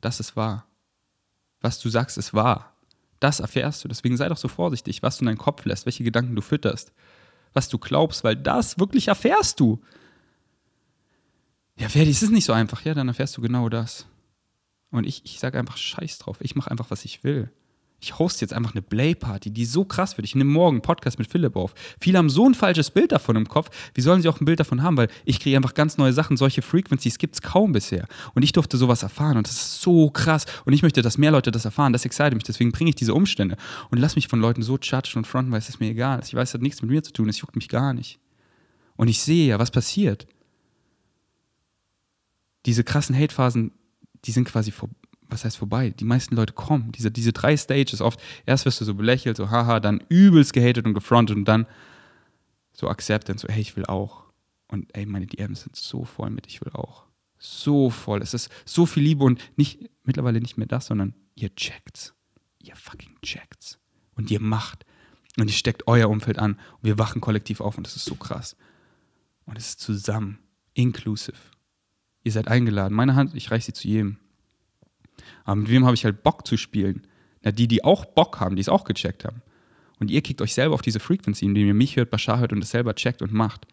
[0.00, 0.66] Das ist wahr.
[1.60, 2.76] Was du sagst, ist wahr.
[3.18, 3.88] Das erfährst du.
[3.88, 6.92] Deswegen sei doch so vorsichtig, was du in deinen Kopf lässt, welche Gedanken du fütterst,
[7.54, 9.80] was du glaubst, weil das wirklich erfährst du.
[11.78, 12.84] Ja, Ferdi, es ist nicht so einfach.
[12.84, 14.06] Ja, dann erfährst du genau das.
[14.90, 16.38] Und ich, ich sage einfach Scheiß drauf.
[16.40, 17.50] Ich mache einfach, was ich will.
[18.00, 20.26] Ich hoste jetzt einfach eine Play-Party, die so krass wird.
[20.26, 21.74] Ich nehme morgen einen Podcast mit Philipp auf.
[22.00, 23.70] Viele haben so ein falsches Bild davon im Kopf.
[23.94, 24.96] Wie sollen sie auch ein Bild davon haben?
[24.96, 26.36] Weil ich kriege einfach ganz neue Sachen.
[26.36, 28.06] Solche Frequencies gibt es kaum bisher.
[28.34, 29.36] Und ich durfte sowas erfahren.
[29.36, 30.44] Und das ist so krass.
[30.64, 31.92] Und ich möchte, dass mehr Leute das erfahren.
[31.92, 32.44] Das excite mich.
[32.44, 33.56] Deswegen bringe ich diese Umstände.
[33.90, 36.20] Und lass mich von Leuten so judgen und fronten, weil es ist mir egal.
[36.24, 37.28] Ich weiß, es hat nichts mit mir zu tun.
[37.28, 38.18] Es juckt mich gar nicht.
[38.96, 40.26] Und ich sehe ja, was passiert
[42.66, 43.72] diese krassen Hate-Phasen,
[44.24, 44.90] die sind quasi vor,
[45.28, 45.90] was heißt vorbei?
[45.90, 46.92] Die meisten Leute kommen.
[46.92, 50.84] Diese, diese drei Stages, oft, erst wirst du so belächelt, so haha, dann übelst gehatet
[50.84, 51.66] und gefrontet und dann
[52.72, 54.24] so acceptance, so hey, ich will auch.
[54.68, 57.04] Und ey, meine DMs sind so voll mit, ich will auch.
[57.38, 58.20] So voll.
[58.20, 62.14] Es ist so viel Liebe und nicht, mittlerweile nicht mehr das, sondern ihr checkt's.
[62.62, 63.78] Ihr fucking checkt's.
[64.14, 64.84] Und ihr macht.
[65.38, 66.52] Und ihr steckt euer Umfeld an.
[66.54, 68.56] Und wir wachen kollektiv auf und das ist so krass.
[69.44, 70.38] Und es ist zusammen.
[70.74, 71.36] Inclusive.
[72.26, 72.92] Ihr seid eingeladen.
[72.92, 74.16] Meine Hand, ich reiche sie zu jedem.
[75.44, 77.06] Aber mit wem habe ich halt Bock zu spielen?
[77.44, 79.42] Na, die, die auch Bock haben, die es auch gecheckt haben.
[80.00, 82.64] Und ihr kickt euch selber auf diese Frequency, indem ihr mich hört, Bashar hört und
[82.64, 83.68] es selber checkt und macht.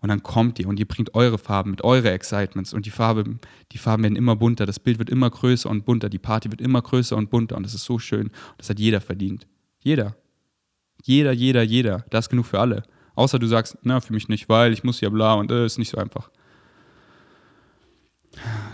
[0.00, 3.38] Und dann kommt ihr und ihr bringt eure Farben mit eure Excitements und die, Farbe,
[3.70, 6.60] die Farben werden immer bunter, das Bild wird immer größer und bunter, die Party wird
[6.60, 8.32] immer größer und bunter und das ist so schön.
[8.56, 9.46] Das hat jeder verdient.
[9.78, 10.16] Jeder.
[11.04, 12.04] Jeder, jeder, jeder.
[12.10, 12.82] Da ist genug für alle.
[13.14, 15.78] Außer du sagst, na, für mich nicht, weil ich muss ja bla und äh, ist
[15.78, 16.28] nicht so einfach.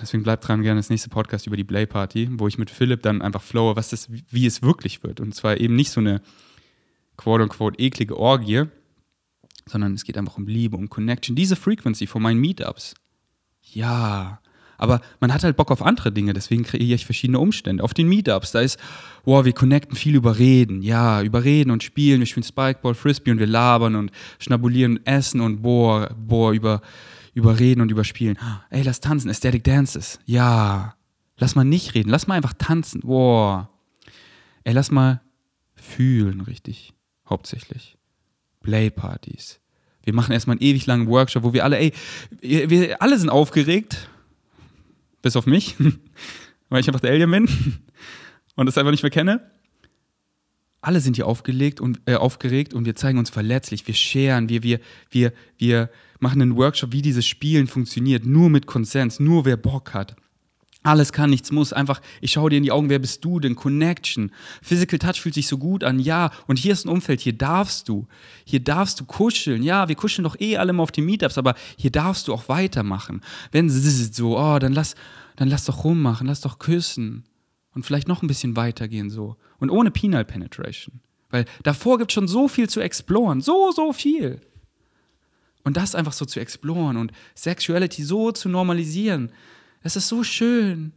[0.01, 3.03] Deswegen bleibt dran gerne das nächste Podcast über die Play Party, wo ich mit Philipp
[3.03, 5.21] dann einfach flowe, was das, wie es wirklich wird.
[5.21, 6.21] Und zwar eben nicht so eine
[7.17, 8.65] quote-unquote eklige Orgie,
[9.67, 11.37] sondern es geht einfach um Liebe, um Connection.
[11.37, 12.95] Diese Frequency von meinen Meetups.
[13.63, 14.41] Ja,
[14.77, 17.83] Aber man hat halt Bock auf andere Dinge, deswegen kreiere ich verschiedene Umstände.
[17.83, 18.79] Auf den Meetups, da ist,
[19.25, 20.83] wow, wir connecten viel über Reden.
[20.83, 22.21] Ja, über Reden und Spielen.
[22.21, 26.83] Wir spielen Spikeball, Frisbee und wir labern und schnabulieren, essen und boah, boah, über,
[27.35, 28.39] über Reden und über Spielen.
[28.71, 30.21] Ey, lass tanzen, Aesthetic Dances.
[30.25, 30.95] Ja.
[31.37, 33.01] Lass mal nicht reden, lass mal einfach tanzen.
[33.01, 33.69] Boah.
[34.63, 35.21] Ey, lass mal
[35.75, 36.95] fühlen, richtig.
[37.29, 37.99] Hauptsächlich.
[38.63, 39.61] Playpartys.
[40.05, 41.93] Wir machen erstmal einen ewig langen Workshop, wo wir alle, ey,
[42.41, 44.09] wir, wir alle sind aufgeregt
[45.23, 45.77] bis auf mich,
[46.69, 47.49] weil ich einfach der Alien bin
[48.55, 49.51] und das einfach nicht mehr kenne.
[50.85, 53.87] Alle sind hier aufgelegt und, äh, aufgeregt und wir zeigen uns verletzlich.
[53.87, 54.81] Wir scheren, wir, wir,
[55.11, 55.89] wir, wir
[56.21, 58.27] machen einen Workshop, wie dieses Spielen funktioniert.
[58.27, 60.15] Nur mit Konsens, nur wer Bock hat.
[60.83, 61.73] Alles kann, nichts muss.
[61.73, 63.55] Einfach, ich schaue dir in die Augen, wer bist du denn?
[63.55, 64.31] Connection.
[64.61, 66.31] Physical Touch fühlt sich so gut an, ja.
[66.47, 68.07] Und hier ist ein Umfeld, hier darfst du.
[68.45, 69.63] Hier darfst du kuscheln.
[69.63, 72.51] Ja, wir kuscheln doch eh alle mal auf den Meetups, aber hier darfst du auch
[72.51, 73.23] weitermachen.
[73.53, 74.97] Wenn so, oh, dann lass,
[75.37, 77.25] dann lass doch rummachen, lass doch küssen.
[77.75, 79.37] Und vielleicht noch ein bisschen weitergehen so.
[79.59, 81.01] Und ohne Penal Penetration.
[81.31, 83.41] Weil davor gibt es schon so viel zu exploren.
[83.41, 84.41] So, so viel.
[85.65, 89.33] Und das einfach so zu exploren und Sexuality so zu normalisieren
[89.85, 90.93] es ist so schön.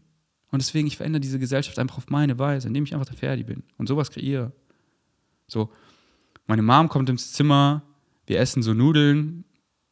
[0.50, 3.44] Und deswegen, ich verändere diese Gesellschaft einfach auf meine Weise, indem ich einfach der Ferdi
[3.44, 4.54] bin und sowas kreiere.
[5.46, 5.70] So,
[6.48, 7.84] meine Mom kommt ins Zimmer,
[8.26, 9.44] wir essen so Nudeln,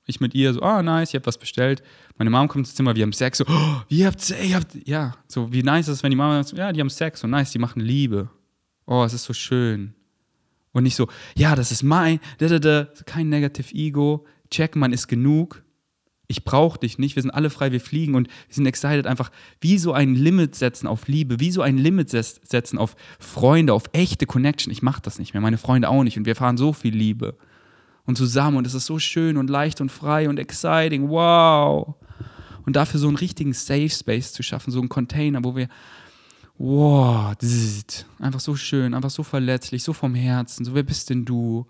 [0.05, 1.81] ich mit ihr so, ah, oh, nice, ich hab was bestellt.
[2.17, 4.87] Meine Mom kommt ins Zimmer, wir haben Sex, so, oh, wie habt ihr, ihr habt,
[4.87, 7.27] ja, so, wie nice ist es, wenn die Mama sagt, ja, die haben Sex, so
[7.27, 8.29] nice, die machen Liebe.
[8.85, 9.95] Oh, es ist so schön.
[10.71, 14.93] Und nicht so, ja, das ist mein, da, da, da, kein Negative Ego, check, man
[14.93, 15.63] ist genug,
[16.27, 19.31] ich brauche dich nicht, wir sind alle frei, wir fliegen und wir sind excited, einfach
[19.61, 23.83] wie so ein Limit setzen auf Liebe, wie so ein Limit setzen auf Freunde, auf
[23.93, 24.71] echte Connection.
[24.71, 27.37] Ich mache das nicht mehr, meine Freunde auch nicht und wir erfahren so viel Liebe
[28.05, 31.95] und zusammen und es ist so schön und leicht und frei und exciting, wow.
[32.65, 35.67] Und dafür so einen richtigen Safe Space zu schaffen, so einen Container, wo wir,
[36.57, 37.35] wow,
[38.19, 41.65] einfach so schön, einfach so verletzlich, so vom Herzen, so wer bist denn du?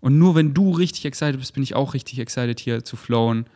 [0.00, 3.46] Und nur wenn du richtig excited bist, bin ich auch richtig excited hier zu flowen.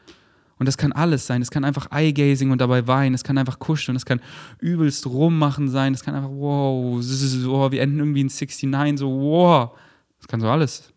[0.58, 1.42] Und das kann alles sein.
[1.42, 3.14] Es kann einfach Eye-Gazing und dabei weinen.
[3.14, 3.96] Es kann einfach kuscheln.
[3.96, 4.20] Es kann
[4.60, 5.94] übelst rummachen sein.
[5.94, 9.70] Es kann einfach, wow, oh, wir enden irgendwie in 69, so, wow.
[10.18, 10.93] Das kann so alles.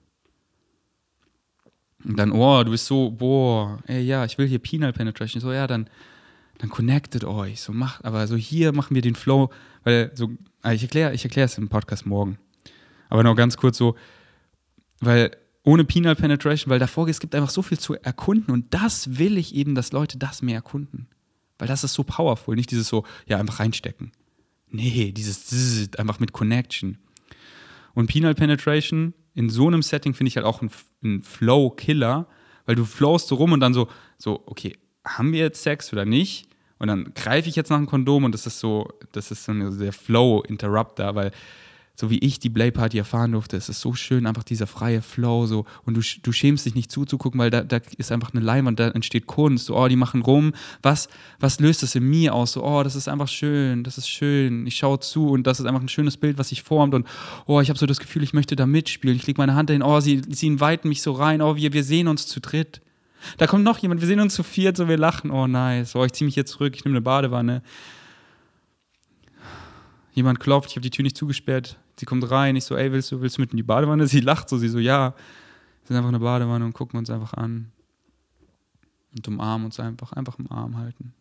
[2.08, 5.42] Und dann, oh, du bist so, boah, ey, ja, ich will hier Penal Penetration.
[5.42, 5.90] So, ja, dann,
[6.58, 7.60] dann connectet euch.
[7.60, 9.50] So, macht, aber so hier machen wir den Flow,
[9.84, 10.32] weil so,
[10.62, 12.38] ah, ich erkläre ich es im Podcast morgen.
[13.10, 13.96] Aber noch ganz kurz so,
[15.02, 15.32] weil
[15.64, 19.38] ohne Penal Penetration, weil davor es gibt einfach so viel zu erkunden und das will
[19.38, 21.08] ich eben, dass Leute das mehr erkunden.
[21.60, 24.14] Weil das ist so powerful, nicht dieses so, ja, einfach reinstecken.
[24.70, 27.00] Nee, dieses einfach mit Connection.
[27.94, 30.70] Und Penal Penetration in so einem Setting finde ich halt auch ein,
[31.04, 32.28] ein Flow-Killer,
[32.66, 33.88] weil du flowst so rum und dann so,
[34.18, 34.76] so, okay,
[35.06, 36.48] haben wir jetzt Sex oder nicht?
[36.80, 39.54] Und dann greife ich jetzt nach einem Kondom und das ist so, das ist so
[39.54, 41.32] der Flow-Interrupter, weil
[42.00, 45.02] so wie ich die Play Party erfahren durfte, es ist so schön, einfach dieser freie
[45.02, 45.66] Flow so.
[45.84, 48.90] Und du, du schämst dich nicht zuzugucken, weil da, da ist einfach eine Leinwand, da
[48.90, 52.64] entsteht Kunst, so, oh, die machen rum, was, was löst das in mir aus, so,
[52.64, 55.82] oh, das ist einfach schön, das ist schön, ich schaue zu und das ist einfach
[55.82, 56.94] ein schönes Bild, was sich formt.
[56.94, 57.08] Und,
[57.48, 59.82] oh, ich habe so das Gefühl, ich möchte da mitspielen, ich lege meine Hand dahin,
[59.82, 62.80] oh, sie, sie weiten mich so rein, oh, wir, wir sehen uns zu dritt.
[63.38, 66.06] Da kommt noch jemand, wir sehen uns zu viert, so wir lachen, oh nice, oh,
[66.06, 67.64] ich ziehe mich jetzt zurück, ich nehme eine Badewanne.
[70.14, 73.12] Jemand klopft, ich habe die Tür nicht zugesperrt, Sie kommt rein, ich so, ey, willst
[73.12, 74.08] du, willst du mit in die Badewanne?
[74.08, 75.16] Sie lacht so, sie so, ja.
[75.82, 77.72] Wir sind einfach in der Badewanne und gucken uns einfach an.
[79.16, 81.14] Und umarmen uns einfach, einfach im Arm halten.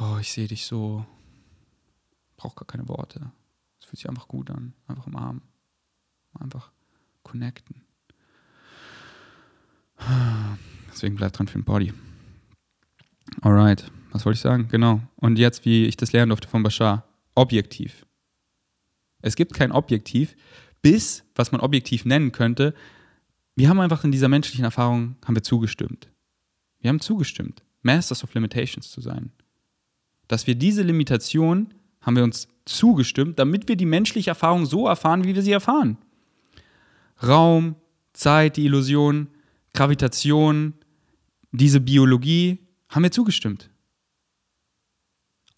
[0.00, 1.04] Oh, ich sehe dich so.
[2.36, 3.30] Brauch gar keine Worte.
[3.78, 4.72] Es fühlt sich einfach gut an.
[4.88, 5.42] Einfach im Arm.
[6.38, 6.70] Einfach
[7.22, 7.82] connecten.
[10.88, 11.92] Deswegen bleibt dran für den Body.
[13.42, 14.68] Alright, was wollte ich sagen?
[14.68, 15.00] Genau.
[15.16, 17.04] Und jetzt, wie ich das lernen durfte von Bashar.
[17.34, 18.06] Objektiv.
[19.22, 20.36] Es gibt kein Objektiv,
[20.82, 22.74] bis, was man objektiv nennen könnte,
[23.54, 26.08] wir haben einfach in dieser menschlichen Erfahrung, haben wir zugestimmt.
[26.80, 29.32] Wir haben zugestimmt, Masters of Limitations zu sein.
[30.28, 35.24] Dass wir diese Limitation, haben wir uns zugestimmt, damit wir die menschliche Erfahrung so erfahren,
[35.24, 35.98] wie wir sie erfahren.
[37.22, 37.74] Raum,
[38.14, 39.28] Zeit, die Illusion,
[39.74, 40.74] Gravitation,
[41.52, 42.58] diese Biologie,
[42.88, 43.70] haben wir zugestimmt.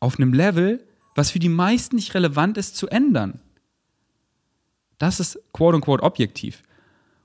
[0.00, 0.84] Auf einem Level,
[1.14, 3.40] was für die meisten nicht relevant ist, zu ändern.
[5.02, 6.62] Das ist quote unquote objektiv.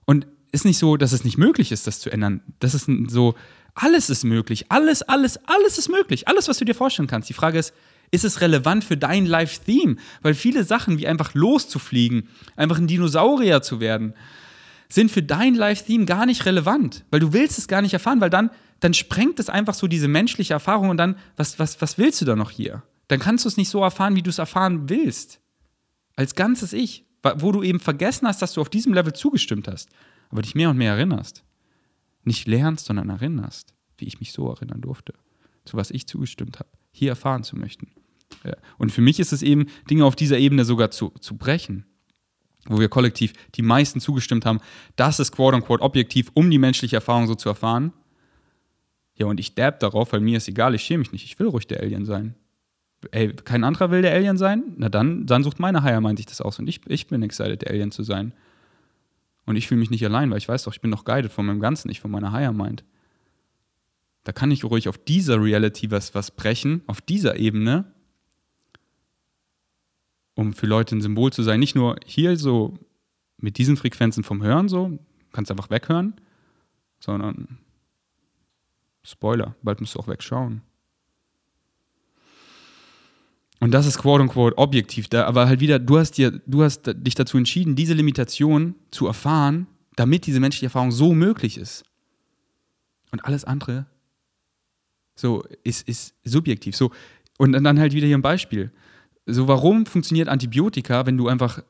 [0.05, 2.41] Und ist nicht so, dass es nicht möglich ist, das zu ändern.
[2.57, 3.35] Das ist so,
[3.75, 4.71] alles ist möglich.
[4.71, 6.27] Alles, alles, alles ist möglich.
[6.27, 7.29] Alles, was du dir vorstellen kannst.
[7.29, 7.75] Die Frage ist,
[8.09, 9.97] ist es relevant für dein Live-Theme?
[10.23, 14.15] Weil viele Sachen, wie einfach loszufliegen, einfach ein Dinosaurier zu werden,
[14.89, 17.05] sind für dein Live-Theme gar nicht relevant.
[17.11, 18.49] Weil du willst es gar nicht erfahren, weil dann
[18.79, 22.25] dann sprengt es einfach so diese menschliche Erfahrung und dann, was, was, was willst du
[22.25, 22.83] da noch hier?
[23.07, 25.39] Dann kannst du es nicht so erfahren, wie du es erfahren willst.
[26.15, 29.89] Als ganzes Ich, wo du eben vergessen hast, dass du auf diesem Level zugestimmt hast,
[30.29, 31.43] aber dich mehr und mehr erinnerst.
[32.23, 35.13] Nicht lernst, sondern erinnerst, wie ich mich so erinnern durfte,
[35.65, 37.87] zu was ich zugestimmt habe, hier erfahren zu möchten.
[38.77, 41.85] Und für mich ist es eben, Dinge auf dieser Ebene sogar zu, zu brechen
[42.69, 44.59] wo wir kollektiv die meisten zugestimmt haben,
[44.95, 47.93] das ist quote-unquote objektiv, um die menschliche Erfahrung so zu erfahren.
[49.15, 51.47] Ja, und ich dab darauf, weil mir ist egal, ich schäme mich nicht, ich will
[51.47, 52.35] ruhig der Alien sein.
[53.11, 54.73] Ey, kein anderer will der Alien sein?
[54.77, 57.61] Na dann, dann sucht meine Higher Mind sich das aus und ich, ich bin excited,
[57.61, 58.33] der Alien zu sein.
[59.45, 61.45] Und ich fühle mich nicht allein, weil ich weiß doch, ich bin doch guided von
[61.45, 62.83] meinem Ganzen, nicht von meiner Higher Mind.
[64.23, 67.85] Da kann ich ruhig auf dieser Reality was, was brechen, auf dieser Ebene,
[70.35, 71.59] um für Leute ein Symbol zu sein.
[71.59, 72.77] Nicht nur hier so
[73.37, 74.99] mit diesen Frequenzen vom Hören so,
[75.31, 76.15] kannst einfach weghören,
[76.99, 77.59] sondern
[79.07, 80.61] Spoiler, bald musst du auch wegschauen.
[83.59, 86.91] Und das ist quote unquote objektiv, da, aber halt wieder, du hast, dir, du hast
[86.93, 91.83] dich dazu entschieden, diese Limitation zu erfahren, damit diese menschliche Erfahrung so möglich ist.
[93.11, 93.87] Und alles andere
[95.15, 96.75] so ist, ist subjektiv.
[96.75, 96.91] So,
[97.37, 98.71] und dann halt wieder hier ein Beispiel.
[99.25, 101.63] So, warum funktioniert Antibiotika, wenn du einfach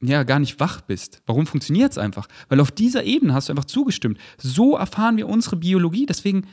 [0.00, 1.22] ja gar nicht wach bist?
[1.26, 2.26] Warum funktioniert es einfach?
[2.48, 4.18] Weil auf dieser Ebene hast du einfach zugestimmt.
[4.38, 6.06] So erfahren wir unsere Biologie.
[6.06, 6.46] Deswegen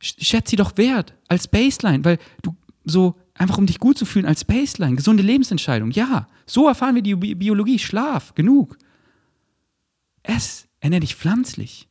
[0.00, 4.26] schätze sie doch wert als Baseline, weil du so einfach um dich gut zu fühlen
[4.26, 5.90] als Baseline, gesunde Lebensentscheidung.
[5.90, 7.78] Ja, so erfahren wir die Bi Biologie.
[7.78, 8.76] Schlaf, genug.
[10.22, 11.88] Ess, ernähr dich pflanzlich.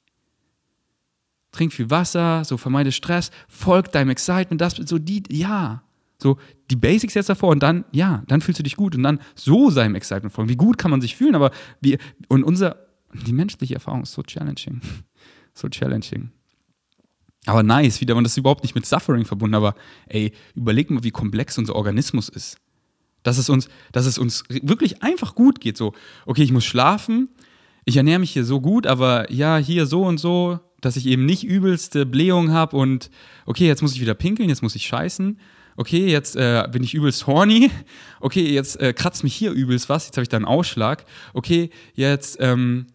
[1.51, 5.83] Trink viel Wasser, so vermeide Stress, folg deinem Excitement, das so die ja.
[6.17, 6.37] So
[6.69, 9.71] die Basics jetzt davor und dann, ja, dann fühlst du dich gut und dann so
[9.71, 10.49] seinem Excitement folgen.
[10.49, 12.77] Wie gut kann man sich fühlen, aber wie, und unser,
[13.25, 14.81] die menschliche Erfahrung ist so challenging.
[15.53, 16.31] So challenging.
[17.45, 19.75] Aber nice, wieder, und das überhaupt nicht mit Suffering verbunden, aber
[20.07, 22.57] ey, überleg mal, wie komplex unser Organismus ist.
[23.23, 25.77] Dass es uns, dass es uns wirklich einfach gut geht.
[25.77, 25.93] So,
[26.25, 27.29] okay, ich muss schlafen,
[27.85, 31.25] ich ernähre mich hier so gut, aber ja, hier so und so, dass ich eben
[31.25, 33.09] nicht übelste Blähung habe und
[33.45, 35.39] okay, jetzt muss ich wieder pinkeln, jetzt muss ich scheißen
[35.75, 37.71] okay, jetzt äh, bin ich übelst horny,
[38.19, 41.69] okay, jetzt äh, kratzt mich hier übelst was, jetzt habe ich da einen Ausschlag, okay,
[41.93, 42.87] jetzt ähm,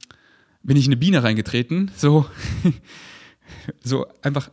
[0.63, 2.27] bin ich in eine Biene reingetreten, so,
[3.83, 4.51] so einfach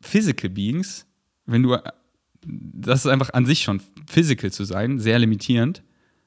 [0.00, 1.06] physical beings,
[1.46, 1.76] wenn du,
[2.44, 5.82] das ist einfach an sich schon physical zu sein, sehr limitierend,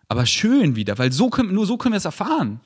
[0.07, 2.61] aber schön wieder, weil so können, nur so können wir es erfahren.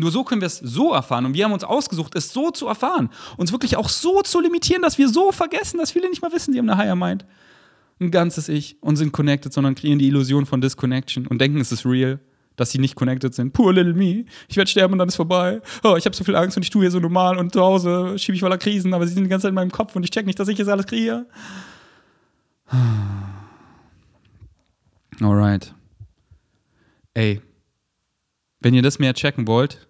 [0.00, 1.26] Nur so können wir es so erfahren.
[1.26, 3.10] Und wir haben uns ausgesucht, es so zu erfahren.
[3.36, 6.52] Uns wirklich auch so zu limitieren, dass wir so vergessen, dass viele nicht mal wissen,
[6.52, 7.24] sie haben eine Higher Mind
[8.00, 11.72] ein ganzes Ich und sind connected, sondern kreieren die Illusion von Disconnection und denken, es
[11.72, 12.20] ist real,
[12.58, 13.52] dass sie nicht connected sind.
[13.52, 14.24] Poor little me.
[14.48, 15.60] Ich werde sterben und dann ist vorbei.
[15.84, 18.18] Oh, ich habe so viel Angst und ich tue hier so normal und zu Hause
[18.18, 20.10] schiebe ich voller Krisen, aber sie sind die ganze Zeit in meinem Kopf und ich
[20.10, 21.26] check nicht, dass ich jetzt alles kriege.
[25.20, 25.74] Alright.
[27.14, 27.40] Ey,
[28.60, 29.88] wenn ihr das mehr checken wollt,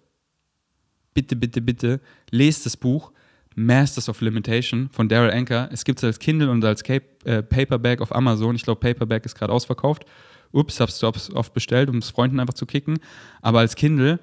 [1.13, 1.99] bitte, bitte, bitte,
[2.31, 3.11] lest das Buch.
[3.55, 5.69] Masters of Limitation von Daryl Anker.
[5.73, 7.01] Es gibt es als Kindle und als äh,
[7.43, 8.55] Paperback auf Amazon.
[8.55, 10.05] Ich glaube, Paperback ist gerade ausverkauft.
[10.51, 12.99] Ups, hab's oft bestellt, um es Freunden einfach zu kicken.
[13.41, 14.19] Aber als Kindle.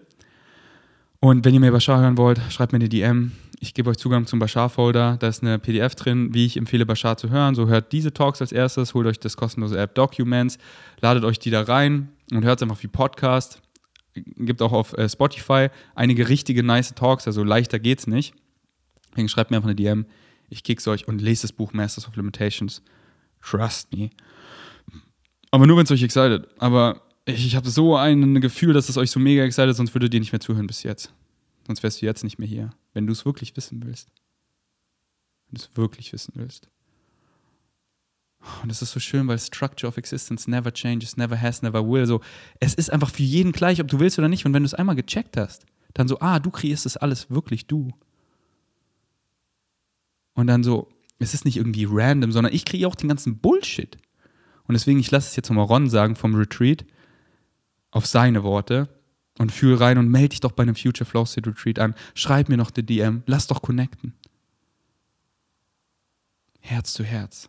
[1.20, 3.32] Und wenn ihr mehr Bashar hören wollt, schreibt mir eine DM.
[3.58, 5.16] Ich gebe euch Zugang zum Bashar-Folder.
[5.18, 7.54] Da ist eine PDF drin, wie ich empfehle, Bashar zu hören.
[7.54, 10.58] So hört diese Talks als erstes, holt euch das kostenlose App Documents,
[11.00, 13.62] ladet euch die da rein und hört es einfach wie Podcast.
[14.14, 18.34] Gibt auch auf äh, Spotify einige richtige nice Talks, also leichter geht's nicht.
[19.10, 20.06] Deswegen schreibt mir einfach eine DM.
[20.48, 22.82] Ich kick's euch und lest das Buch Masters of Limitations.
[23.42, 24.10] Trust me.
[25.50, 26.48] Aber nur, wenn es euch excited.
[26.58, 30.14] Aber ich, ich habe so ein Gefühl, dass es euch so mega excited, sonst würdet
[30.14, 31.12] ihr nicht mehr zuhören bis jetzt.
[31.66, 32.70] Sonst wärst du jetzt nicht mehr hier.
[32.94, 34.08] Wenn du es wirklich wissen willst.
[35.48, 36.68] Wenn du es wirklich wissen willst.
[38.62, 42.06] Und das ist so schön, weil Structure of Existence never changes, never has, never will.
[42.06, 42.20] So,
[42.60, 44.46] es ist einfach für jeden gleich, ob du willst oder nicht.
[44.46, 47.66] Und wenn du es einmal gecheckt hast, dann so, ah, du kreierst das alles wirklich
[47.66, 47.92] du.
[50.34, 50.88] Und dann so,
[51.18, 53.96] es ist nicht irgendwie random, sondern ich kriege auch den ganzen Bullshit.
[54.66, 56.84] Und deswegen, ich lasse es jetzt nochmal Ron sagen vom Retreat
[57.90, 58.88] auf seine Worte
[59.38, 61.94] und fühl rein und melde dich doch bei einem Future Flow State Retreat an.
[62.14, 64.14] Schreib mir noch die DM, lass doch connecten.
[66.60, 67.48] Herz zu Herz.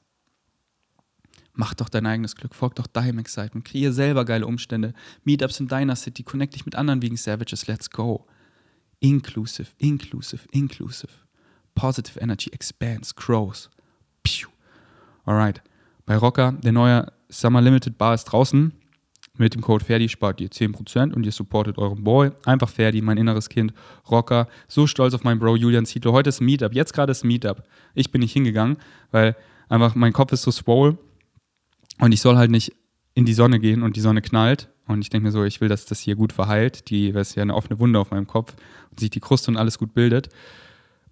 [1.53, 4.93] Mach doch dein eigenes Glück, folg doch deinem Excitement, kreier selber geile Umstände,
[5.23, 8.27] Meetups in deiner City, connect dich mit anderen wegen Savages, let's go.
[8.99, 11.11] Inclusive, inclusive, inclusive.
[11.73, 13.71] Positive Energy expands, grows.
[14.21, 14.49] Pew.
[15.25, 15.63] Alright.
[16.07, 18.71] Bei Rocker, der neue Summer Limited Bar ist draußen.
[19.37, 22.31] Mit dem Code Ferdi spart ihr 10% und ihr supportet euren Boy.
[22.45, 23.73] Einfach Ferdi, mein inneres Kind,
[24.09, 24.47] Rocker.
[24.69, 26.13] So stolz auf meinen Bro Julian Zietlow.
[26.13, 27.61] Heute ist Meetup, jetzt gerade ist Meetup.
[27.93, 28.77] Ich bin nicht hingegangen,
[29.11, 29.35] weil
[29.67, 30.97] einfach mein Kopf ist so swole
[31.99, 32.73] und ich soll halt nicht
[33.13, 34.69] in die Sonne gehen und die Sonne knallt.
[34.87, 36.89] Und ich denke mir so, ich will, dass das hier gut verheilt.
[36.89, 38.55] Die, ist ja eine offene Wunde auf meinem Kopf
[38.89, 40.29] und sich die Kruste und alles gut bildet.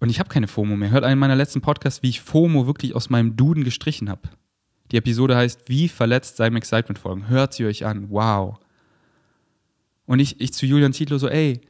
[0.00, 0.90] Und ich habe keine FOMO mehr.
[0.90, 4.30] Hört einen meiner letzten Podcasts, wie ich FOMO wirklich aus meinem Duden gestrichen habe.
[4.90, 7.28] Die Episode heißt Wie verletzt seinem Excitement folgen.
[7.28, 8.10] Hört sie euch an.
[8.10, 8.58] Wow.
[10.06, 11.60] Und ich, ich zu Julian Zietlow so, ey,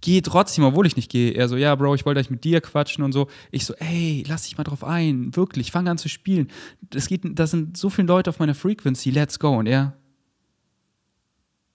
[0.00, 1.32] geh trotzdem, obwohl ich nicht gehe.
[1.32, 3.28] Er so, ja, Bro, ich wollte eigentlich mit dir quatschen und so.
[3.50, 5.34] Ich so, ey, lass dich mal drauf ein.
[5.36, 6.48] Wirklich, fang an zu spielen.
[6.80, 9.10] Das geht, da sind so viele Leute auf meiner Frequency.
[9.10, 9.56] Let's go.
[9.56, 9.96] Und er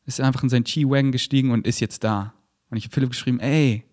[0.05, 2.33] ist einfach in sein Chi-Wagon gestiegen und ist jetzt da.
[2.69, 3.83] Und ich habe Philipp geschrieben, ey,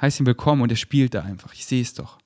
[0.00, 1.52] heiß ihn willkommen und er spielt da einfach.
[1.54, 2.18] Ich sehe es doch.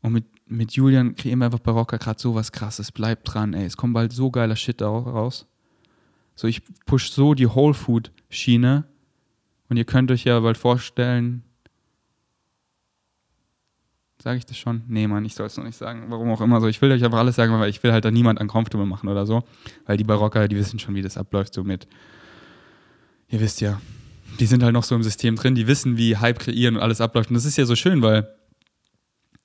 [0.00, 2.92] Und mit mit Julian kreieren wir einfach bei Rocker gerade so was krasses.
[2.92, 3.64] Bleibt dran, ey.
[3.64, 5.46] Es kommt bald so geiler Shit raus.
[6.34, 8.84] So, ich push so die Whole Food Schiene.
[9.68, 11.42] Und ihr könnt euch ja bald vorstellen.
[14.22, 14.82] Sage ich das schon?
[14.88, 16.06] Nee, Mann, ich soll es noch nicht sagen.
[16.08, 16.68] Warum auch immer so.
[16.68, 19.26] Ich will euch einfach alles sagen, weil ich will halt da niemand uncomfortable machen oder
[19.26, 19.42] so.
[19.84, 21.88] Weil die Barocker, die wissen schon, wie das abläuft, so mit.
[23.28, 23.80] Ihr wisst ja,
[24.38, 27.00] die sind halt noch so im System drin, die wissen, wie Hype kreieren und alles
[27.00, 27.30] abläuft.
[27.30, 28.28] Und das ist ja so schön, weil,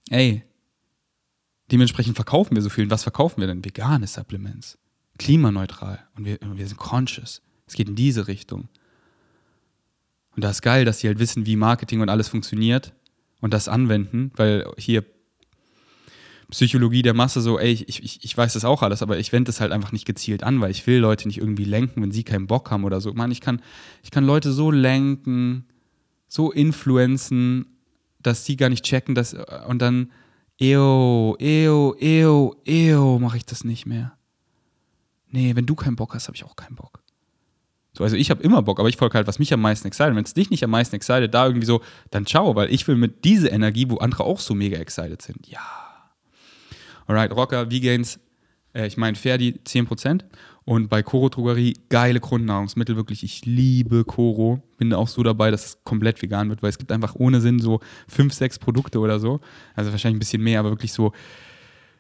[0.10, 0.44] ey,
[1.72, 2.86] Dementsprechend verkaufen wir so viel.
[2.86, 3.64] Und was verkaufen wir denn?
[3.64, 4.78] Vegane Supplements.
[5.18, 6.00] Klimaneutral.
[6.16, 7.42] Und wir, wir sind conscious.
[7.66, 8.68] Es geht in diese Richtung.
[10.36, 12.94] Und da ist geil, dass die halt wissen, wie Marketing und alles funktioniert
[13.40, 15.04] und das anwenden, weil hier
[16.50, 19.50] Psychologie der Masse so, ey, ich, ich, ich weiß das auch alles, aber ich wende
[19.50, 22.24] das halt einfach nicht gezielt an, weil ich will Leute nicht irgendwie lenken, wenn sie
[22.24, 23.14] keinen Bock haben oder so.
[23.14, 23.62] Man, ich kann,
[24.04, 25.66] ich kann Leute so lenken,
[26.28, 27.78] so influenzen,
[28.20, 29.34] dass sie gar nicht checken, dass,
[29.68, 30.12] und dann
[30.62, 34.14] Ew, ew, ew, ew, mache ich das nicht mehr.
[35.32, 37.02] Nee, wenn du keinen Bock hast, habe ich auch keinen Bock.
[37.98, 40.16] So, also ich habe immer Bock, aber ich folge halt, was mich am meisten excited.
[40.16, 41.82] Wenn es dich nicht am meisten excited, da irgendwie so,
[42.12, 45.48] dann ciao, weil ich will mit dieser Energie, wo andere auch so mega excited sind.
[45.48, 45.62] Ja.
[47.08, 48.20] Alright, Rocker, V-Gains,
[48.76, 50.26] äh, ich meine Ferdi 10%.
[50.64, 53.24] Und bei Coro Drogerie geile Grundnahrungsmittel, wirklich.
[53.24, 54.62] Ich liebe Coro.
[54.78, 57.60] Bin auch so dabei, dass es komplett vegan wird, weil es gibt einfach ohne Sinn
[57.60, 59.40] so fünf, sechs Produkte oder so.
[59.76, 61.14] Also wahrscheinlich ein bisschen mehr, aber wirklich so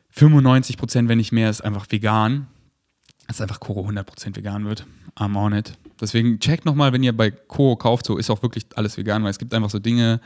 [0.09, 2.47] 95 Prozent, wenn nicht mehr, ist einfach vegan
[3.31, 4.85] dass einfach Koro 100% vegan wird.
[5.17, 5.77] I'm on it.
[6.01, 9.29] Deswegen checkt nochmal, wenn ihr bei Koro kauft, so ist auch wirklich alles vegan, weil
[9.29, 10.19] es gibt einfach so Dinge,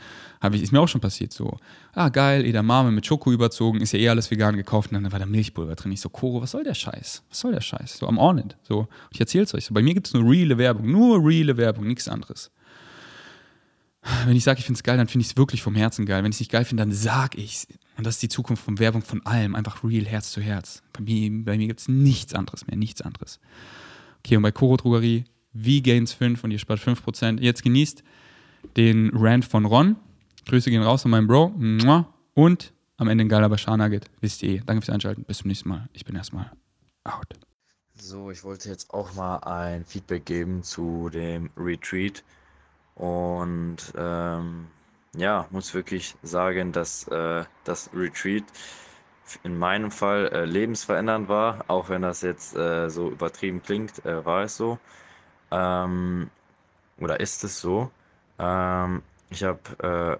[0.52, 1.58] ich, ist mir auch schon passiert, so,
[1.92, 5.18] ah geil, Edamame mit Schoko überzogen, ist ja eh alles vegan gekauft und dann war
[5.18, 5.92] da Milchpulver drin.
[5.92, 7.22] Ich so, Koro, was soll der Scheiß?
[7.28, 7.98] Was soll der Scheiß?
[7.98, 8.54] So, I'm on.
[8.62, 9.66] So, ich erzähl's euch.
[9.66, 12.50] So, bei mir gibt es nur reale Werbung, nur reale Werbung, nichts anderes.
[14.24, 16.22] Wenn ich sage, ich finde es geil, dann finde ich es wirklich vom Herzen geil.
[16.22, 17.66] Wenn ich es nicht geil finde, dann sag ich's.
[17.96, 19.54] Und das ist die Zukunft von Werbung von allem.
[19.54, 20.82] Einfach real, Herz zu Herz.
[20.92, 23.40] Bei mir, bei mir gibt es nichts anderes mehr, nichts anderes.
[24.20, 25.24] Okay, und bei Koro Drogerie,
[25.62, 27.40] V-Gains 5 und ihr spart 5%.
[27.40, 28.02] Jetzt genießt
[28.76, 29.96] den Rant von Ron.
[30.46, 31.54] Grüße gehen raus von meinem Bro.
[32.34, 34.10] Und am Ende ein geiler Bashar-Nugget.
[34.20, 34.62] Wisst ihr eh.
[34.64, 35.24] Danke fürs Einschalten.
[35.24, 35.88] Bis zum nächsten Mal.
[35.92, 36.50] Ich bin erstmal
[37.04, 37.34] out.
[37.94, 42.22] So, ich wollte jetzt auch mal ein Feedback geben zu dem Retreat.
[42.94, 44.66] Und ähm,
[45.16, 48.44] ja, muss wirklich sagen, dass äh, das Retreat
[49.42, 54.24] in meinem Fall äh, lebensverändernd war, auch wenn das jetzt äh, so übertrieben klingt, äh,
[54.24, 54.78] war es so.
[55.50, 56.30] Ähm,
[56.98, 57.90] oder ist es so?
[58.38, 60.18] Ähm, ich habe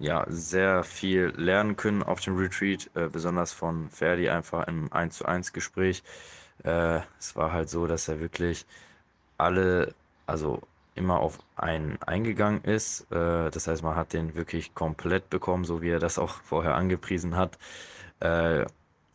[0.00, 4.92] äh, ja sehr viel lernen können auf dem Retreat, äh, besonders von Ferdi einfach im
[4.92, 6.02] 1 zu 1 Gespräch.
[6.64, 8.66] es war halt so, dass er wirklich
[9.38, 9.94] alle,
[10.26, 10.62] also
[10.94, 13.10] immer auf einen eingegangen ist.
[13.12, 16.74] Äh, das heißt, man hat den wirklich komplett bekommen, so wie er das auch vorher
[16.76, 17.58] angepriesen hat.
[18.20, 18.66] Äh,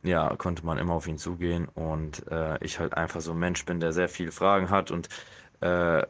[0.03, 3.65] ja, konnte man immer auf ihn zugehen und äh, ich halt einfach so ein Mensch
[3.65, 5.09] bin, der sehr viele Fragen hat und
[5.61, 6.03] äh,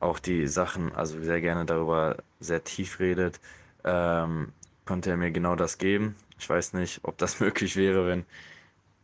[0.00, 3.40] auch die Sachen, also sehr gerne darüber sehr tief redet,
[3.84, 4.52] ähm,
[4.86, 6.16] konnte er mir genau das geben.
[6.38, 8.24] Ich weiß nicht, ob das möglich wäre, wenn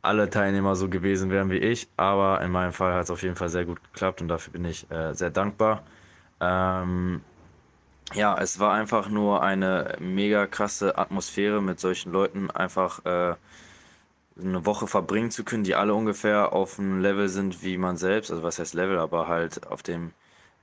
[0.02, 3.36] alle Teilnehmer so gewesen wären wie ich, aber in meinem Fall hat es auf jeden
[3.36, 5.82] Fall sehr gut geklappt und dafür bin ich äh, sehr dankbar.
[6.40, 7.22] Ähm,
[8.14, 13.36] ja, es war einfach nur eine mega krasse Atmosphäre mit solchen Leuten einfach äh,
[14.38, 18.30] eine Woche verbringen zu können, die alle ungefähr auf dem Level sind wie man selbst.
[18.30, 20.12] Also was heißt Level, aber halt auf dem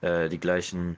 [0.02, 0.98] äh, die gleichen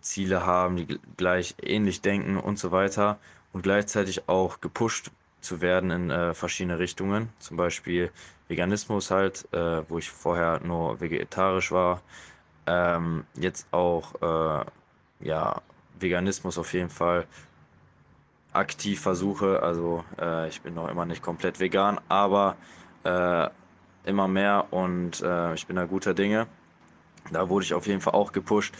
[0.00, 3.18] Ziele haben, die gleich ähnlich denken und so weiter
[3.52, 7.28] und gleichzeitig auch gepusht zu werden in äh, verschiedene Richtungen.
[7.38, 8.10] Zum Beispiel
[8.48, 12.02] Veganismus halt, äh, wo ich vorher nur vegetarisch war,
[12.66, 14.64] ähm, jetzt auch äh,
[15.20, 15.62] ja,
[15.98, 17.26] Veganismus auf jeden Fall
[18.52, 19.62] aktiv versuche.
[19.62, 22.56] Also äh, ich bin noch immer nicht komplett vegan, aber
[23.04, 23.48] äh,
[24.04, 26.46] immer mehr und äh, ich bin da guter Dinge.
[27.30, 28.74] Da wurde ich auf jeden Fall auch gepusht,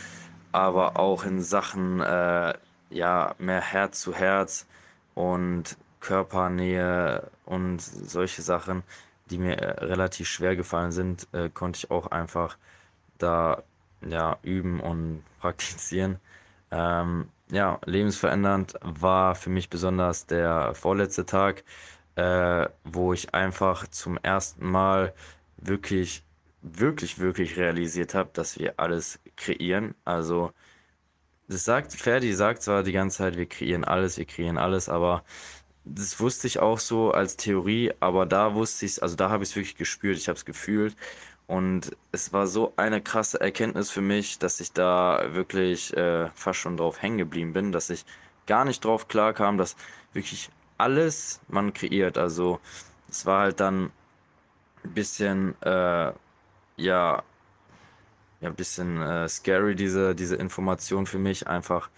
[0.51, 2.55] aber auch in Sachen äh,
[2.91, 4.67] ja mehr Herz zu Herz
[5.15, 8.83] und Körpernähe und solche Sachen,
[9.31, 12.59] die mir äh, relativ schwer gefallen sind, äh, konnte ich auch einfach
[13.19, 13.63] da
[14.07, 16.19] ja üben und praktizieren.
[16.71, 21.65] Ähm, ja, lebensverändernd war für mich besonders der vorletzte Tag,
[22.17, 25.15] äh, wo ich einfach zum ersten Mal
[25.59, 26.25] wirklich,
[26.63, 29.95] wirklich, wirklich realisiert habe, dass wir alles kreieren.
[30.05, 30.53] Also,
[31.49, 35.25] das sagt, Ferdi sagt zwar die ganze Zeit, wir kreieren alles, wir kreieren alles, aber
[35.85, 39.45] das wusste ich auch so als Theorie, aber da wusste ich es, also da habe
[39.45, 40.97] ich es wirklich gespürt, ich habe es gefühlt.
[41.53, 46.59] Und es war so eine krasse Erkenntnis für mich, dass ich da wirklich äh, fast
[46.59, 48.07] schon drauf hängen geblieben bin, dass ich
[48.47, 49.77] gar nicht drauf klar kam, dass
[50.15, 50.49] wirklich
[50.79, 52.17] alles man kreiert.
[52.17, 52.59] Also
[53.11, 53.93] es war halt dann
[54.83, 55.69] ein bisschen, äh,
[56.07, 56.15] ja,
[56.79, 57.23] ja,
[58.41, 61.49] ein bisschen äh, scary, diese, diese Information für mich.
[61.49, 61.91] Einfach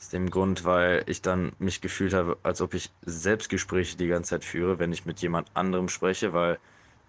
[0.00, 4.30] aus dem Grund, weil ich dann mich gefühlt habe, als ob ich Selbstgespräche die ganze
[4.30, 6.58] Zeit führe, wenn ich mit jemand anderem spreche, weil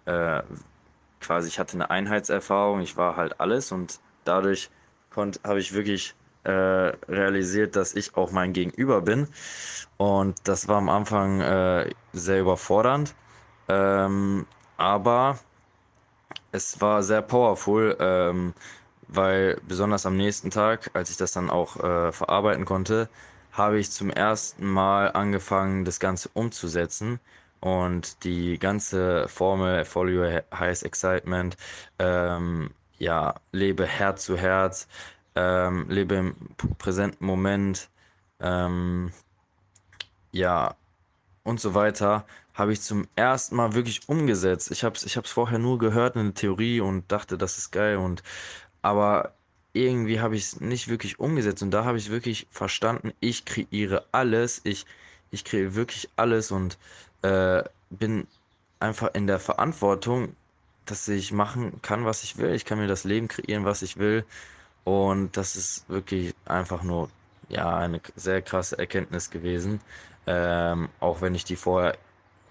[0.04, 0.40] äh,
[1.24, 4.70] quasi ich hatte eine Einheitserfahrung, ich war halt alles und dadurch
[5.16, 6.14] habe ich wirklich
[6.44, 9.28] äh, realisiert, dass ich auch mein Gegenüber bin.
[9.96, 13.14] Und das war am Anfang äh, sehr überfordernd.
[13.68, 14.46] Ähm,
[14.76, 15.38] aber
[16.52, 18.54] es war sehr powerful, ähm,
[19.08, 23.08] weil besonders am nächsten Tag, als ich das dann auch äh, verarbeiten konnte,
[23.52, 27.20] habe ich zum ersten Mal angefangen, das Ganze umzusetzen
[27.64, 31.56] und die ganze Formel Follow Your Highest Excitement,
[31.98, 34.86] ähm, ja, lebe Herz zu Herz,
[35.34, 36.34] ähm, lebe im
[36.78, 37.88] präsenten Moment,
[38.40, 39.12] ähm,
[40.32, 40.74] ja,
[41.44, 44.70] und so weiter, habe ich zum ersten Mal wirklich umgesetzt.
[44.70, 47.96] Ich habe es ich vorher nur gehört in der Theorie und dachte, das ist geil
[47.96, 48.22] und
[48.82, 49.32] aber
[49.72, 54.04] irgendwie habe ich es nicht wirklich umgesetzt und da habe ich wirklich verstanden, ich kreiere
[54.12, 54.84] alles, ich,
[55.34, 56.78] ich kreiere wirklich alles und
[57.22, 58.26] äh, bin
[58.80, 60.36] einfach in der Verantwortung,
[60.86, 62.54] dass ich machen kann, was ich will.
[62.54, 64.24] Ich kann mir das Leben kreieren, was ich will.
[64.84, 67.08] Und das ist wirklich einfach nur
[67.48, 69.80] ja eine sehr krasse Erkenntnis gewesen.
[70.26, 71.96] Ähm, auch wenn ich die vorher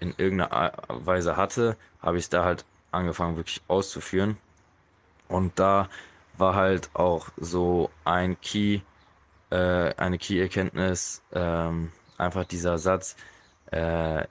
[0.00, 4.36] in irgendeiner Weise hatte, habe ich da halt angefangen wirklich auszuführen.
[5.28, 5.88] Und da
[6.36, 8.80] war halt auch so ein Key,
[9.50, 11.92] äh, eine Key-Erkenntnis, ähm,
[12.24, 13.16] einfach dieser Satz,
[13.70, 13.78] äh,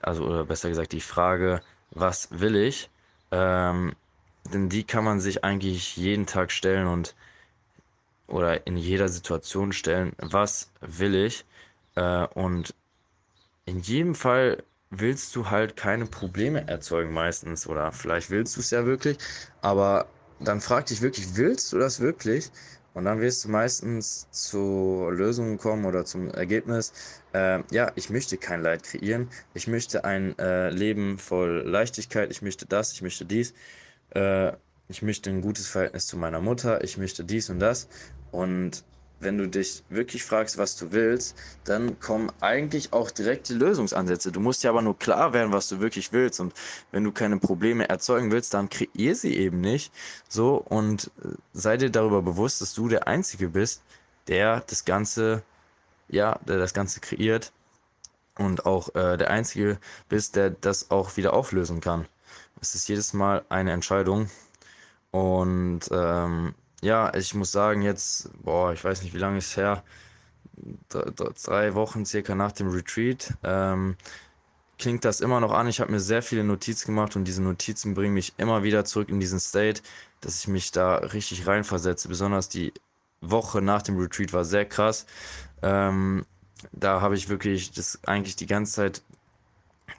[0.02, 2.90] also oder besser gesagt die Frage, was will ich?
[3.30, 3.94] Ähm,
[4.52, 7.14] denn die kann man sich eigentlich jeden Tag stellen und
[8.26, 11.44] oder in jeder Situation stellen, was will ich?
[11.94, 12.74] Äh, und
[13.66, 18.70] in jedem Fall willst du halt keine Probleme erzeugen meistens oder vielleicht willst du es
[18.70, 19.18] ja wirklich,
[19.62, 20.06] aber
[20.40, 22.50] dann frag dich wirklich, willst du das wirklich?
[22.94, 26.92] Und dann wirst du meistens zu Lösungen kommen oder zum Ergebnis,
[27.34, 32.42] äh, ja, ich möchte kein Leid kreieren, ich möchte ein äh, Leben voll Leichtigkeit, ich
[32.42, 33.54] möchte das, ich möchte dies,
[34.14, 34.52] äh,
[34.88, 37.88] ich möchte ein gutes Verhältnis zu meiner Mutter, ich möchte dies und das.
[38.30, 38.84] Und
[39.20, 44.30] wenn du dich wirklich fragst, was du willst, dann kommen eigentlich auch direkt die Lösungsansätze.
[44.30, 46.40] Du musst dir aber nur klar werden, was du wirklich willst.
[46.40, 46.52] Und
[46.92, 49.92] wenn du keine Probleme erzeugen willst, dann kreier sie eben nicht.
[50.28, 53.82] So und äh, sei dir darüber bewusst, dass du der Einzige bist,
[54.28, 55.42] der das Ganze,
[56.08, 57.52] ja, der das Ganze kreiert
[58.38, 59.78] und auch äh, der Einzige
[60.08, 62.06] bist, der das auch wieder auflösen kann.
[62.60, 64.30] Es ist jedes Mal eine Entscheidung.
[65.10, 69.84] Und ähm, ja, ich muss sagen, jetzt, boah, ich weiß nicht, wie lange ist her,
[70.88, 73.96] drei Wochen circa nach dem Retreat, ähm,
[74.78, 75.68] klingt das immer noch an.
[75.68, 79.08] Ich habe mir sehr viele Notizen gemacht und diese Notizen bringen mich immer wieder zurück
[79.08, 79.82] in diesen State,
[80.20, 82.08] dass ich mich da richtig reinversetze.
[82.08, 82.72] Besonders die
[83.20, 85.06] Woche nach dem Retreat war sehr krass.
[85.64, 86.26] Ähm,
[86.72, 89.02] da habe ich wirklich das eigentlich die ganze Zeit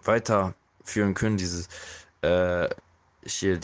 [0.04, 1.68] weiterführen können, dieses
[2.22, 2.70] äh,
[3.26, 3.60] hier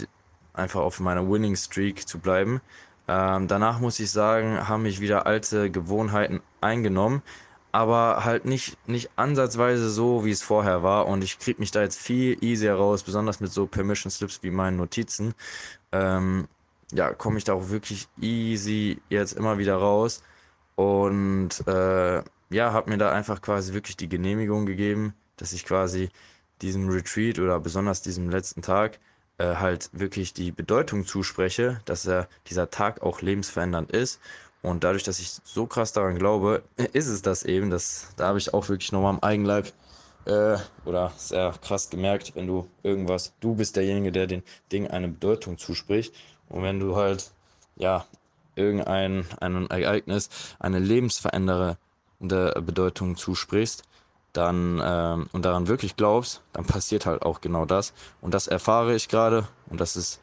[0.54, 2.60] einfach auf meiner Winning Streak zu bleiben.
[3.08, 7.22] Ähm, danach muss ich sagen, haben mich wieder alte Gewohnheiten eingenommen,
[7.72, 11.08] aber halt nicht, nicht ansatzweise so, wie es vorher war.
[11.08, 14.52] Und ich kriege mich da jetzt viel easier raus, besonders mit so Permission Slips wie
[14.52, 15.34] meinen Notizen.
[15.92, 16.48] Ähm,
[16.92, 20.24] ja, komme ich da auch wirklich easy jetzt immer wieder raus.
[20.82, 26.10] Und äh, ja, habe mir da einfach quasi wirklich die Genehmigung gegeben, dass ich quasi
[26.62, 29.00] diesem Retreat oder besonders diesem letzten Tag
[29.38, 34.20] äh, halt wirklich die Bedeutung zuspreche, dass er dieser Tag auch lebensverändernd ist.
[34.64, 36.64] Und dadurch, dass ich so krass daran glaube,
[36.94, 37.70] ist es das eben.
[37.70, 39.72] Das, da habe ich auch wirklich nochmal im Eigenleib
[40.26, 45.10] äh, oder sehr krass gemerkt, wenn du irgendwas, du bist derjenige, der den Ding eine
[45.10, 46.14] Bedeutung zuspricht.
[46.50, 47.32] Und wenn du halt,
[47.76, 48.06] ja,
[48.56, 50.30] irgendein ein Ereignis
[50.60, 51.78] eine lebensverändernde
[52.20, 53.84] Bedeutung zusprichst,
[54.34, 57.94] dann ähm, und daran wirklich glaubst, dann passiert halt auch genau das.
[58.22, 60.22] Und das erfahre ich gerade und das ist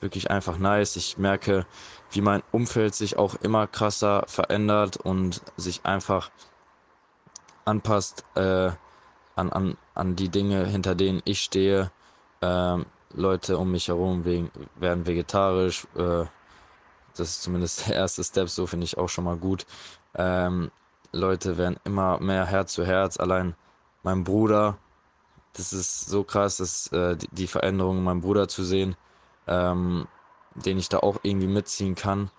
[0.00, 0.96] wirklich einfach nice.
[0.96, 1.66] Ich merke,
[2.10, 6.30] wie mein Umfeld sich auch immer krasser verändert und sich einfach
[7.64, 8.70] anpasst äh,
[9.36, 11.90] an, an, an die Dinge, hinter denen ich stehe.
[12.42, 15.86] Ähm, Leute um mich herum wegen, werden vegetarisch.
[15.96, 16.26] Äh,
[17.16, 19.66] das ist zumindest der erste Step, so finde ich auch schon mal gut.
[20.14, 20.70] Ähm,
[21.12, 23.18] Leute werden immer mehr Herz zu Herz.
[23.18, 23.54] Allein
[24.02, 24.78] mein Bruder,
[25.54, 28.96] das ist so krass, dass, äh, die, die Veränderung in meinem Bruder zu sehen
[29.46, 30.06] ähm,
[30.54, 32.30] den ich da auch irgendwie mitziehen kann.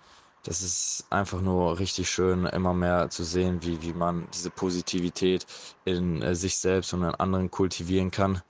[0.44, 5.46] Das ist einfach nur richtig schön, immer mehr zu sehen, wie, wie man diese Positivität
[5.84, 8.42] in äh, sich selbst und in anderen kultivieren kann.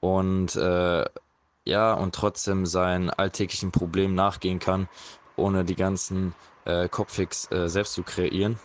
[0.00, 1.04] Und äh,
[1.64, 4.88] ja, und trotzdem seinen alltäglichen Problemen nachgehen kann,
[5.38, 6.34] ohne die ganzen
[6.64, 8.58] äh, Kopfix äh, selbst zu kreieren.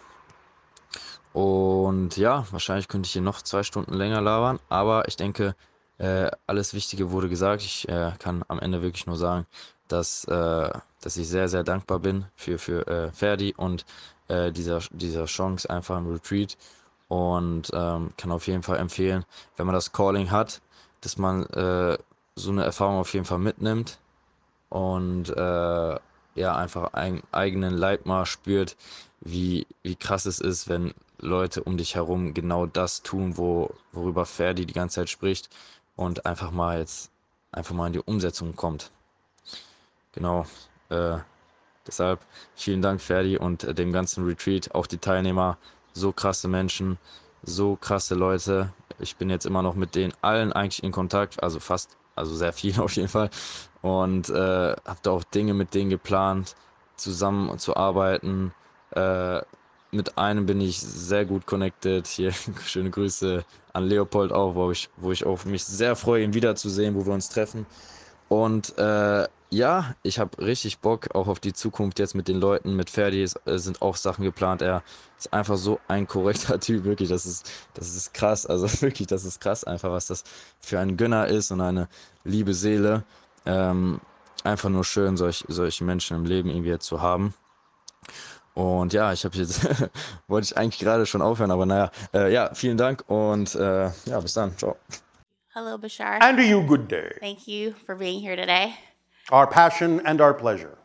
[1.33, 5.55] Und ja, wahrscheinlich könnte ich hier noch zwei Stunden länger labern, aber ich denke,
[5.97, 7.63] äh, alles Wichtige wurde gesagt.
[7.63, 9.47] Ich äh, kann am Ende wirklich nur sagen,
[9.87, 10.69] dass, äh,
[11.01, 13.85] dass ich sehr, sehr dankbar bin für, für äh, Ferdi und
[14.27, 16.57] äh, dieser, dieser Chance einfach im Retreat.
[17.07, 20.61] Und ähm, kann auf jeden Fall empfehlen, wenn man das Calling hat,
[21.01, 21.97] dass man äh,
[22.35, 23.99] so eine Erfahrung auf jeden Fall mitnimmt
[24.69, 25.29] und
[26.35, 28.75] ja, einfach einen eigenen Leib mal spürt,
[29.21, 34.25] wie, wie krass es ist, wenn Leute um dich herum genau das tun, wo, worüber
[34.25, 35.49] Ferdi die ganze Zeit spricht
[35.95, 37.11] und einfach mal jetzt
[37.51, 38.91] einfach mal in die Umsetzung kommt.
[40.13, 40.45] Genau.
[40.89, 41.17] Äh,
[41.87, 42.19] deshalb
[42.55, 45.57] vielen Dank, Ferdi, und äh, dem ganzen Retreat, auch die Teilnehmer,
[45.93, 46.97] so krasse Menschen,
[47.43, 48.73] so krasse Leute.
[48.99, 52.53] Ich bin jetzt immer noch mit denen allen eigentlich in Kontakt, also fast, also sehr
[52.53, 53.29] viel auf jeden Fall.
[53.81, 56.55] Und äh, habe da auch Dinge mit denen geplant,
[56.95, 58.53] zusammen zu arbeiten.
[58.91, 59.41] Äh,
[59.91, 62.07] mit einem bin ich sehr gut connected.
[62.07, 62.31] Hier
[62.65, 63.43] schöne Grüße
[63.73, 67.13] an Leopold auch, wo ich, wo ich auch mich sehr freue, ihn wiederzusehen, wo wir
[67.13, 67.65] uns treffen.
[68.29, 72.75] Und äh, ja, ich habe richtig Bock auch auf die Zukunft jetzt mit den Leuten,
[72.75, 74.61] mit Ferdi es, äh, sind auch Sachen geplant.
[74.61, 74.83] Er
[75.17, 78.45] ist einfach so ein korrekter Typ, wirklich, das ist, das ist krass.
[78.45, 80.23] Also wirklich, das ist krass einfach, was das
[80.59, 81.87] für ein Gönner ist und eine
[82.23, 83.03] liebe Seele.
[83.45, 84.01] Ähm,
[84.43, 87.33] einfach nur schön, solch, solche Menschen im Leben irgendwie zu haben.
[88.55, 89.67] Und ja, ich habe jetzt,
[90.27, 94.19] wollte ich eigentlich gerade schon aufhören, aber naja, äh, ja, vielen Dank und äh, ja,
[94.19, 94.57] bis dann.
[94.57, 94.75] Ciao.
[95.53, 96.19] Hello, Bashar.
[96.21, 97.15] And you, good day.
[97.19, 98.73] Thank you for being here today.
[99.31, 100.77] Our passion and our pleasure.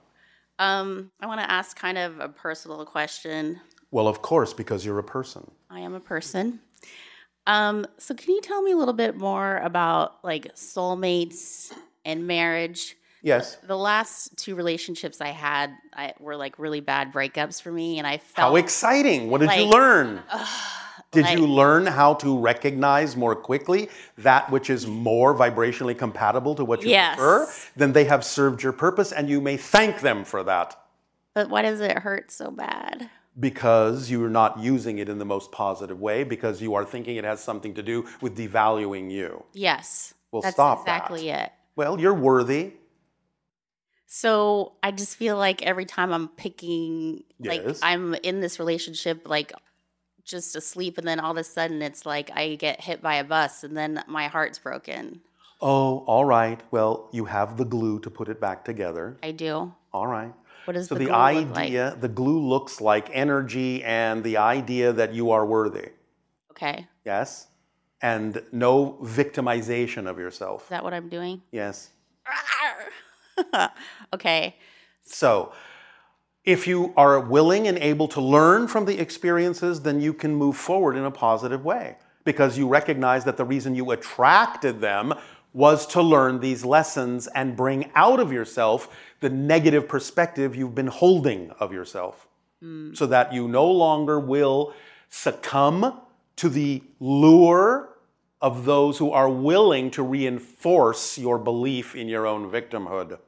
[0.58, 3.60] Um, I want to ask kind of a personal question.
[3.90, 5.50] Well, of course, because you're a person.
[5.70, 6.60] I am a person.
[7.46, 11.72] Um, so can you tell me a little bit more about like soulmates
[12.04, 12.96] and marriage?
[13.22, 13.56] Yes.
[13.66, 18.06] The last two relationships I had I, were like really bad breakups for me, and
[18.06, 19.30] I felt How exciting.
[19.30, 20.22] What did you like- learn?
[21.10, 23.88] Did you learn how to recognize more quickly
[24.18, 27.16] that which is more vibrationally compatible to what you Yes.
[27.16, 27.48] prefer?
[27.76, 30.76] Then they have served your purpose and you may thank them for that
[31.34, 33.10] But why does it hurt so bad?
[33.40, 37.22] because you're not using it in the most positive way because you are thinking it
[37.22, 39.44] has something to do with devaluing you.
[39.52, 40.12] Yes.
[40.32, 40.96] Well, that's stop that.
[40.96, 41.52] exactly it.
[41.76, 42.72] Well, you're worthy.
[44.06, 49.52] So I just feel like every time I'm picking, like I'm in this relationship, like
[50.28, 53.24] just asleep, and then all of a sudden it's like I get hit by a
[53.24, 55.20] bus, and then my heart's broken.
[55.60, 56.60] Oh, all right.
[56.70, 59.16] Well, you have the glue to put it back together.
[59.24, 59.72] I do.
[59.92, 60.32] All right.
[60.66, 61.64] What does So the, the, glue look like?
[61.64, 65.88] idea, the glue looks like energy and the idea that you are worthy.
[66.52, 67.46] Okay, Yes?
[68.00, 70.64] And no victimization of yourself.
[70.64, 71.42] is that what I'm doing?
[71.50, 71.90] Yes.
[74.14, 74.56] okay,
[75.02, 75.52] So,
[76.48, 80.56] if you are willing and able to learn from the experiences, then you can move
[80.56, 81.94] forward in a positive way
[82.24, 85.12] because you recognize that the reason you attracted them
[85.52, 88.88] was to learn these lessons and bring out of yourself
[89.20, 92.26] the negative perspective you've been holding of yourself
[92.64, 92.96] mm.
[92.96, 94.72] so that you no longer will
[95.10, 96.00] succumb
[96.36, 97.90] to the lure
[98.40, 103.18] of those who are willing to reinforce your belief in your own victimhood.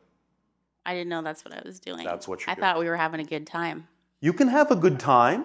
[0.87, 2.05] I didn't know that's what I was doing.
[2.05, 3.87] That's what you're I thought we were having a good time.
[4.21, 5.45] You can have a good time,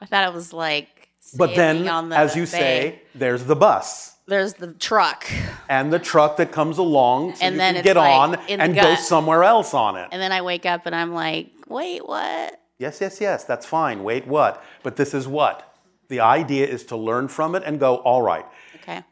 [0.00, 1.08] I thought it was like.
[1.36, 2.48] but then, on the as you bay.
[2.48, 5.24] say, there's the bus there's the truck,
[5.68, 8.74] and the truck that comes along so And you then can get like on and
[8.74, 10.08] go somewhere else on it.
[10.10, 12.60] and then I wake up and I'm like, wait, what?
[12.78, 14.02] Yes, yes, yes, that's fine.
[14.02, 14.62] Wait, what?
[14.82, 15.72] But this is what?
[16.08, 18.44] The idea is to learn from it and go, all right,
[18.82, 19.02] Okay.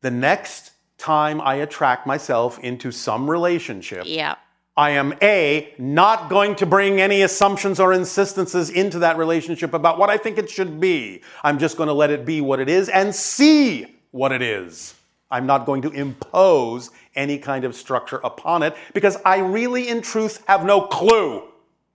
[0.00, 4.34] the next time I attract myself into some relationship, Yeah.
[4.80, 9.98] I am A, not going to bring any assumptions or insistences into that relationship about
[9.98, 11.20] what I think it should be.
[11.44, 14.94] I'm just going to let it be what it is and see what it is.
[15.30, 20.00] I'm not going to impose any kind of structure upon it because I really, in
[20.00, 21.42] truth, have no clue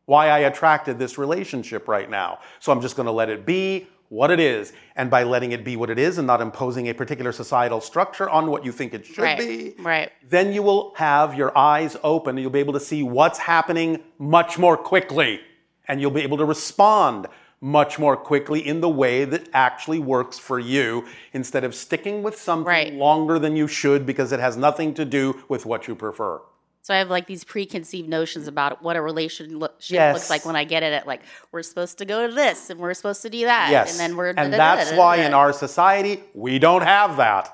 [0.06, 2.38] why I attracted this relationship right now.
[2.60, 4.74] So I'm just going to let it be what it is.
[4.96, 8.30] And by letting it be what it is and not imposing a particular societal structure
[8.30, 9.38] on what you think it should Right.
[9.38, 10.12] be, Right.
[10.30, 14.00] then you will have your eyes open and you'll be able to see what's happening
[14.20, 15.42] much more quickly.
[15.88, 17.28] And you'll be able to respond
[17.62, 22.40] much more quickly in the way that actually works for you instead of sticking with
[22.40, 22.94] something Right.
[22.94, 26.42] longer than you should because it has nothing to do with what you prefer.
[26.86, 29.60] So I have like these preconceived notions about what a relationship
[29.90, 30.14] Yes.
[30.14, 31.22] looks like when I get it at like
[31.52, 33.90] we're supposed to go to this and we're supposed to do that Yes.
[33.90, 37.50] and then we're and that's why in our society, we don't have that.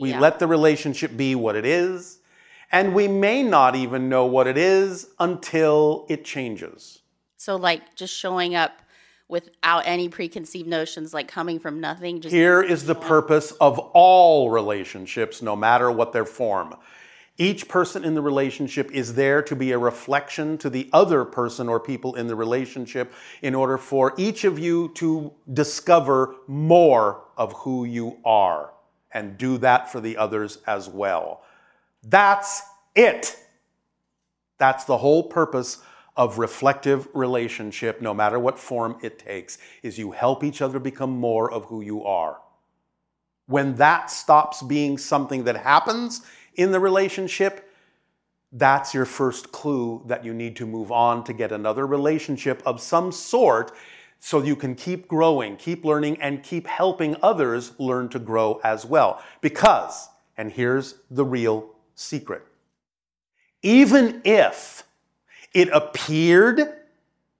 [0.00, 0.20] We Yeah.
[0.20, 2.20] let the relationship be what it is,
[2.72, 7.00] and we may not even know what it is until it changes.
[7.36, 8.80] so like just showing up
[9.28, 14.48] without any preconceived notions like coming from nothing just Here is the purpose of all
[14.48, 16.74] relationships, no matter what their form.
[17.38, 21.68] Each person in the relationship is there to be a reflection to the other person
[21.68, 27.54] or people in the relationship in order for each of you to discover more of
[27.54, 28.72] who you are
[29.12, 31.42] and do that for the others as well.
[32.02, 32.62] That's
[32.94, 33.38] it.
[34.58, 35.78] That's the whole purpose
[36.16, 41.10] of reflective relationship, no matter what form it takes, is you help each other become
[41.10, 42.38] more of who you are.
[43.46, 46.22] When that stops being something that happens
[46.54, 47.70] in the relationship,
[48.52, 52.80] that's your first clue that you need to move on to get another relationship of
[52.80, 53.72] some sort
[54.20, 58.84] so you can keep growing, keep learning, and keep helping others learn to grow as
[58.84, 59.22] well.
[59.40, 62.42] Because, and here's the real secret
[63.62, 64.82] even if
[65.54, 66.60] it appeared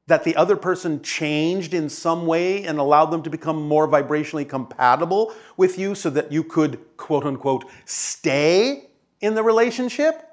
[0.06, 4.48] that the other person changed in some way and allowed them to become more vibrationally
[4.48, 8.88] compatible with you so that you could, quote unquote, stay
[9.22, 10.28] in the relationship,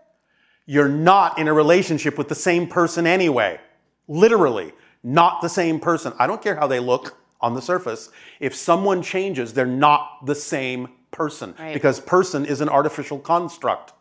[0.65, 3.59] you're not in a relationship with the same person anyway.
[4.07, 4.73] Literally,
[5.03, 6.13] not the same person.
[6.19, 8.09] I don't care how they look on the surface.
[8.39, 11.73] If someone changes, they're not the same person Right.
[11.73, 13.93] because person is an artificial construct.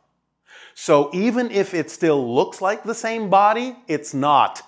[0.74, 4.62] So even if it still looks like the same body, it's not.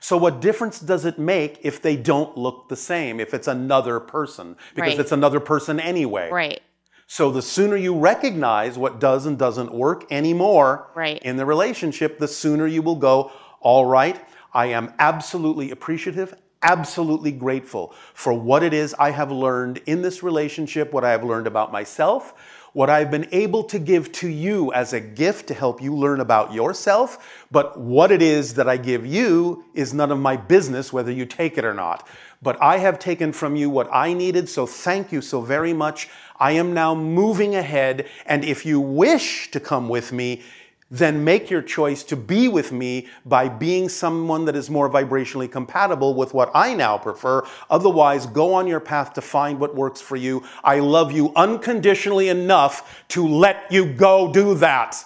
[0.00, 3.98] So what difference does it make if they don't look the same, if it's another
[4.00, 4.56] person?
[4.74, 5.00] Because Right.
[5.00, 6.30] it's another person anyway.
[6.30, 6.60] right
[7.06, 11.22] So the sooner you recognize what does and doesn't work anymore Right.
[11.22, 13.30] in the relationship, the sooner you will go,
[13.60, 14.20] all right,
[14.52, 20.22] I am absolutely appreciative, absolutely grateful for what it is I have learned in this
[20.22, 22.34] relationship, what I have learned about myself,
[22.72, 26.20] what I've been able to give to you as a gift to help you learn
[26.20, 27.44] about yourself.
[27.50, 31.24] But what it is that I give you is none of my business whether you
[31.24, 32.06] take it or not.
[32.42, 36.10] But I have taken from you what I needed, so thank you so very much.
[36.38, 40.42] I am now moving ahead, and if you wish to come with me,
[40.88, 45.50] then make your choice to be with me by being someone that is more vibrationally
[45.50, 47.44] compatible with what I now prefer.
[47.68, 50.44] Otherwise, go on your path to find what works for you.
[50.62, 54.96] I love you unconditionally enough to let you go do that.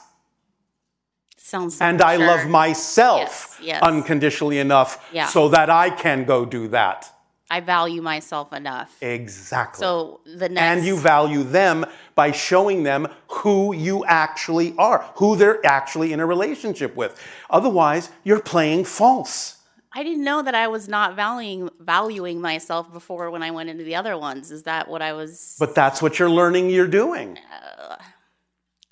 [1.37, 2.27] sounds And I sure.
[2.27, 3.83] love myself Yes, yes.
[3.83, 5.27] unconditionally enough Yeah.
[5.27, 7.11] so that I can go do that.
[7.51, 9.81] I value myself enough Exactly.
[9.85, 11.85] so the next and you value them
[12.15, 17.19] by showing them who you actually are, who they're actually in a relationship with.
[17.49, 19.57] Otherwise, you're playing false.
[19.93, 23.85] I didn't know that I was not valuing valuing myself before when I went into
[23.85, 24.51] the other ones.
[24.51, 25.57] Is that what I was?
[25.59, 27.39] But that's what you're learning you're doing.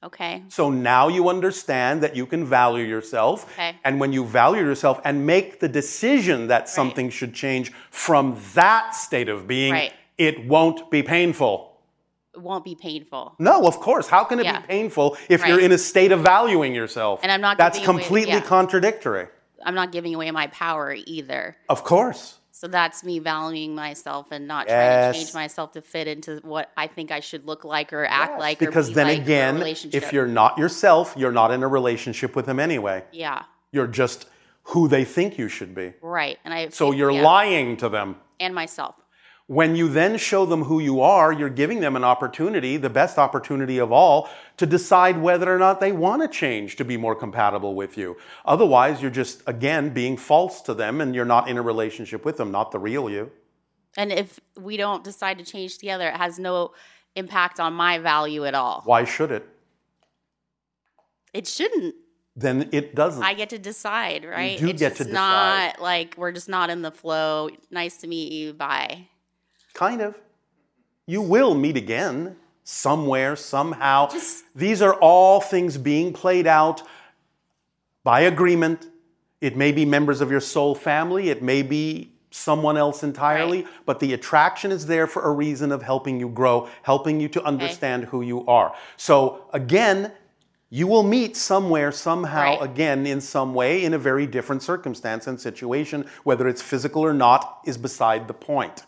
[0.02, 3.44] Okay, So now you understand that you can value yourself.
[3.52, 3.76] Okay.
[3.84, 8.94] And when you value yourself and make the decision that something should change from that
[8.94, 9.92] state of being, Right.
[10.16, 11.66] it won't be painful.
[12.34, 13.34] it won't be painful.
[13.40, 14.06] No, of course.
[14.08, 14.60] How can it Yeah.
[14.60, 17.18] be painful if you're in a state of valuing yourself?
[17.24, 18.40] And I'm not That's giving away- completely yeah.
[18.56, 19.26] contradictory.
[19.66, 21.56] I'm not giving away my power either.
[21.68, 22.37] Of course.
[22.60, 24.74] So that's me valuing myself and not Yes.
[24.74, 28.04] trying to change myself to fit into what I think I should look like or
[28.04, 28.60] act like.
[28.60, 30.02] or because be then like a again, relationship.
[30.02, 33.04] if you're not yourself, you're not in a relationship with them anyway.
[33.12, 34.26] yeah, You're just
[34.64, 35.92] who they think you should be.
[36.02, 38.16] right, and I So you're yeah, lying to them.
[38.40, 38.96] and myself.
[39.48, 43.16] When you then show them who you are, you're giving them an opportunity, the best
[43.16, 47.14] opportunity of all, to decide whether or not they want to change to be more
[47.14, 48.18] compatible with you.
[48.44, 52.36] Otherwise, you're just, again, being false to them and you're not in a relationship with
[52.36, 53.30] them, not the real you.
[53.96, 56.74] And if we don't decide to change together, it has no
[57.16, 58.82] impact on my value at all.
[58.84, 59.48] Why should it?
[61.32, 61.94] It shouldn't.
[62.36, 63.22] Then it doesn't.
[63.22, 64.58] I get to decide, right?
[64.58, 67.48] do it's get to just not like we're just not in the flow.
[67.70, 68.52] Nice to meet you.
[68.52, 69.08] Bye.
[69.78, 70.16] Kind of.
[71.06, 72.34] You will meet again
[72.64, 74.08] somewhere, somehow.
[74.08, 76.82] Just- These are all things being played out
[78.02, 78.88] by agreement.
[79.40, 83.72] It may be members of your soul family, it may be someone else entirely, Right.
[83.86, 87.42] but the attraction is there for a reason of helping you grow, helping you to
[87.44, 88.74] understand who you are.
[88.96, 90.10] So, again,
[90.70, 92.62] you will meet somewhere, somehow, Right.
[92.62, 96.04] again, in some way, in a very different circumstance and situation.
[96.24, 98.82] Whether it's physical or not is beside the point.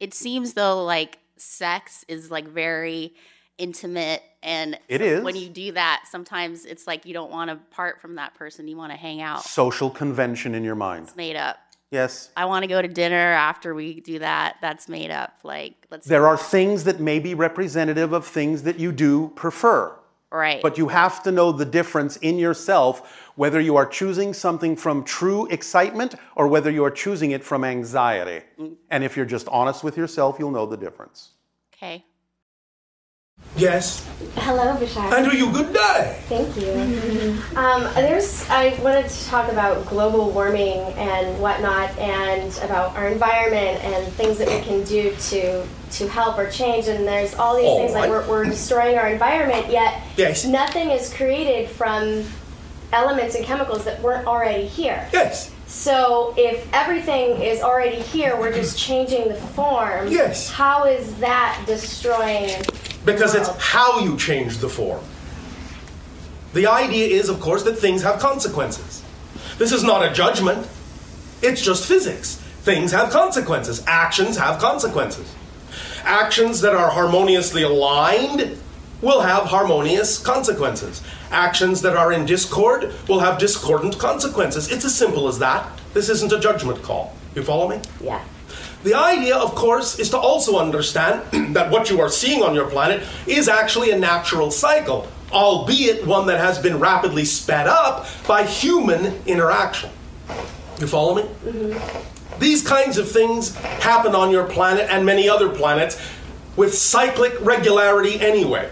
[0.00, 3.14] It seems though like sex is like very
[3.58, 5.42] intimate and It so when is.
[5.42, 8.76] you do that sometimes it's like you don't want to part from that person you
[8.76, 11.08] want to hang out Social convention in your mind.
[11.08, 11.56] it's made up
[11.90, 12.30] Yes.
[12.36, 16.06] i want to go to dinner after we do that that's made up like let's
[16.06, 19.92] There are things that may be representative of things that you do prefer.
[20.30, 24.76] Right But you have to know the difference in yourself whether you are choosing something
[24.76, 28.44] from true excitement or whether you are choosing it from anxiety.
[28.58, 28.74] Mm.
[28.90, 31.30] And if you're just honest with yourself, you'll know the difference.
[31.74, 32.04] okay
[33.58, 34.06] Yes.
[34.36, 35.12] Hello, Bashar.
[35.12, 36.20] Andrew, you good day.
[36.28, 37.42] Thank you.
[37.56, 38.48] Um, there's.
[38.48, 44.38] I wanted to talk about global warming and whatnot, and about our environment and things
[44.38, 46.86] that we can do to to help or change.
[46.86, 50.44] And there's all these All things like we're, we're destroying our environment, yet Yes.
[50.44, 52.24] nothing is created from
[52.92, 55.08] elements and chemicals that weren't already here.
[55.12, 55.50] Yes.
[55.68, 58.92] So if everything is already here, we're just mm-hmm.
[58.92, 60.08] changing the form.
[60.08, 60.50] Yes.
[60.50, 62.62] How is that destroying?
[63.04, 65.04] Because it's how you change the form.
[66.54, 69.04] The idea is, of course, that things have consequences.
[69.58, 70.66] This is not a judgment,
[71.42, 72.36] it's just physics.
[72.62, 75.34] Things have consequences, actions have consequences.
[76.02, 78.58] Actions that are harmoniously aligned
[79.02, 81.02] will have harmonious consequences.
[81.30, 84.70] Actions that are in discord will have discordant consequences.
[84.70, 85.68] It's as simple as that.
[85.92, 87.14] This isn't a judgment call.
[87.34, 87.80] You follow me?
[88.00, 88.22] Yeah.
[88.84, 91.22] The idea, of course, is to also understand
[91.54, 96.26] that what you are seeing on your planet is actually a natural cycle, albeit one
[96.28, 99.90] that has been rapidly sped up by human interaction.
[100.80, 101.22] You follow me?
[101.22, 102.38] Mm-hmm.
[102.38, 106.00] These kinds of things happen on your planet and many other planets
[106.56, 108.70] with cyclic regularity anyway.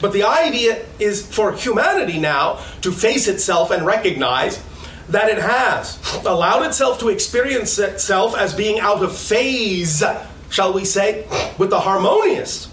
[0.00, 4.62] But the idea is for humanity now to face itself and recognize
[5.08, 10.04] that it has allowed itself to experience itself as being out of phase,
[10.50, 11.26] shall we say,
[11.58, 12.68] with the harmonious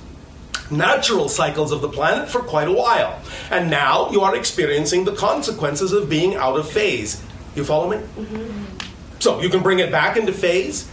[0.72, 3.22] natural cycles of the planet for quite a while.
[3.52, 7.24] And now you are experiencing the consequences of being out of phase.
[7.56, 7.98] You follow me?
[7.98, 9.20] Mm-hmm.
[9.20, 10.90] So you can bring it back into phase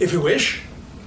[0.00, 0.62] if you wish.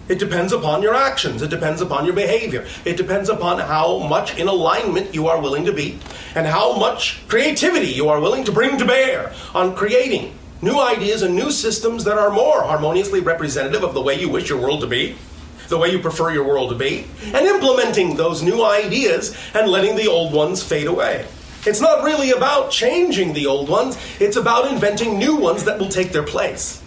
[0.10, 4.38] It depends upon your actions, it depends upon your behavior, it depends upon how much
[4.38, 6.00] in alignment you are willing to be,
[6.34, 11.24] and how much creativity you are willing to bring to bear on creating new ideas
[11.24, 14.80] and new systems that are more harmoniously representative of the way you wish your world
[14.80, 15.18] to be,
[15.68, 19.98] the way you prefer your world to be, and implementing those new ideas and letting
[19.98, 21.28] the old ones fade away.
[21.66, 25.90] It's not really about changing the old ones, it's about inventing new ones that will
[25.90, 26.82] take their place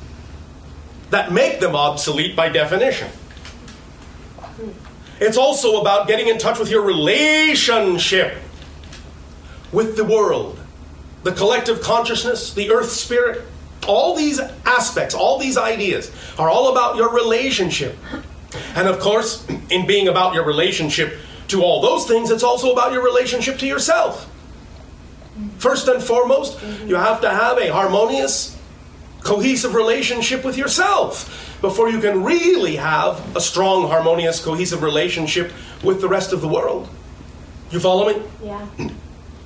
[1.11, 3.11] that make them obsolete by definition.
[5.21, 8.39] It's also about getting in touch with your relationship
[9.73, 10.59] with the world,
[11.23, 13.43] the collective consciousness, the earth spirit.
[13.87, 17.97] All these aspects, all these ideas are all about your relationship.
[18.75, 21.19] And of course, in being about your relationship
[21.49, 24.31] to all those things, it's also about your relationship to yourself.
[25.59, 28.57] First and foremost, you have to have a harmonious,
[29.23, 35.53] cohesive relationship with yourself before you can really have a strong, harmonious, cohesive relationship
[35.85, 36.89] with the rest of the world.
[37.71, 38.23] You follow me?
[38.43, 38.67] Yeah.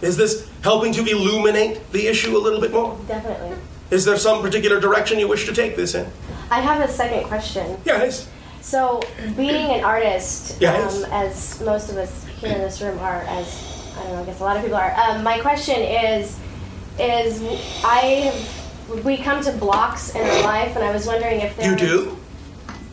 [0.01, 2.99] Is this helping to illuminate the issue a little bit more?
[3.09, 3.57] Definitely.
[3.91, 6.07] Is there some particular direction you wish to take this in?
[6.51, 7.77] I have a second question.
[7.85, 8.29] Yes.
[8.61, 9.03] So,
[9.37, 11.05] being an artist, Yes.
[11.05, 14.25] um, as most of us here in this room are, as I don't know, I
[14.25, 14.95] guess a lot of people are.
[14.95, 16.39] Um, my question is,
[16.99, 17.43] is
[17.85, 17.99] I
[18.33, 18.64] have,
[19.05, 22.17] we come to blocks in our life, and I was wondering if there You do?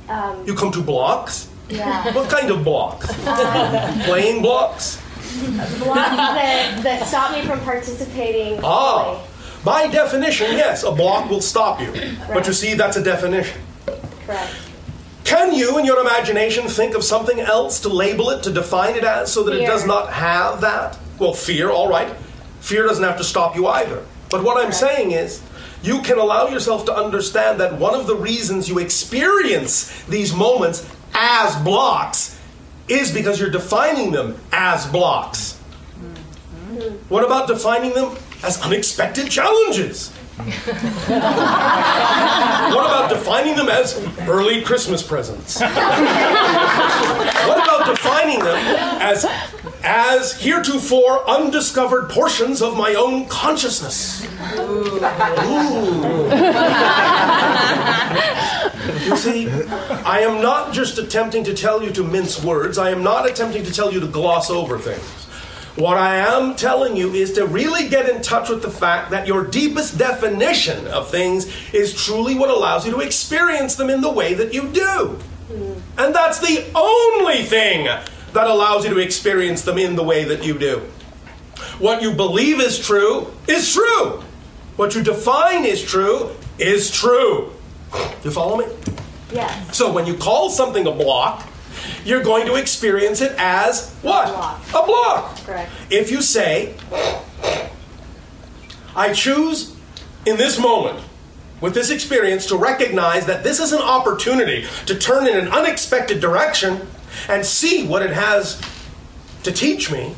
[0.09, 1.47] Um, You come to blocks?
[1.69, 3.07] yeah, What kind of blocks?
[4.05, 4.97] Playing blocks?
[5.79, 8.59] blocks that, that stop me from participating.
[8.63, 9.63] Ah, fully.
[9.63, 11.93] by definition, yes, a block will stop you.
[12.27, 13.61] But you see, that's a definition.
[14.25, 14.53] Correct.
[15.23, 19.05] Can you, in your imagination, think of something else to label it, to define it
[19.05, 20.97] as, so that it does not have that?
[21.19, 22.13] Well, fear, all right.
[22.59, 24.03] Fear doesn't have to stop you either.
[24.29, 25.41] But what I'm saying is,
[25.83, 30.87] you can allow yourself to understand that one of the reasons you experience these moments
[31.13, 32.39] as blocks
[32.87, 35.59] is because you're defining them as blocks.
[35.97, 36.95] Mm-hmm.
[37.09, 40.13] What about defining them as unexpected challenges?
[40.41, 40.47] what
[42.85, 45.59] about defining them as early Christmas presents?
[45.59, 45.71] what
[47.61, 48.57] about defining them
[49.01, 49.25] as
[49.83, 54.23] as heretofore undiscovered portions of my own consciousness?
[59.05, 62.77] you see, I am not just attempting to tell you to mince words.
[62.77, 65.27] I am not attempting to tell you to gloss over things.
[65.75, 69.25] What I am telling you is to really get in touch with the fact that
[69.25, 74.11] your deepest definition of things is truly what allows you to experience them in the
[74.11, 75.17] way that you do.
[75.49, 75.73] Hmm.
[75.97, 80.45] And that's the only thing that allows you to experience them in the way that
[80.45, 80.81] you do.
[81.79, 84.23] What you believe is true is true.
[84.75, 87.53] What you define is true is true.
[88.23, 88.65] You follow me?
[89.31, 89.77] Yes.
[89.77, 91.47] So when you call something a block,
[92.05, 94.27] you're going to experience it as what?
[94.27, 94.61] A block.
[94.69, 95.37] A block.
[95.45, 95.71] Correct.
[95.89, 96.75] If you say,
[98.95, 99.75] I choose
[100.25, 101.03] in this moment,
[101.61, 106.19] with this experience, to recognize that this is an opportunity to turn in an unexpected
[106.19, 106.87] direction
[107.29, 108.59] and see what it has
[109.43, 110.15] to teach me,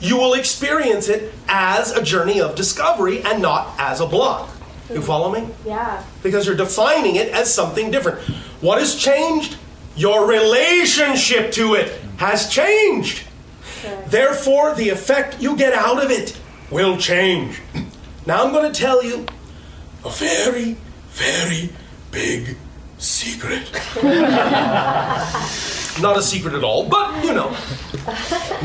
[0.00, 4.48] you will experience it as a journey of discovery and not as a block.
[4.92, 5.48] You follow me?
[5.64, 6.02] Yeah.
[6.22, 8.18] because you're defining it as something different.
[8.60, 9.56] What has changed?
[9.96, 13.24] Your relationship to it has changed.
[14.06, 16.38] Therefore, the effect you get out of it
[16.70, 17.60] will change.
[18.26, 19.26] Now, I'm going to tell you
[20.04, 20.76] a very,
[21.10, 21.70] very
[22.10, 22.56] big
[22.98, 23.70] secret.
[26.00, 27.56] Not a secret at all, but you know,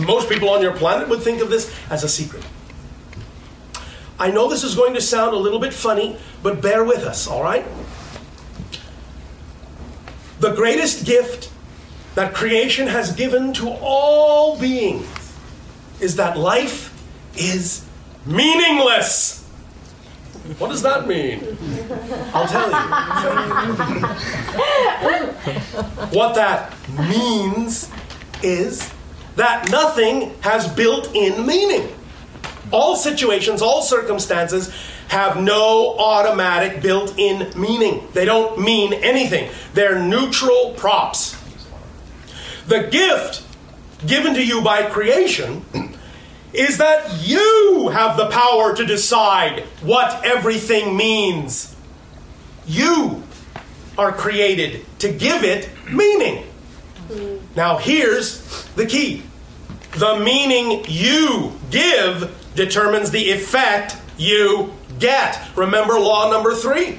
[0.06, 2.44] most people on your planet would think of this as a secret.
[4.20, 7.28] I know this is going to sound a little bit funny, but bear with us,
[7.28, 7.66] all right?
[10.40, 11.52] The greatest gift
[12.16, 15.08] that creation has given to all beings
[16.00, 16.94] is that life
[17.36, 17.86] is
[18.26, 19.44] meaningless.
[20.60, 21.58] What does that mean?
[22.34, 22.76] I'll tell you.
[26.18, 26.74] what that
[27.10, 27.92] means
[28.44, 28.92] is
[29.36, 31.94] that nothing has built in meaning.
[32.72, 34.74] All situations, all circumstances
[35.08, 38.08] have no automatic built in meaning.
[38.14, 41.36] They don't mean anything, they're neutral props.
[42.68, 43.44] The gift
[44.06, 45.64] given to you by creation
[46.54, 51.76] is that you have the power to decide what everything means.
[52.66, 53.24] You
[53.98, 56.46] are created to give it meaning.
[57.56, 59.24] Now, here's the key
[59.92, 65.40] the meaning you give determines the effect you get.
[65.56, 66.98] Remember law number three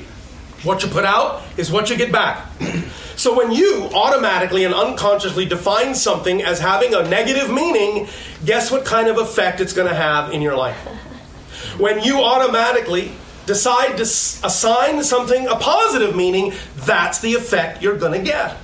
[0.65, 2.47] what you put out is what you get back.
[3.19, 8.07] So when you automatically and unconsciously define something as having a negative meaning,
[8.45, 10.77] guess what kind of effect it's going to have in your life?
[11.79, 13.11] When you automatically
[13.45, 18.57] decide to assign something a positive meaning, that's the effect you're going to get.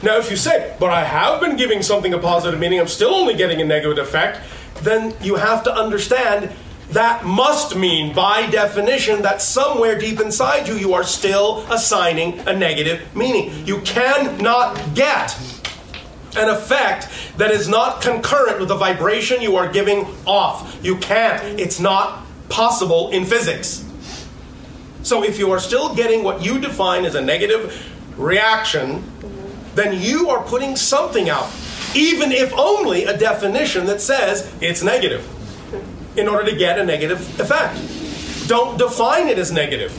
[0.00, 3.14] Now, if you say, but I have been giving something a positive meaning, I'm still
[3.14, 4.40] only getting a negative effect,
[4.82, 6.52] then you have to understand
[6.92, 12.56] that must mean, by definition, that somewhere deep inside you, you are still assigning a
[12.56, 13.66] negative meaning.
[13.66, 15.36] You cannot get
[16.36, 20.78] an effect that is not concurrent with the vibration you are giving off.
[20.82, 21.60] You can't.
[21.60, 23.84] It's not possible in physics.
[25.02, 29.02] So if you are still getting what you define as a negative reaction,
[29.74, 31.50] then you are putting something out,
[31.94, 35.26] even if only a definition that says it's negative,
[36.16, 37.78] in order to get a negative effect.
[38.48, 39.92] Don't define it as negative,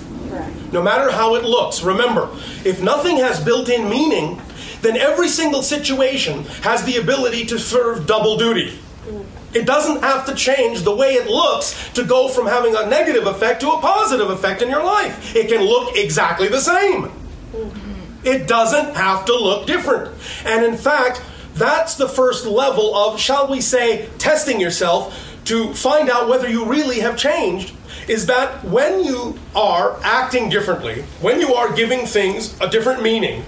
[0.73, 1.81] no matter how it looks.
[1.81, 2.30] Remember,
[2.65, 4.41] if nothing has built in meaning,
[4.81, 8.77] then every single situation has the ability to serve double duty.
[9.07, 9.26] Mm.
[9.53, 13.27] It doesn't have to change the way it looks to go from having a negative
[13.27, 15.35] effect to a positive effect in your life.
[15.35, 17.03] It can look exactly the same.
[17.03, 18.27] Mm-hmm.
[18.27, 20.15] It doesn't have to look different.
[20.45, 21.22] And in fact,
[21.53, 26.65] that's the first level of, shall we say, testing yourself to find out whether you
[26.65, 27.74] really have changed.
[28.07, 33.45] Is that when you are acting differently, when you are giving things a different meaning,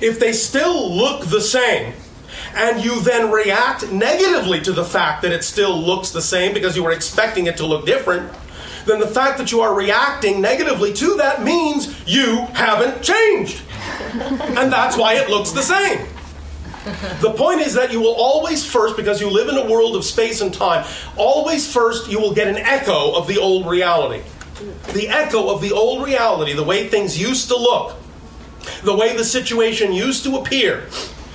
[0.00, 1.94] if they still look the same,
[2.54, 6.76] and you then react negatively to the fact that it still looks the same because
[6.76, 8.32] you were expecting it to look different,
[8.86, 13.62] then the fact that you are reacting negatively to that means you haven't changed.
[14.12, 16.06] And that's why it looks the same.
[17.20, 20.04] The point is that you will always first, because you live in a world of
[20.04, 20.86] space and time,
[21.16, 24.22] always first you will get an echo of the old reality.
[24.92, 27.96] the echo of the old reality, the way things used to look,
[28.84, 30.84] the way the situation used to appear,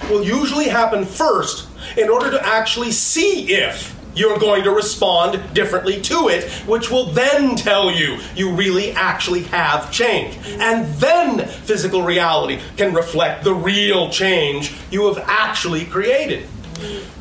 [0.09, 1.67] will usually happen first
[1.97, 7.07] in order to actually see if you're going to respond differently to it, which will
[7.07, 10.39] then tell you you really actually have changed.
[10.47, 16.47] And then physical reality can reflect the real change you have actually created.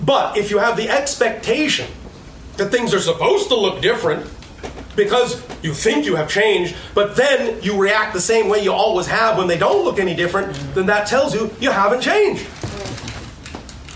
[0.04, 1.88] But if you have the expectation
[2.56, 4.30] that things are supposed to look different,
[4.96, 9.06] because you think you have changed, but then you react the same way you always
[9.06, 12.46] have when they don't look any different, then that tells you you haven't changed.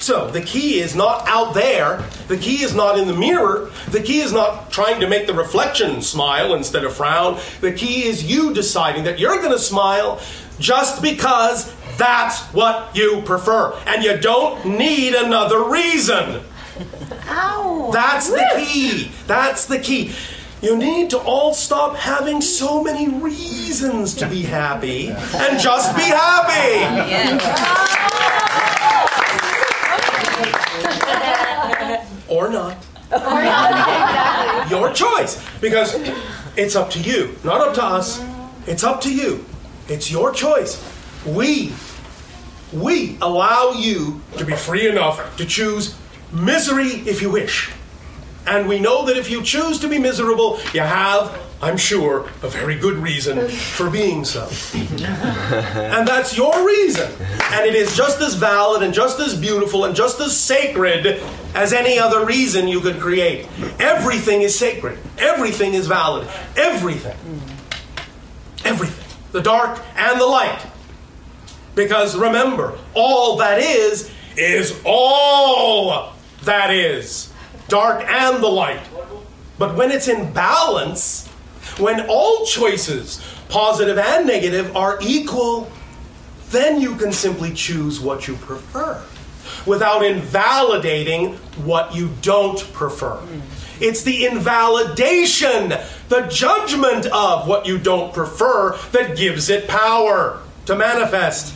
[0.08, 2.02] So the key is not out there.
[2.28, 3.70] The key is not in the mirror.
[3.90, 7.38] The key is not trying to make the reflection smile instead of frown.
[7.60, 10.18] The key is you deciding that you're going to smile
[10.58, 13.78] just because that's what you prefer.
[13.84, 16.40] And you don't need another reason.
[17.26, 17.90] Ow!
[17.92, 19.10] That's the key.
[19.26, 20.14] That's the key.
[20.62, 26.04] You need to all stop having so many reasons to be happy and just be
[26.04, 26.78] happy.
[32.28, 32.76] or not.
[34.70, 35.42] Your choice.
[35.60, 35.94] Because
[36.56, 38.22] it's up to you, not up to us.
[38.66, 39.44] It's up to you.
[39.88, 40.76] It's your choice.
[41.24, 41.72] We,
[42.72, 45.96] we allow you to be free enough to choose
[46.30, 47.70] misery if you wish.
[48.48, 52.48] And we know that if you choose to be miserable, you have, I'm sure, a
[52.48, 54.48] very good reason for being so.
[54.74, 57.12] and that's your reason.
[57.52, 61.22] And it is just as valid and just as beautiful and just as sacred
[61.54, 63.46] as any other reason you could create.
[63.78, 66.26] Everything is sacred, everything is valid.
[66.56, 67.16] Everything.
[68.64, 69.04] Everything.
[69.32, 70.58] The dark and the light.
[71.74, 76.14] Because remember, all that is, is all
[76.44, 77.27] that is.
[77.68, 78.82] Dark and the light.
[79.58, 81.26] But when it's in balance,
[81.78, 85.70] when all choices, positive and negative, are equal,
[86.50, 89.02] then you can simply choose what you prefer
[89.66, 91.34] without invalidating
[91.64, 93.20] what you don't prefer.
[93.80, 95.74] It's the invalidation,
[96.08, 101.54] the judgment of what you don't prefer that gives it power to manifest.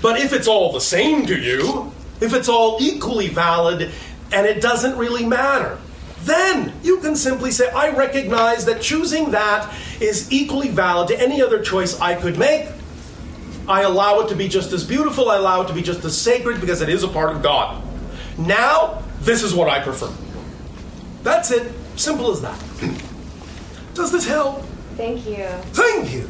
[0.00, 3.90] But if it's all the same to you, if it's all equally valid,
[4.32, 5.78] and it doesn't really matter,
[6.24, 11.42] then you can simply say, I recognize that choosing that is equally valid to any
[11.42, 12.68] other choice I could make.
[13.68, 16.16] I allow it to be just as beautiful, I allow it to be just as
[16.16, 17.82] sacred because it is a part of God.
[18.38, 20.12] Now, this is what I prefer.
[21.22, 21.72] That's it.
[21.96, 22.58] Simple as that.
[23.94, 24.64] Does this help?
[24.96, 25.46] Thank you.
[25.72, 26.28] Thank you.